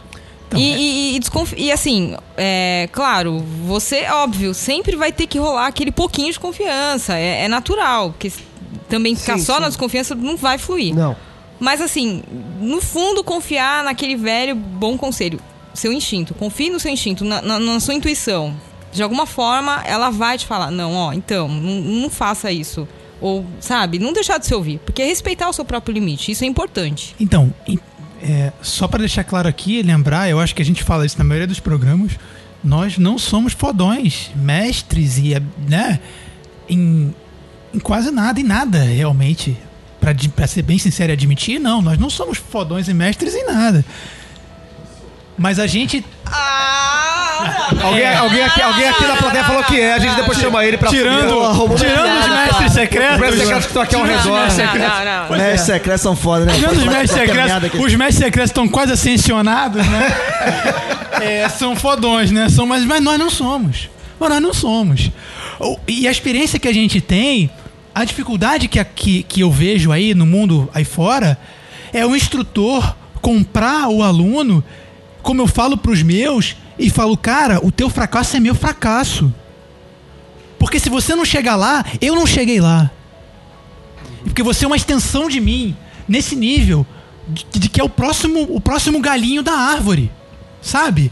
[0.48, 5.28] Então, e, é- e, e, desconfi- e assim, é, claro, você, óbvio, sempre vai ter
[5.28, 7.16] que rolar aquele pouquinho de confiança.
[7.18, 8.32] É, é natural, porque
[8.90, 9.62] também ficar Sim, só sim.
[9.62, 10.96] na desconfiança não vai fluir.
[10.96, 11.16] Não.
[11.64, 12.22] Mas assim,
[12.60, 15.40] no fundo, confiar naquele velho bom conselho.
[15.74, 16.34] Seu instinto.
[16.34, 18.54] Confie no seu instinto, na, na- na sua intuição.
[18.92, 22.86] De alguma forma, ela vai te falar: não, ó, então, não, faça isso.
[23.22, 24.80] Ou, sabe, não deixar de se ouvir.
[24.86, 26.32] Porque é respeitar o seu próprio limite.
[26.34, 27.16] Isso é importante.
[27.18, 27.54] Então,
[28.22, 31.24] é, só para deixar claro aqui, lembrar, eu acho que a gente fala isso na
[31.24, 32.12] maioria dos programas,
[32.62, 35.34] nós não somos fodões, mestres e,
[35.68, 36.02] né,
[36.70, 37.16] em,
[37.74, 39.58] em quase nada, em nada, realmente.
[40.36, 43.86] Pra ser bem sincero e admitir, não, nós não somos fodões e mestres em nada.
[45.38, 46.04] Mas a gente
[47.82, 50.78] Alguém, alguém, aqui, alguém aqui na plateia falou que é, a gente depois chama ele
[50.78, 54.42] pra tirando, tirando os mestres Os secretos, mestres secretos que estão aqui ao os redor.
[54.42, 54.72] mestres né?
[54.72, 55.06] secretos.
[55.06, 55.24] não.
[55.24, 56.54] Os mestres secretos são foda, né?
[56.54, 60.08] Tirando os mestres secretos, os mestres secretos estão quase ascensionados, né?
[61.22, 62.50] É, são fodões, né?
[62.50, 63.88] São, mas, mas nós não somos.
[64.20, 65.10] Mas nós não somos.
[65.88, 67.50] E a experiência que a gente tem,
[67.94, 71.38] a dificuldade que, que, que eu vejo aí no mundo aí fora,
[71.92, 74.64] é o instrutor comprar o aluno,
[75.22, 79.34] como eu falo pros meus, e falo, cara, o teu fracasso é meu fracasso.
[80.58, 82.90] Porque se você não chegar lá, eu não cheguei lá.
[84.24, 85.76] Porque você é uma extensão de mim,
[86.08, 86.86] nesse nível,
[87.28, 90.12] de, de que é o próximo, o próximo galinho da árvore.
[90.62, 91.12] Sabe?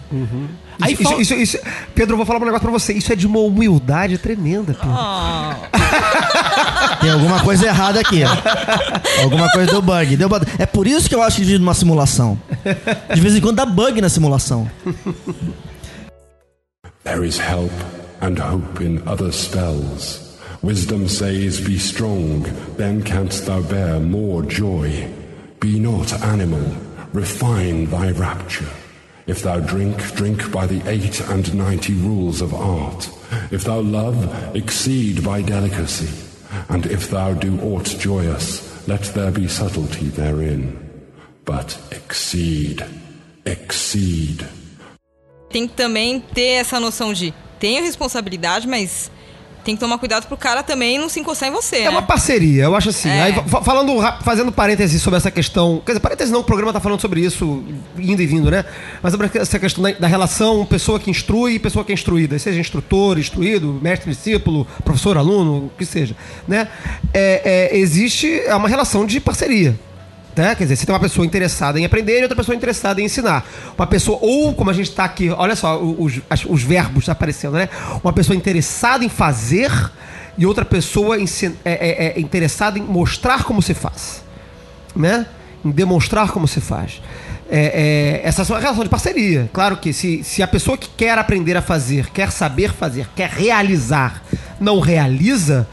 [0.82, 1.60] Aí Isso, fal- isso, isso-
[1.94, 2.94] Pedro, eu vou falar um negócio pra você.
[2.94, 4.96] Isso é de uma humildade tremenda, Pedro.
[7.00, 8.22] Tem alguma coisa errada aqui.
[8.24, 9.22] ó.
[9.24, 10.16] Alguma coisa deu bug.
[10.16, 10.46] Deu bug.
[10.58, 12.40] É por isso que eu acho que vive numa simulação.
[13.14, 14.70] De vez em quando dá bug na simulação.
[17.04, 17.72] There is help
[18.22, 20.22] and hope in other spells.
[20.64, 22.44] Wisdom says, Be strong,
[22.78, 25.08] then canst thou bear more joy.
[25.60, 26.62] Be not animal,
[27.14, 28.68] refine thy rapture.
[29.28, 33.10] If thou drink, drink by the eight and ninety rules of art.
[33.52, 36.10] If thou love, exceed by delicacy.
[36.70, 40.78] And if thou do aught joyous, let there be subtlety therein.
[41.46, 42.84] But exceed,
[43.46, 44.46] exceed.
[45.50, 49.12] Tem que também ter essa noção de tenho responsabilidade, mas
[49.64, 51.78] tem que tomar cuidado pro cara também não se encostar em você.
[51.78, 51.90] É né?
[51.90, 53.10] uma parceria, eu acho assim.
[53.10, 53.22] É.
[53.22, 53.94] Aí, fa- falando,
[54.24, 55.82] fazendo parênteses sobre essa questão.
[55.86, 57.64] Quer dizer, parênteses não, o programa tá falando sobre isso,
[57.98, 58.66] indo e vindo, né?
[59.02, 62.38] Mas sobre essa questão da, da relação pessoa que instrui e pessoa que é instruída.
[62.40, 66.16] Seja instrutor, instruído, mestre, discípulo, professor, aluno, o que seja.
[66.48, 66.68] Né?
[67.14, 69.78] É, é, existe é uma relação de parceria.
[70.36, 70.56] Né?
[70.56, 73.46] Quer dizer, você tem uma pessoa interessada em aprender e outra pessoa interessada em ensinar.
[73.78, 77.68] Uma pessoa, ou como a gente está aqui, olha só os, os verbos aparecendo, né?
[78.04, 79.70] Uma pessoa interessada em fazer
[80.38, 84.24] e outra pessoa ensi- é, é- é interessada em mostrar como se faz.
[84.96, 85.26] Né?
[85.66, 87.02] Em demonstrar como se faz.
[87.50, 89.50] É, é, essa é uma relação de parceria.
[89.52, 93.30] Claro que se, se a pessoa que quer aprender a fazer, quer saber fazer, quer
[93.30, 94.24] realizar,
[94.62, 95.68] não realiza,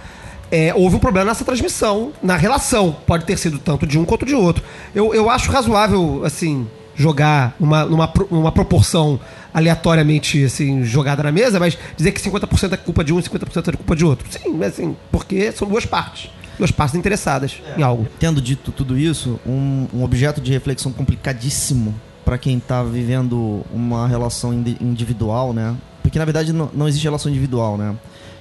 [0.50, 2.96] é, houve um problema nessa transmissão, na relação.
[3.06, 4.62] Pode ter sido tanto de um quanto de outro.
[4.94, 9.20] Eu, eu acho razoável, assim, jogar numa, numa, numa proporção
[9.52, 13.68] aleatoriamente, assim, jogada na mesa, mas dizer que 50% é culpa de um e 50%
[13.68, 14.26] é culpa de outro.
[14.30, 16.30] Sim, assim, porque são duas partes.
[16.58, 18.06] Duas partes interessadas em algo.
[18.18, 21.94] Tendo dito tudo isso, um, um objeto de reflexão complicadíssimo
[22.24, 25.74] para quem tá vivendo uma relação indi- individual, né?
[26.02, 27.94] Porque na verdade não, não existe relação individual, né?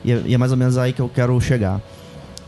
[0.04, 1.80] E é, e é mais ou menos aí que eu quero chegar.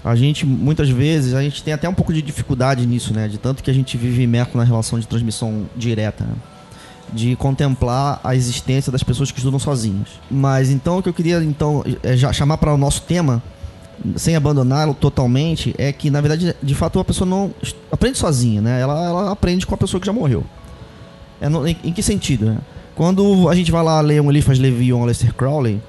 [0.03, 3.27] A gente, muitas vezes, a gente tem até um pouco de dificuldade nisso, né?
[3.27, 6.33] De tanto que a gente vive imerso na relação de transmissão direta, né?
[7.11, 10.07] De contemplar a existência das pessoas que estudam sozinhas.
[10.29, 13.41] Mas então o que eu queria então é já chamar para o nosso tema,
[14.15, 17.51] sem abandoná-lo totalmente, é que na verdade, de fato, a pessoa não
[17.91, 18.79] aprende sozinha, né?
[18.79, 20.45] Ela, ela aprende com a pessoa que já morreu.
[21.41, 22.57] É no- em, em que sentido, né?
[22.95, 25.81] Quando a gente vai lá ler um Eliphas Levi ou um Aleister Crowley,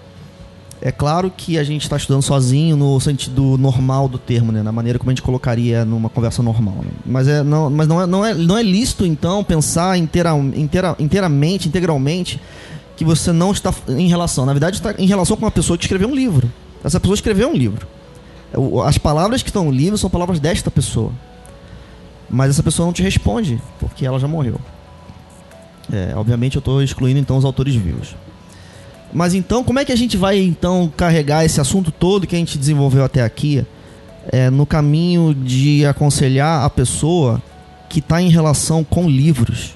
[0.83, 4.63] é claro que a gente está estudando sozinho no sentido normal do termo, né?
[4.63, 6.77] Na maneira como a gente colocaria numa conversa normal.
[6.83, 6.91] né?
[7.05, 10.97] Mas, é, não, mas não, é, não, é, não é lícito, então, pensar inteira, inteira,
[10.99, 12.41] inteiramente, integralmente,
[12.97, 14.47] que você não está em relação.
[14.47, 16.51] Na verdade, está em relação com uma pessoa que escreveu um livro.
[16.83, 17.87] Essa pessoa escreveu um livro.
[18.87, 21.13] As palavras que estão no livro são palavras desta pessoa.
[22.29, 24.59] Mas essa pessoa não te responde, porque ela já morreu.
[25.93, 28.15] É, obviamente eu estou excluindo então os autores vivos.
[29.13, 32.39] Mas então, como é que a gente vai então carregar esse assunto todo que a
[32.39, 33.65] gente desenvolveu até aqui
[34.29, 37.43] é, no caminho de aconselhar a pessoa
[37.89, 39.75] que está em relação com livros.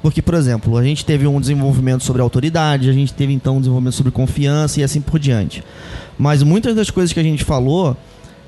[0.00, 3.58] Porque, por exemplo, a gente teve um desenvolvimento sobre autoridade, a gente teve então um
[3.58, 5.62] desenvolvimento sobre confiança e assim por diante.
[6.18, 7.96] Mas muitas das coisas que a gente falou,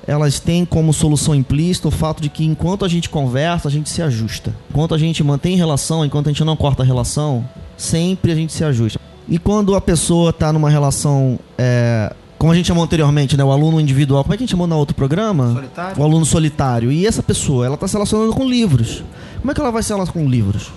[0.07, 3.89] elas têm como solução implícita o fato de que enquanto a gente conversa, a gente
[3.89, 4.55] se ajusta.
[4.70, 8.53] Enquanto a gente mantém relação, enquanto a gente não corta a relação, sempre a gente
[8.53, 9.01] se ajusta.
[9.28, 13.51] E quando a pessoa está numa relação, é, como a gente chamou anteriormente, né, o
[13.51, 15.52] aluno individual, como é que a gente chamou no outro programa?
[15.55, 16.01] Solitário.
[16.01, 16.92] O aluno solitário.
[16.92, 19.02] E essa pessoa, ela está se relacionando com livros.
[19.40, 20.70] Como é que ela vai se relacionar com livros?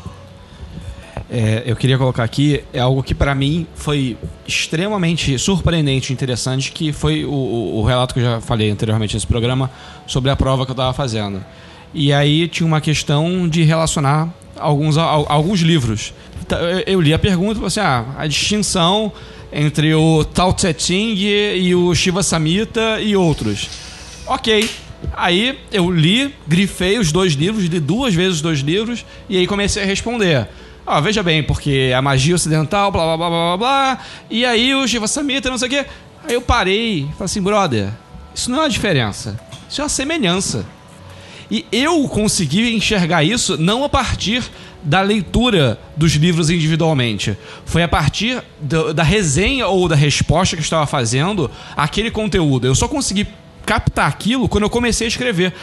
[1.30, 4.16] É, eu queria colocar aqui é algo que pra mim foi
[4.48, 9.14] extremamente surpreendente e interessante, que foi o, o- o relato que eu já falei anteriormente
[9.14, 9.70] nesse programa
[10.06, 11.44] sobre a prova que eu estava fazendo.
[11.94, 14.30] E aí tinha uma questão de relacionar
[14.60, 16.14] alguns, al- alguns livros.
[16.48, 19.12] Tá, Eu, li a pergunta assim, ah, a distinção
[19.52, 23.70] entre o Tao Te Ching e o Shiva Samhita e outros.
[24.26, 24.70] Ok.
[25.16, 29.46] Aí eu li, grifei os dois livros, li duas vezes os dois livros, e aí
[29.48, 30.48] comecei a responder.
[30.86, 34.88] Ah, veja bem, porque a magia ocidental, blá blá blá blá blá e aí o
[34.88, 35.86] Shiva Samhita, não sei o quê.
[36.28, 37.90] Aí eu parei falei assim, brother,
[38.34, 39.40] isso não é uma diferença,
[39.70, 40.66] isso é uma semelhança.
[41.50, 44.44] E eu consegui enxergar isso não a partir
[44.84, 47.38] da leitura dos livros individualmente.
[47.66, 52.68] Foi a partir do- da resenha ou da resposta que eu estava fazendo àquele conteúdo.
[52.68, 53.28] Eu só consegui
[53.66, 55.54] captar aquilo quando eu comecei a escrever.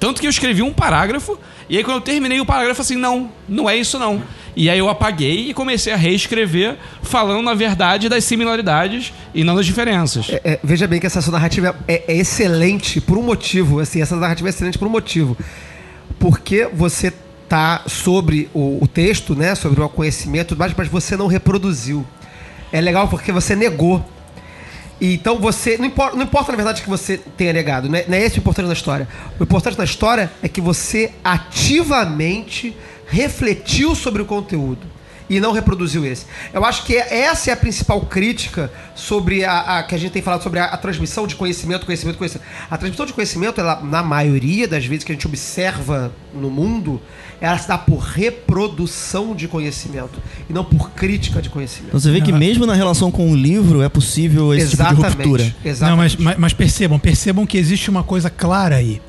[0.00, 3.30] Tanto que eu escrevi um parágrafo, e aí quando eu terminei o parágrafo, assim, não,
[3.46, 4.22] não é isso não.
[4.56, 9.54] E aí eu apaguei e comecei a reescrever, falando, na verdade, das similaridades e não
[9.54, 10.28] das diferenças.
[10.30, 13.78] É, é, veja bem que essa sua narrativa é, é excelente por um motivo.
[13.78, 15.36] Assim, essa narrativa é excelente por um motivo.
[16.18, 17.12] Porque você
[17.48, 19.54] tá sobre o, o texto, né?
[19.54, 22.06] Sobre o conhecimento, mais, mas você não reproduziu.
[22.72, 24.04] É legal porque você negou.
[25.00, 25.78] Então você.
[25.78, 27.88] Não importa, não importa, na verdade, que você tenha negado.
[27.88, 29.08] Não é, não é esse o importante da história.
[29.38, 34.86] O importante da história é que você ativamente refletiu sobre o conteúdo
[35.28, 36.26] e não reproduziu esse.
[36.52, 40.20] Eu acho que essa é a principal crítica sobre a, a- que a gente tem
[40.22, 42.48] falado sobre a, a transmissão de conhecimento, conhecimento, conhecimento.
[42.68, 47.00] A transmissão de conhecimento, ela, na maioria das vezes que a gente observa no mundo,
[47.40, 51.88] ela se dá por reprodução de conhecimento e não por crítica de conhecimento.
[51.88, 54.94] Então você vê que mesmo na relação com o livro é possível esse tipo de
[54.94, 55.44] ruptura.
[55.44, 55.96] Não, Exatamente.
[55.96, 59.00] mas, mas, mas percebam, percebam que existe uma coisa clara aí.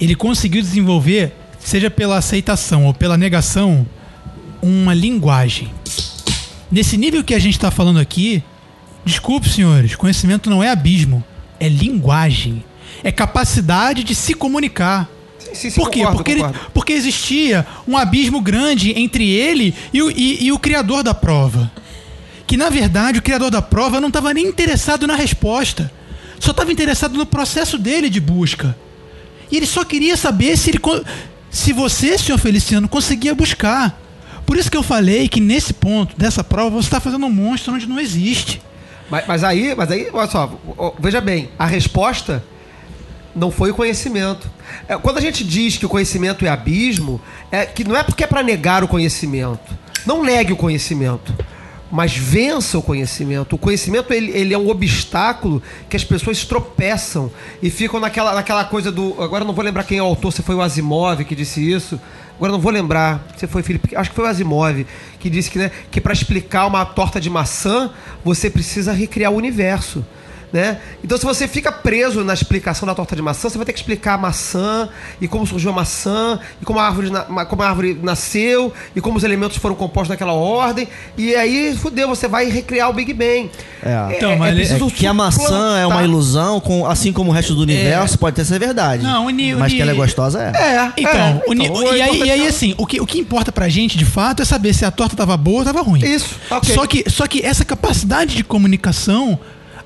[0.00, 3.86] Ele conseguiu desenvolver, seja pela aceitação ou pela negação,
[4.60, 5.70] uma linguagem.
[6.70, 8.42] Nesse nível que a gente está falando aqui,
[9.04, 11.22] desculpe, senhores, conhecimento não é abismo,
[11.60, 12.64] é linguagem.
[13.04, 15.08] É capacidade de se comunicar.
[15.38, 16.00] Sim, sim, sim, Por quê?
[16.00, 16.70] concordo, porque, ele- concordo.
[16.74, 21.70] porque existia um abismo grande entre ele e o, e- e o criador da prova.
[22.46, 25.90] Que na verdade o criador da prova não estava nem interessado na resposta,
[26.40, 28.76] só estava interessado no processo dele de busca.
[29.50, 30.80] E ele só queria saber se, ele,
[31.50, 34.00] se você, senhor Feliciano, conseguia buscar.
[34.44, 37.74] Por isso que eu falei que nesse ponto dessa prova você está fazendo um monstro
[37.74, 38.60] onde não existe.
[39.10, 40.58] Mas, mas aí, mas aí, olha só,
[40.98, 42.42] veja bem, a resposta
[43.38, 44.50] não foi o conhecimento.
[44.88, 47.20] É, quando a gente diz que o conhecimento é abismo,
[47.50, 49.78] é que não é porque é para negar o conhecimento.
[50.04, 51.34] Não negue o conhecimento,
[51.90, 53.54] mas vença o conhecimento.
[53.54, 57.30] O conhecimento ele, ele é um obstáculo que as pessoas tropeçam
[57.62, 59.22] e ficam naquela, naquela coisa do.
[59.22, 62.00] Agora não vou lembrar quem é o autor, se foi o Asimov que disse isso.
[62.36, 64.86] Agora não vou lembrar se foi Felipe, acho que foi o Asimov
[65.18, 67.90] que disse que, né, que para explicar uma torta de maçã
[68.24, 70.04] você precisa recriar o universo.
[70.50, 70.78] Né?
[71.04, 73.80] Então, se você fica preso na explicação da torta de maçã, você vai ter que
[73.80, 74.88] explicar a maçã
[75.20, 79.00] e como surgiu a maçã e como a árvore, na- como a árvore nasceu e
[79.00, 80.88] como os elementos foram compostos naquela ordem.
[81.18, 83.50] E aí, fudeu, você vai recriar o Big Bang.
[83.82, 84.16] É.
[84.16, 87.54] Então, mas ele- É que a maçã é uma ilusão, com, assim como o resto
[87.54, 89.02] do universo pode ter ser verdade.
[89.02, 90.56] Não, o ni- o mas ni- que ela é gostosa é.
[90.56, 93.00] É, Então, é, o ni- então, e, é aí, e aí, importante- assim, o que,
[93.02, 95.64] o que importa pra gente, de fato, é saber se a torta tava boa ou
[95.66, 96.00] tava ruim.
[96.02, 96.74] Isso, ok.
[96.74, 99.38] Só que, só que essa capacidade de comunicação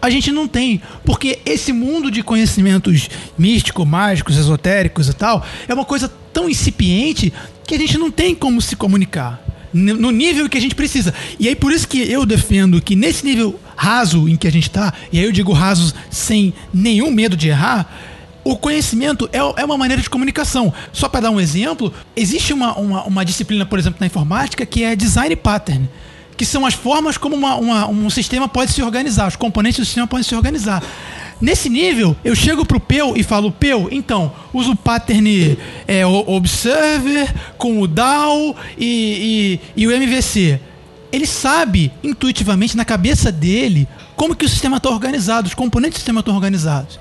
[0.02, 0.82] a gente não tem.
[1.04, 3.08] Porque esse mundo de conhecimentos
[3.38, 7.32] místicos, mágicos, esotéricos e tal, é uma coisa tão incipiente
[7.64, 9.40] que a gente não tem como se comunicar.
[9.72, 11.14] No nível que a gente precisa.
[11.40, 14.68] E aí, por isso que eu defendo que nesse nível raso em que a gente
[14.68, 17.88] está, e aí eu digo raso sem nenhum medo de errar,
[18.44, 20.74] o conhecimento é, é uma maneira de comunicação.
[20.92, 24.84] Só para dar um exemplo, existe uma, uma, uma disciplina, por exemplo, na informática que
[24.84, 25.88] é design pattern,
[26.36, 29.84] que são as formas como uma- uma- um sistema pode se organizar, os componentes do
[29.84, 30.82] sistema podem se organizar.
[31.40, 36.24] Nesse nível, eu chego pro Peu e falo, Peu, então, uso o pattern é, o-
[36.36, 40.60] Observer com o DAO e, e, e o MVC.
[41.10, 43.86] Ele sabe intuitivamente na cabeça dele
[44.16, 46.98] como que o sistema está organizado, os componentes do sistema estão organizados.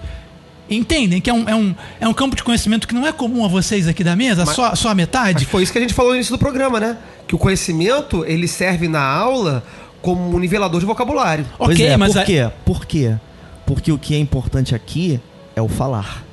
[0.72, 3.44] Entendem que é um, é, um, é um campo de conhecimento que não é comum
[3.44, 5.46] a vocês aqui da mesa, só, só a Mas metade?
[5.46, 6.98] foi isso que a gente falou no início do programa, né?
[7.28, 9.64] Que o conhecimento, ele serve na aula
[10.02, 11.46] como um nivelador de vocabulário.
[11.58, 12.50] Pois Ok, é, mas por a- quê?
[12.66, 13.16] Por quê?
[13.66, 15.20] Porque o que é importante aqui
[15.56, 16.24] é o falar.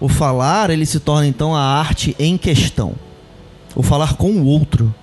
[0.00, 2.94] O falar, ele se torna então a arte em questão.
[3.74, 4.94] O falar com o outro.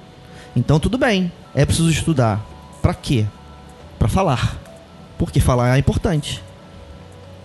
[0.56, 2.45] Então tudo bem, é preciso estudar.
[2.82, 3.26] Pra quê?
[3.98, 4.58] Pra falar.
[5.18, 6.44] Porque falar é importante.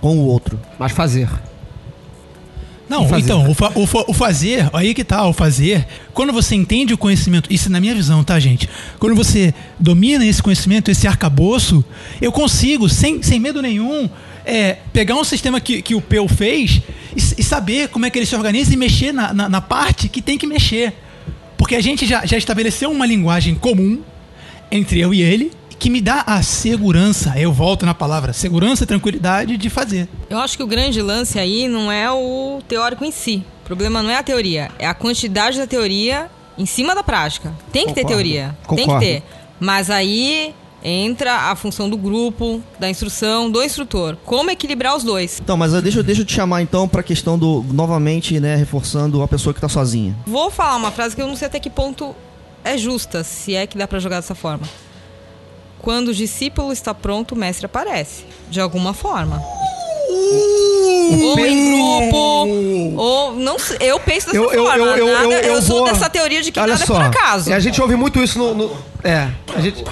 [0.00, 0.58] Com o outro.
[0.78, 1.28] Mas fazer.
[2.88, 3.22] Não, fazer.
[3.24, 6.94] então, o, fa- o fa- o fazer, aí que tá, o fazer, quando você entende
[6.94, 8.68] o conhecimento, isso é na minha visão, tá, gente?
[9.00, 11.84] Quando você domina esse conhecimento, esse arcabouço,
[12.20, 14.08] eu consigo, sem, sem medo nenhum,
[14.44, 16.80] é, pegar um sistema que, que o Peu fez
[17.16, 20.08] e, e saber como é que ele se organiza e mexer na, na, na parte
[20.08, 20.92] que tem que mexer.
[21.58, 23.98] Porque a gente já, já estabeleceu uma linguagem comum
[24.70, 25.50] entre eu e ele,
[25.86, 30.08] que me dá a segurança, eu volto na palavra, segurança e tranquilidade de fazer.
[30.28, 33.44] Eu acho que o grande lance aí não é o teórico em si.
[33.62, 37.54] O problema não é a teoria, é a quantidade da teoria em cima da prática.
[37.70, 38.08] Tem que ter Concordo.
[38.20, 39.00] teoria, tem que Concordo.
[39.06, 39.22] ter.
[39.60, 40.52] Mas aí
[40.82, 44.16] entra a função do grupo, da instrução, do instrutor.
[44.24, 45.38] Como equilibrar os dois?
[45.40, 47.64] Então, mas eu- deixa, eu- deixa eu te chamar então pra questão do.
[47.70, 50.16] Novamente, né, reforçando a pessoa que tá sozinha.
[50.26, 52.12] Vou falar uma frase que eu não sei até que ponto
[52.64, 54.66] é justa, se é que dá pra jogar dessa forma.
[55.80, 58.24] Quando o discípulo está pronto, o mestre aparece.
[58.50, 59.40] De alguma forma.
[60.08, 62.16] Ou em grupo,
[63.00, 64.84] ou não eu penso dessa Eu, eu, forma.
[64.84, 66.96] eu, eu, nada- eu, eu sou vou- dessa teoria de que Olha nada só, é
[66.96, 67.50] por acaso.
[67.50, 68.54] e a gente ouve muito isso no.
[68.54, 69.84] no- é, a gente.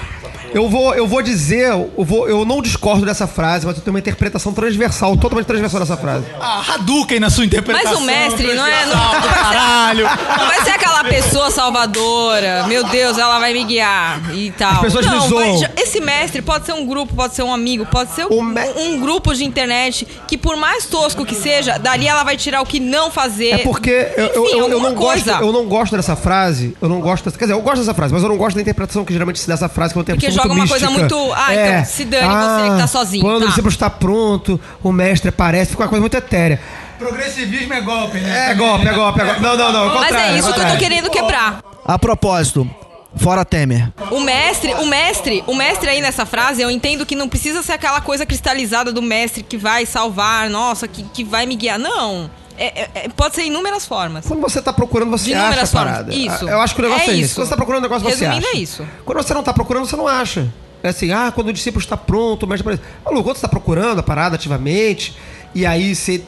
[0.54, 3.92] Eu vou, eu vou dizer, eu, vou, eu não discordo dessa frase, mas eu tenho
[3.92, 6.24] uma interpretação transversal, totalmente transversal dessa frase.
[6.40, 7.92] Ah, Hadouken na sua interpretação.
[7.92, 8.86] Mas o mestre não é.
[8.86, 10.04] Não, transversal do caralho.
[10.38, 12.66] não vai ser aquela pessoa salvadora.
[12.68, 14.74] Meu Deus, ela vai me guiar e tal.
[14.74, 15.58] As pessoas não, me zoam.
[15.60, 18.70] vai- esse mestre pode ser um grupo, pode ser um amigo, pode ser um, me-
[18.76, 22.66] um grupo de internet que, por mais tosco que seja, dali ela vai tirar o
[22.66, 23.50] que não fazer.
[23.54, 25.38] É porque eu, eu, Enfim, eu, eu alguma não gosto, coisa.
[25.44, 26.76] eu não gosto dessa frase.
[26.80, 27.24] Eu não gosto.
[27.24, 29.40] Dessa, quer dizer, eu gosto dessa frase, mas eu não gosto da interpretação que geralmente
[29.40, 31.14] se dá essa frase que uma Porque joga uma coisa mística.
[31.16, 33.44] muito, ah, então, se dane você que tá sozinho, Quando tá.
[33.44, 36.60] o discípulo está pronto, o mestre aparece, fica uma coisa muito etérea.
[36.98, 38.52] Progressivismo é golpe, né?
[38.52, 39.40] É golpe, é golpe, é golpe.
[39.40, 39.94] Não, não, não.
[39.94, 41.60] Mas é isso que eu tô querendo quebrar.
[41.84, 42.68] A propósito,
[43.16, 43.92] fora Temer.
[44.10, 47.72] O mestre, o mestre, o mestre aí nessa frase, eu entendo que não precisa ser
[47.72, 51.78] aquela coisa cristalizada do mestre que vai salvar, nossa, que, que vai me guiar.
[51.78, 52.30] Não.
[52.56, 54.26] É- é- é- pode ser inúmeras formas.
[54.26, 56.14] Quando você tá procurando, você De acha a parada.
[56.14, 56.48] Isso.
[56.48, 57.24] Eu acho que o negócio é, É isso.
[57.26, 57.34] isso.
[57.34, 58.56] Quando você tá procurando um negócio, você Resumindo, acha.
[58.56, 58.86] é isso.
[59.04, 60.52] Quando você não tá procurando, você não acha.
[60.82, 62.82] É assim, ah, quando o discípulo está pronto, o aparece.
[63.04, 65.16] Maluco, quando você tá procurando a parada ativamente,
[65.54, 66.22] e aí você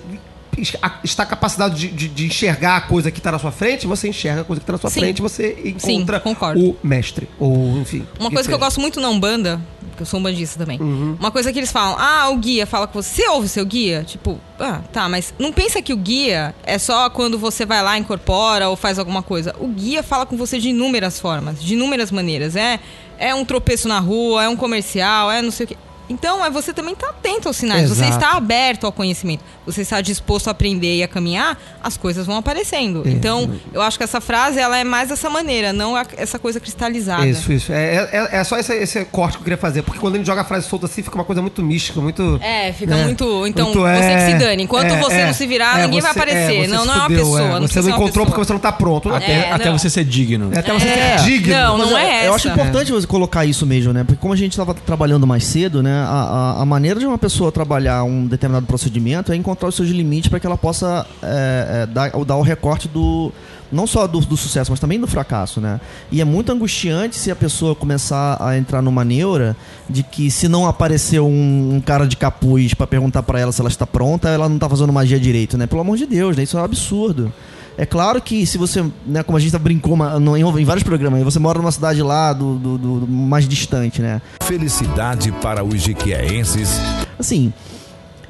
[1.04, 4.40] está capacitado de, de- de enxergar a coisa que tá na sua frente, você enxerga
[4.40, 5.00] a coisa que tá na sua Sim.
[5.00, 6.60] frente, você Sim, encontra concordo.
[6.70, 7.28] o mestre.
[7.38, 8.06] Ou, enfim.
[8.18, 9.60] Uma coisa que eu gosto muito na Umbanda,
[9.90, 10.78] porque eu sou umbandista também.
[10.80, 13.22] Uma coisa que eles falam, ah, o guia fala com você.
[13.22, 14.04] Você ouve o seu guia?
[14.06, 17.96] Tipo, ah, tá, mas não pensa que o guia é só quando você vai lá,
[17.96, 19.54] incorpora ou faz alguma coisa.
[19.58, 22.56] O guia fala com você de inúmeras formas, de inúmeras maneiras.
[22.56, 22.78] É,
[23.18, 25.76] é um tropeço na rua, é um comercial, é não sei o quê.
[26.08, 27.88] Então, é você também estar atento aos sinais.
[27.88, 28.16] Você Exato.
[28.24, 29.42] está aberto ao conhecimento.
[29.64, 33.02] Você está disposto a aprender e a caminhar, as coisas vão aparecendo.
[33.06, 37.26] Então, eu acho que essa frase, ela é mais dessa maneira, não essa coisa cristalizada.
[37.26, 37.72] Isso, isso.
[37.72, 40.26] É, é, é só esse, esse corte que eu queria fazer, porque quando a gente
[40.26, 42.38] joga a frase solta assim, fica uma coisa muito mística, muito.
[42.42, 43.04] É, fica né?
[43.04, 43.46] muito.
[43.46, 44.62] Então, Muito, você é, que se dane.
[44.62, 46.54] Enquanto é, você é, não se virar, é, ninguém vai você- aparecer.
[46.54, 47.40] é, você não, não é uma pessoa.
[47.40, 47.48] é.
[47.60, 49.12] Não Você não encontrou porque você não tá pronto.
[49.12, 49.78] Até, É, até não.
[49.78, 50.50] você ser digno.
[50.54, 51.18] É até você É.
[51.18, 51.52] ser digno.
[51.54, 52.54] Não, não é Eu acho essa.
[52.60, 54.04] importante você colocar isso mesmo, né?
[54.04, 55.95] Porque como a gente estava trabalhando mais cedo, né?
[55.96, 59.88] A, a, a maneira de uma pessoa trabalhar um determinado procedimento é encontrar os seus
[59.88, 63.32] limites para que ela possa é, é, dar, dar o recorte do
[63.70, 65.80] não só do, do sucesso, mas também do fracasso, né?
[66.10, 69.56] E é muito angustiante se a pessoa começar a entrar numa neura
[69.90, 73.60] de que se não aparecer um, um cara de capuz para perguntar para ela se
[73.60, 75.66] ela está pronta, ela não tá fazendo magia direito, né?
[75.66, 76.44] Pelo amor de Deus, né?
[76.44, 77.32] Isso é um absurdo.
[77.78, 81.22] É claro que se você, né, como a gente brincou ma- no- em, vários programas,
[81.22, 84.22] você mora numa cidade lá do, do- do- mais distante, né?
[84.42, 86.70] Felicidade para os jiquieenses.
[87.18, 87.52] Assim,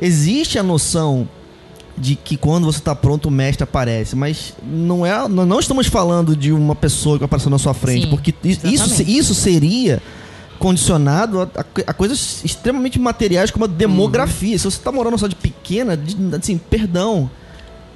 [0.01, 1.28] existe a noção
[1.97, 5.86] de que quando você está pronto o mestre aparece, mas não é, nós não estamos
[5.86, 10.02] falando de uma pessoa que apareceu na sua frente, Sim, porque isso, isso, seria
[10.59, 14.59] condicionado a, a- a coisas extremamente materiais como a demografia.
[14.59, 17.31] Se você está morando numa cidade pequena, de- assim, perdão,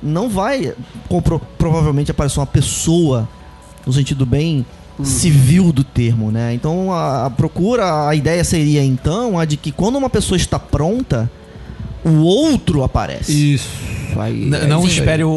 [0.02, 0.72] não vai
[1.08, 3.28] com- pro- provavelmente aparecer uma pessoa
[3.86, 4.64] no sentido bem
[5.02, 6.52] civil do termo, né?
[6.52, 10.58] Então a, a procura, a ideia seria então a de que quando uma pessoa está
[10.58, 11.30] pronta,
[12.04, 13.54] o outro aparece.
[13.54, 13.68] Isso.
[14.18, 14.44] aí.
[14.46, 15.30] N- é não espere o,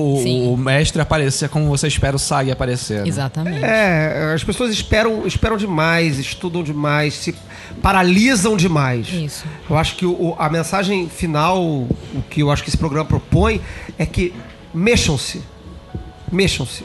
[0.54, 3.02] o mestre aparecer como você espera o Sag aparecer.
[3.04, 3.08] né?
[3.08, 3.64] Exatamente.
[3.64, 7.34] É, as pessoas esperam, esperam demais, estudam demais, se
[7.82, 9.08] paralisam demais.
[9.12, 9.46] Isso.
[9.70, 11.88] Eu acho que o- a mensagem final, o
[12.30, 13.62] que eu acho que esse programa propõe,
[13.98, 14.34] é que
[14.74, 15.42] mexam-se.
[16.32, 16.84] Mexam-se.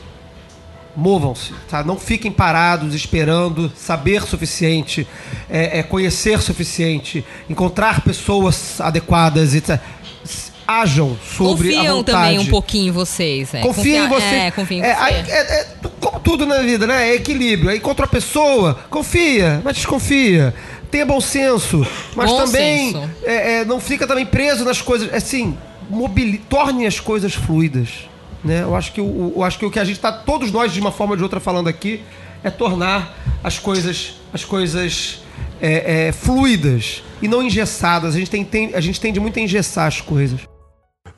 [0.97, 1.85] Movam-se, tá?
[1.85, 5.07] Não fiquem parados esperando saber suficiente,
[5.49, 9.59] é, é, conhecer suficiente, encontrar pessoas adequadas e.
[9.59, 12.19] S- Ajam sobre a Confiam vontade.
[12.19, 13.55] também um pouquinho em vocês.
[13.55, 13.61] É.
[13.63, 14.25] Confia em você.
[14.35, 15.01] É, confia em É, você.
[15.03, 15.67] aí, é- é
[15.99, 17.09] como tudo na vida, né?
[17.11, 17.71] É equilíbrio.
[17.71, 20.55] Aí encontrou a pessoa, confia, mas desconfia.
[20.91, 23.11] Tenha bom senso, mas Bom também senso.
[23.25, 25.11] é, é, não fica também preso nas coisas.
[25.15, 25.57] Assim,
[25.89, 28.09] mobili torne as coisas fluidas.
[28.45, 28.63] Né?
[28.63, 30.81] Eu, acho que o, eu acho que o que a gente está, todos nós, de
[30.81, 32.03] uma forma ou de outra, falando aqui,
[32.43, 35.23] é tornar as coisas, as coisas
[35.61, 38.15] é, é, fluidas e não engessadas.
[38.15, 40.41] A gente, tem, tem- a gente tende muito a engessar as coisas.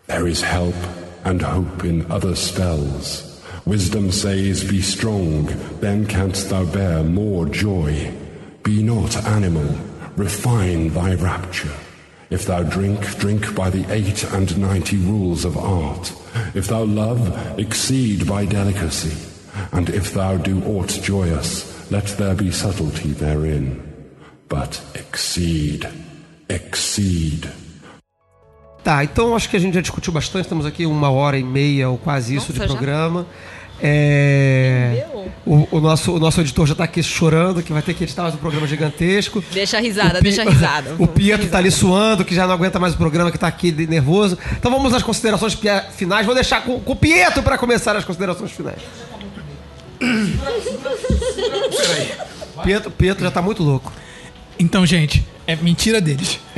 [0.06, 0.74] There is help
[1.24, 3.30] and hope in other spells.
[3.66, 5.44] Wisdom says, Be strong,
[5.80, 8.10] then canst thou bear more joy.
[8.64, 9.68] Be not animal,
[10.16, 11.70] refine thy rapture.
[12.30, 16.12] If thou drink, drink by the eight and ninety rules of art.
[16.54, 17.28] If thou love,
[17.58, 19.16] exceed by delicacy.
[19.72, 23.82] And if thou do aught joyous, let there be subtlety therein.
[24.48, 25.88] But exceed,
[26.48, 27.50] exceed.
[28.84, 31.90] Tá, então acho que a gente já discutiu bastante, estamos aqui uma hora e meia
[31.90, 33.26] ou quase isso Nossa, de já?
[33.82, 35.06] É,
[35.46, 38.22] o, o nosso, o nosso editor já está aqui chorando, que vai ter que editar
[38.22, 39.42] mais um programa gigantesco.
[39.52, 40.96] Deixa a risada, Pi- deixa a risada.
[40.98, 43.70] O Pietro tá ali suando, que já não aguenta mais o programa, que tá aqui
[43.70, 44.36] de- nervoso.
[44.52, 45.56] Então vamos às considerações
[45.92, 46.26] finais.
[46.26, 48.78] Vou deixar com, com o Pietro para começar as considerações finais.
[52.62, 53.90] Pietro, Pietro já tá muito louco.
[54.58, 56.38] Então, gente, é mentira deles.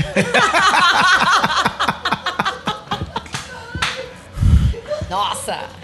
[5.08, 5.81] Nossa!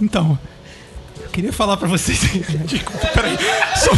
[0.00, 0.38] Então,
[1.20, 2.18] eu queria falar pra vocês.
[2.66, 3.36] Desculpa, peraí.
[3.76, 3.90] Só,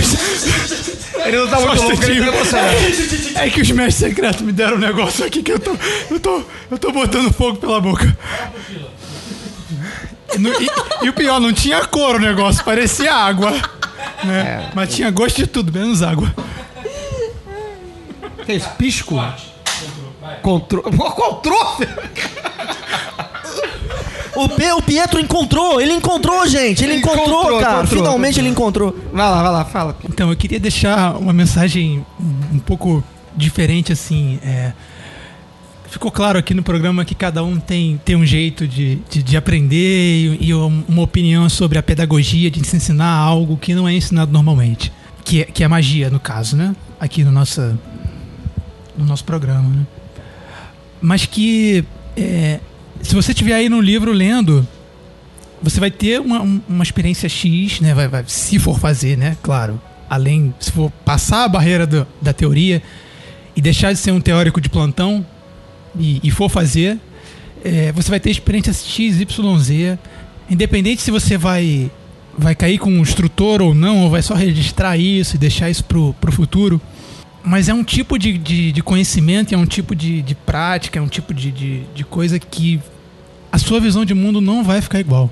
[1.27, 2.77] Ele não tá muito louco, ele tá emocionado.
[3.37, 5.77] É que os mestres secretos me deram um negócio aqui que eu tô.
[6.11, 6.43] Eu tô.
[6.71, 8.17] Eu tô botando fogo pela boca.
[10.35, 10.71] E, no- e-
[11.03, 13.53] e o pior, não tinha cor o negócio, parecia água.
[14.25, 14.71] Né?
[14.75, 16.33] Mas tinha gosto de tudo, menos água.
[18.47, 18.69] Que isso?
[18.71, 19.17] Pisco?
[20.43, 20.97] Controle.
[20.97, 21.89] Controle?
[24.35, 26.83] O, P- o Pietro encontrou, ele encontrou, gente.
[26.83, 27.79] Ele Ele encontrou, encontrou, cara.
[27.81, 28.97] encontrou, Finalmente ele encontrou.
[29.13, 29.97] Vai lá, vai lá, fala.
[30.09, 32.05] Então, eu queria deixar uma mensagem
[32.53, 33.05] um pouco
[33.37, 34.39] diferente, assim.
[34.43, 34.73] é,
[35.91, 39.37] ficou claro aqui no programa que cada um tem, tem um jeito de, de, de
[39.37, 43.87] aprender e, e um- uma opinião sobre a pedagogia de se ensinar algo que não
[43.87, 44.91] é ensinado normalmente.
[45.25, 46.75] Que é, que é magia, no caso, né?
[46.99, 47.79] Aqui no, nossa,
[48.97, 49.87] no nosso programa, né?
[51.01, 51.85] Mas que
[52.17, 52.61] é,
[53.03, 54.67] se você estiver aí no livro lendo,
[55.63, 57.95] você vai ter uma, um- uma experiência X, né?
[57.95, 59.37] Vai, vai- se for fazer, né?
[59.43, 59.81] Claro.
[60.09, 62.83] Além, se for passar a barreira do- da teoria
[63.57, 65.25] e deixar de ser um teórico de plantão
[65.99, 66.99] e, e for fazer,
[67.65, 69.99] é, você vai ter experiência X, Y, Z.
[70.51, 71.91] Independente se você vai,
[72.37, 75.85] vai cair com um instrutor ou não, ou vai só registrar isso e deixar isso
[75.85, 76.81] pro, pro futuro.
[77.45, 81.03] Mas é um tipo de, de, de conhecimento, é um tipo de, de prática, é
[81.03, 82.81] um tipo de, de, de coisa que
[83.53, 85.31] a sua visão de mundo não vai ficar igual.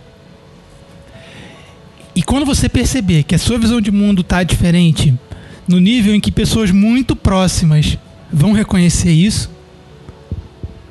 [2.14, 5.18] E quando você perceber que a sua visão de mundo está diferente,
[5.66, 7.96] no nível em que pessoas muito próximas
[8.30, 9.50] vão reconhecer isso,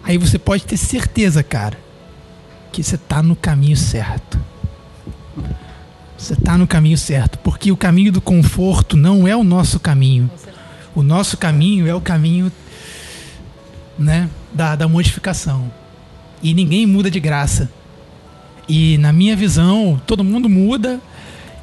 [0.03, 1.77] aí você pode ter certeza, cara,
[2.71, 4.39] que você está no caminho certo.
[6.17, 10.31] Você está no caminho certo, porque o caminho do conforto não é o nosso caminho.
[10.95, 12.51] O nosso caminho é o caminho
[13.97, 15.71] né, da, da modificação.
[16.41, 17.69] E ninguém muda de graça.
[18.67, 20.99] E na minha visão, todo mundo muda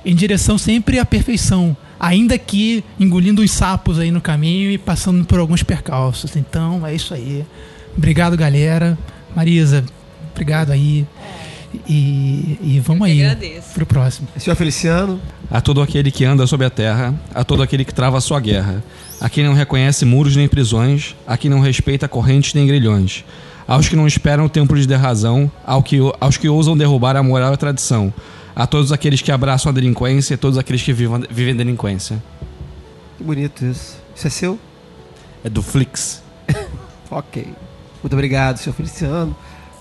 [0.05, 5.24] em direção sempre à perfeição, ainda que engolindo os sapos aí no caminho e passando
[5.24, 6.36] por alguns percalços.
[6.36, 7.44] Então, é isso aí.
[7.97, 8.98] Obrigado, galera.
[9.35, 9.85] Marisa,
[10.32, 11.07] obrigado aí.
[11.89, 13.74] E, e vamos aí agradeço.
[13.74, 14.28] pro próximo.
[14.36, 15.20] Senhor Feliciano.
[15.51, 18.40] A todo aquele que anda sobre a terra, a todo aquele que trava a sua
[18.40, 18.82] guerra,
[19.20, 23.24] a quem não reconhece muros nem prisões, a quem não respeita correntes nem grilhões,
[23.66, 27.22] aos que não esperam o tempo de derrazão, ao que, aos que ousam derrubar a
[27.22, 28.12] moral e a tradição,
[28.55, 32.22] a todos aqueles que abraçam a delinquência e a todos aqueles que vivam, vivem delinquência.
[33.18, 33.97] Que bonito isso.
[34.14, 34.59] Isso é seu?
[35.44, 36.22] É do Flix.
[37.09, 37.47] Ok.
[38.02, 39.34] Muito obrigado, senhor Feliciano.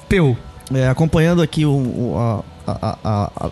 [0.07, 0.37] Peu.
[0.73, 2.71] É, acompanhando aqui o, o- a,
[3.03, 3.51] a, a,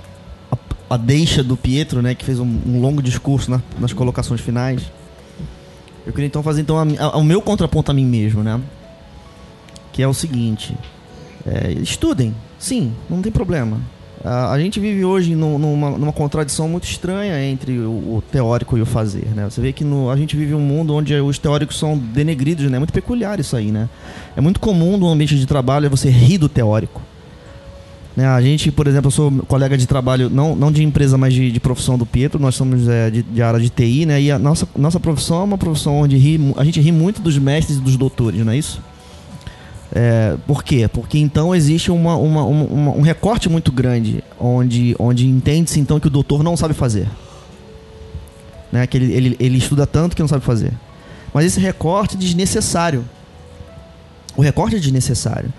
[0.91, 4.83] a, deixa do Pietro, né, que fez um, um longo discurso na- nas colocações finais.
[6.05, 8.59] Eu queria então fazer então a mi- a- o meu contraponto a mim mesmo, né?
[9.93, 10.75] Que é o seguinte:
[11.45, 13.77] É, estudem, sim, não tem problema.
[14.25, 18.77] A, a gente vive hoje num- numa, numa contradição muito estranha entre o, o teórico
[18.77, 19.43] e o fazer, né?
[19.49, 22.77] Você vê que no- a gente vive um mundo onde os teóricos são denegridos, né?
[22.77, 23.89] É muito peculiar isso aí, né?
[24.37, 27.01] É muito comum no ambiente de trabalho você rir do teórico.
[28.15, 31.33] Né, a gente, por exemplo, eu sou colega de trabalho, não, não de empresa, mas
[31.33, 34.21] de, de profissão do Pietro, nós somos é, de, de área de TI, né?
[34.21, 37.37] E a nossa, nossa profissão é uma profissão onde ri, a gente ri muito dos
[37.39, 38.79] mestres e dos doutores, não é isso?
[39.95, 40.87] É, por quê?
[40.87, 46.07] Porque então existe uma, uma- uma- um recorte muito grande onde, onde entende-se então que
[46.07, 47.07] o doutor não sabe fazer.
[48.71, 48.87] Né?
[48.87, 50.73] Que ele, ele, ele estuda tanto que não sabe fazer.
[51.33, 53.05] Mas esse recorte é desnecessário.
[54.35, 55.53] O recorte é desnecessário.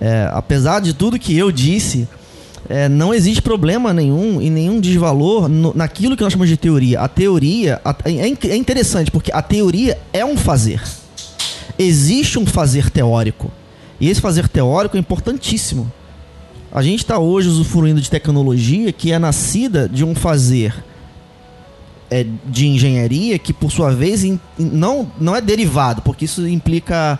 [0.00, 2.08] É, apesar de tudo que eu disse,
[2.68, 7.00] é, não existe problema nenhum e nenhum desvalor no- naquilo que nós chamamos de teoria.
[7.00, 10.80] A teoria a- é, in- é interessante porque a teoria é um fazer.
[11.76, 13.50] Existe um fazer teórico.
[14.00, 15.90] E esse fazer teórico é importantíssimo.
[16.72, 20.74] A gente está hoje usufruindo de tecnologia que é nascida de um fazer
[22.10, 27.18] é, de engenharia que, por sua vez, in- não, não é derivado, porque isso implica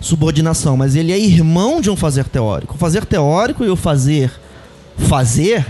[0.00, 2.74] subordinação, mas ele é irmão de um fazer teórico.
[2.74, 4.30] O fazer teórico e o fazer
[4.98, 5.66] fazer,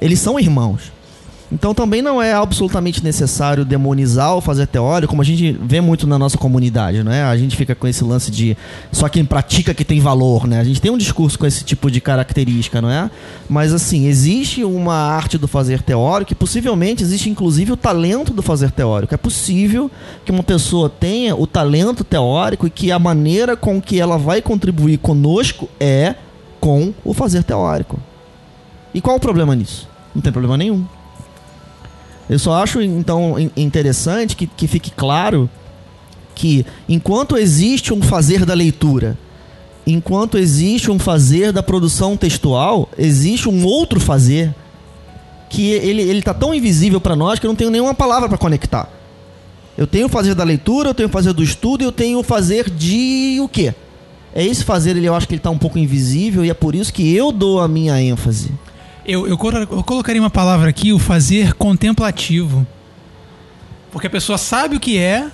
[0.00, 0.92] eles são irmãos.
[1.50, 6.06] Então também não é absolutamente necessário demonizar o fazer teórico, como a gente vê muito
[6.06, 7.22] na nossa comunidade, não é?
[7.22, 8.54] A gente fica com esse lance de
[8.92, 10.60] só quem pratica que tem valor, né?
[10.60, 13.10] A gente tem um discurso com esse tipo de característica, não é?
[13.48, 18.42] Mas assim, existe uma arte do fazer teórico e possivelmente existe inclusive o talento do
[18.42, 19.14] fazer teórico.
[19.14, 19.90] É possível
[20.26, 24.42] que uma pessoa tenha o talento teórico e que a maneira com que ela vai
[24.42, 26.14] contribuir conosco é
[26.60, 27.98] com o fazer teórico.
[28.92, 29.88] E qual o problema nisso?
[30.14, 30.84] Não tem problema nenhum.
[32.28, 35.48] Eu só acho, então, in- interessante que, que fique claro
[36.34, 39.18] que enquanto existe um fazer da leitura,
[39.86, 44.54] enquanto existe um fazer da produção textual, existe um outro fazer
[45.48, 48.36] que ele, ele tá tão invisível para nós que eu não tenho nenhuma palavra para
[48.36, 48.88] conectar.
[49.76, 52.22] Eu tenho o fazer da leitura, eu tenho o fazer do estudo eu tenho o
[52.22, 53.72] fazer de o quê?
[54.34, 56.74] É esse fazer, ele, eu acho que ele tá um pouco invisível e é por
[56.74, 58.50] isso que eu dou a minha ênfase.
[59.08, 59.38] Eu, eu,
[59.70, 62.66] eu colocaria uma palavra aqui, o fazer contemplativo.
[63.90, 65.30] Porque a pessoa sabe o que é,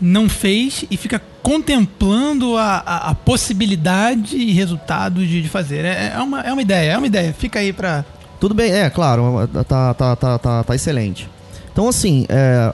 [0.00, 5.84] não fez e fica contemplando a, a, a possibilidade e resultado de, de fazer.
[5.84, 7.34] É, é, uma, é uma ideia, é uma ideia.
[7.36, 8.04] Fica aí pra.
[8.38, 11.28] Tudo bem, é, claro, tá, tá, tá, tá, tá excelente.
[11.72, 12.72] Então, assim, é,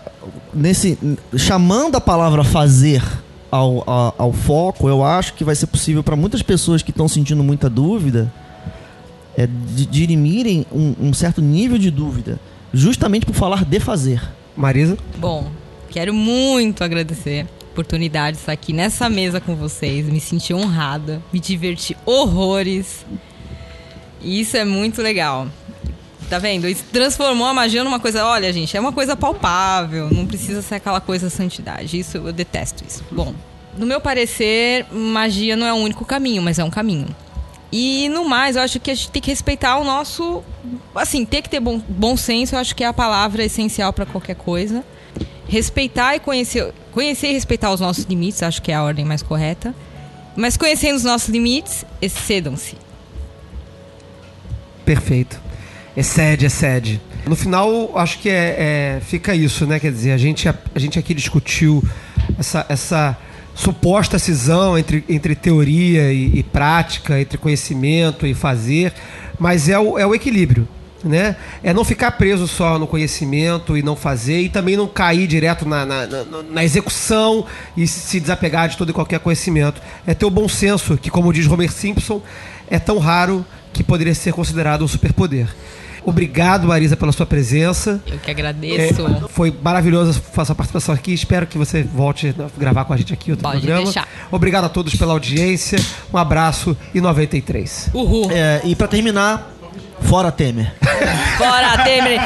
[0.52, 0.98] nesse,
[1.34, 3.02] chamando a palavra fazer
[3.50, 7.08] ao, ao, ao foco, eu acho que vai ser possível para muitas pessoas que estão
[7.08, 8.30] sentindo muita dúvida
[9.36, 12.40] é, de, dirimirem um, um certo nível de dúvida,
[12.72, 14.22] justamente por falar de fazer.
[14.56, 14.96] Marisa?
[15.18, 15.50] Bom,
[15.90, 20.06] quero muito agradecer a oportunidade de estar aqui nessa mesa com vocês.
[20.06, 23.04] Me senti honrada, me diverti horrores.
[24.22, 25.46] E isso é muito legal.
[26.30, 26.66] Tá vendo?
[26.66, 28.24] Isso transformou a magia numa coisa.
[28.24, 30.08] Olha, gente, é uma coisa palpável.
[30.10, 31.98] Não precisa ser aquela coisa santidade.
[31.98, 33.04] Isso eu detesto isso.
[33.12, 33.34] Bom,
[33.76, 37.06] no meu parecer, magia não é o único caminho, mas é um caminho.
[37.72, 40.42] E no mais, eu acho que a gente tem que respeitar o nosso.
[40.94, 44.06] Assim, ter que ter bom, bom senso, eu acho que é a palavra essencial para
[44.06, 44.84] qualquer coisa.
[45.48, 46.72] Respeitar e conhecer.
[46.92, 49.74] Conhecer e respeitar os nossos limites, acho que é a ordem mais correta.
[50.36, 52.76] Mas conhecendo os nossos limites, excedam-se.
[54.84, 55.40] Perfeito.
[55.96, 57.00] Excede, excede.
[57.26, 59.80] No final, acho que é, é- fica isso, né?
[59.80, 61.82] Quer dizer, a gente, a, a gente aqui discutiu
[62.38, 63.16] essa, essa
[63.56, 68.92] suposta cisão entre, entre teoria e, e prática, entre conhecimento e fazer,
[69.38, 70.68] mas é o, é o equilíbrio.
[71.04, 71.36] Né?
[71.62, 75.66] É não ficar preso só no conhecimento e não fazer, e também não cair direto
[75.68, 77.46] na, na, na- na execução
[77.76, 79.80] e se desapegar de todo e qualquer conhecimento.
[80.06, 82.20] É ter o bom senso, que, como diz Homer Simpson,
[82.68, 85.46] é tão raro que poderia ser considerado um superpoder.
[86.06, 88.00] Obrigado, Marisa, pela sua presença.
[88.06, 89.04] Eu que agradeço.
[89.04, 91.12] É, foi maravilhoso a sua participação aqui.
[91.12, 93.82] Espero que você volte a gravar com a gente aqui outro Pode programa.
[93.84, 94.06] deixar.
[94.30, 95.80] Obrigado a todos pela audiência.
[96.14, 97.90] Um abraço e 93.
[97.92, 98.30] Uhul.
[98.30, 99.50] É, e para terminar,
[100.02, 100.72] fora Temer.
[101.38, 102.20] Bora, Temer.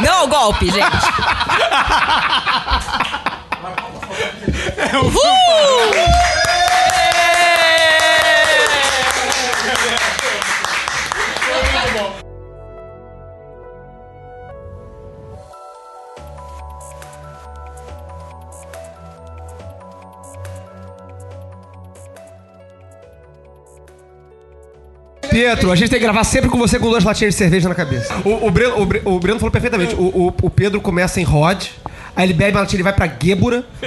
[0.00, 0.82] Não ao golpe, gente.
[4.96, 5.76] Uhul!
[25.30, 27.74] Pietro, a gente tem que gravar sempre com você com duas latinhas de cerveja na
[27.74, 28.14] cabeça.
[28.24, 29.94] O, o Breno, o, Bre- o Breno falou perfeitamente.
[29.94, 31.64] O, o- o Pedro começa em Rod,
[32.16, 33.64] aí ele bebe ele vai pra Gébora.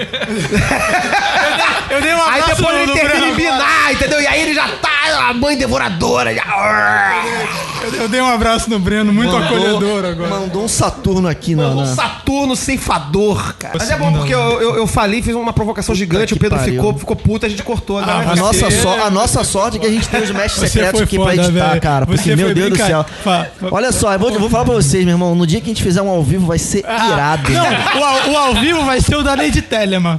[1.89, 4.21] Eu dei um Aí abraço depois no- ele no termina Breno em Binar, entendeu?
[4.21, 4.89] E aí ele já tá
[5.29, 6.31] a mãe devoradora.
[6.31, 10.29] Eu, eu dei um abraço no Breno, muito acolhedor agora.
[10.29, 11.69] Mandou um Saturno aqui na.
[11.69, 13.73] Um na- Saturno ceifador, cara.
[13.79, 16.39] Mas é bom Segunda porque eu, eu, eu falei, fiz uma provocação gigante, o que
[16.41, 16.75] Pedro pariu.
[16.75, 17.97] ficou, ficou puto, a gente cortou.
[17.97, 20.61] Ah, Agora A nossa, so- a nossa sorte é que a gente tem os mestres
[20.61, 21.81] Você secretos foi aqui pra foda, editar, velho.
[21.81, 22.05] cara.
[22.05, 23.05] Porque, Você meu foi Deus do brincar- céu.
[23.23, 25.33] Fa- fa- Olha só, eu vou, eu vou falar pra vocês, meu irmão.
[25.33, 27.49] No dia que a gente fizer um ao vivo, vai ser irado.
[27.51, 27.65] Não,
[27.99, 30.17] o, ao- o ao vivo vai ser o da Lady Telemann.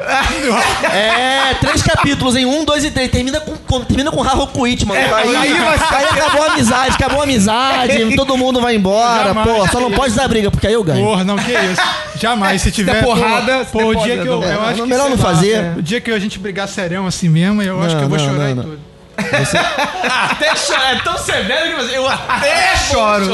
[0.93, 3.11] É, três capítulos em um, dois e três.
[3.11, 5.01] Termina com, com- termina com Harold Quit, mano.
[5.15, 9.25] aí, aí vai ser- aí acabou a amizade, acabou a amizade, todo mundo vai embora.
[9.29, 9.49] Jamais.
[9.49, 11.05] Pô, só não pode dar briga, porque aí eu ganho.
[11.05, 11.83] Porra, não, que isso.
[12.21, 12.61] Jamais.
[12.63, 12.93] Se tiver.
[12.95, 14.41] der porrada, pô, se pô, der o dia que eu.
[14.41, 14.47] não.
[14.49, 15.53] eu É, acho que, melhor sei não lá, fazer.
[15.53, 18.09] é, O dia que a gente brigar serião assim mesmo, eu acho Não, que eu
[18.09, 18.63] vou não, chorar não, e não.
[18.65, 18.81] tudo.
[19.21, 20.97] Até chorar.
[20.97, 21.97] É tão severo que você.
[21.99, 23.27] Eu até choro.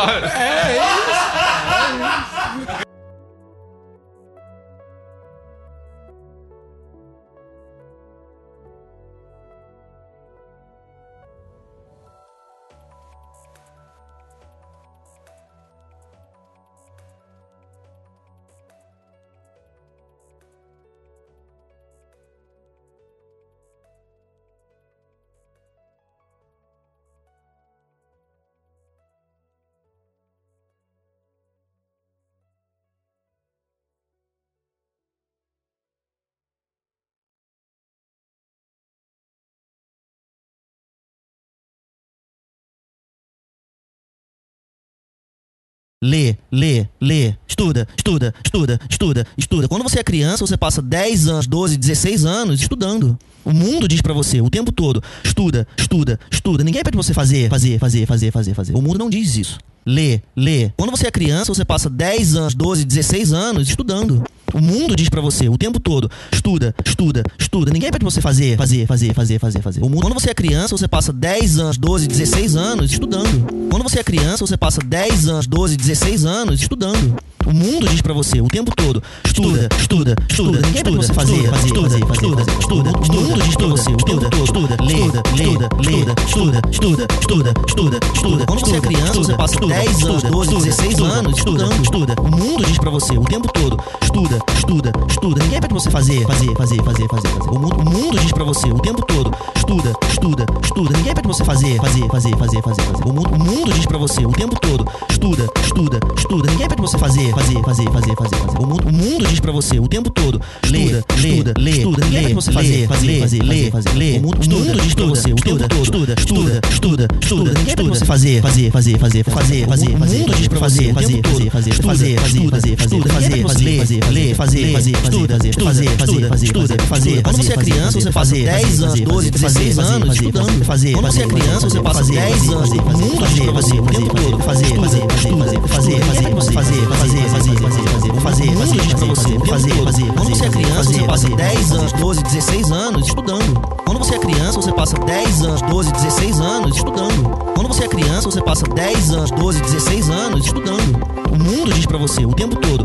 [46.06, 49.66] Lê, lê, lê, estuda, estuda, estuda, estuda, estuda.
[49.66, 53.18] Quando você é criança, você passa 10 anos, 12, 16 anos estudando.
[53.44, 56.62] O mundo diz pra você o tempo todo: estuda, estuda, estuda.
[56.62, 58.76] Ninguém pede pra você fazer, fazer, fazer, fazer, fazer, fazer.
[58.76, 59.58] O mundo não diz isso.
[59.86, 60.72] Lê, lê.
[60.76, 64.24] Quando você é criança, você passa 10 anos, 12, 16 anos estudando.
[64.52, 67.72] O mundo diz pra você o tempo todo: estuda, estuda, estuda.
[67.72, 69.84] Ninguém pede pra você fazer, fazer, fazer, fazer, fazer, fazer.
[69.84, 73.46] O mundo, quando você é criança, você passa 10 anos, 12, 16 anos estudando.
[73.70, 77.16] Quando você é criança, você passa 10 anos, 12, 16 anos estudando.
[77.46, 80.58] O mundo diz pra você o tempo todo: estuda, estuda, estuda.
[80.58, 82.58] Pra você fazer, fazer, fazer, fazer.
[82.58, 87.06] Estuda, o mundo diz pra você o tempo todo: estuda, lê, lê, lê, estuda, estuda,
[87.20, 88.46] estuda, estuda, estuda.
[88.46, 92.14] Quando você é criança, você passa 10 anos, 12, 16 anos estudando, estuda.
[92.20, 95.42] O mundo diz pra você o tempo todo: estuda, estuda, estuda.
[95.44, 97.28] Ninguém pede pra você fazer, fazer, fazer, fazer, fazer.
[97.48, 100.96] O mundo, diz pra você o tempo todo: estuda, estuda, estuda.
[100.96, 102.82] Ninguém pede pra você fazer, fazer, fazer, fazer, fazer.
[103.04, 106.50] O mundo, diz pra você o tempo todo: estuda, estuda, estuda.
[106.50, 108.58] Ninguém pede pra você fazer, fazer, fazer, fazer, fazer, fazer.
[108.58, 110.40] O mundo, o mundo diz pra você o tempo todo:
[110.70, 112.04] lê, estuda, lê, estuda.
[112.06, 114.18] Ninguém pede pra você fazer, fazer, fazer, fazer, fazer, lê.
[114.18, 117.88] O mundo, diz pra você o tempo todo: estuda, estuda, estuda, estuda.
[117.90, 119.86] Você fazer, fazer, fazer, fazer, fazer, fazer, fazer.
[119.86, 124.34] O mundo diz pra fazer, fazer, fazer, fazer, fazer, fazer, fazer, fazer, fazer, fazer, fazer,
[124.34, 127.22] fazer, fazer, fazer, estuda, fazer, fazer, fazer, fazer, estuda, fazer.
[127.22, 130.92] Quando você é criança, você passa 10 anos, 12, 16 anos estudando, fazer.
[130.92, 134.14] Quando você é criança, você passa 10 anos, o mundo diz pra você o tempo
[134.14, 138.94] todo: fazer, fazer, fazer, fazer, fazer, fazer, fazer, fazer, fazer, fazer, fazer, fazer, fazer, diz
[138.94, 140.06] pra você fazer, fazer.
[140.12, 143.60] Quando você é criança, você passa 10 anos, 12, 16 anos estudando.
[143.84, 147.46] Quando você é criança, você passa 10 anos, 12, 16 anos estudando.
[147.54, 151.16] Quando você é criança, você passa 10 anos, 12, 16 anos estudando.
[151.30, 152.84] O mundo diz pra você o tempo todo: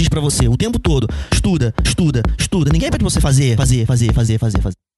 [0.00, 2.70] diz pra você o tempo todo: estuda, estuda, estuda.
[2.72, 4.89] Ninguém pede pra você fazer, fazer, fazer, fazer, fazer, fazer.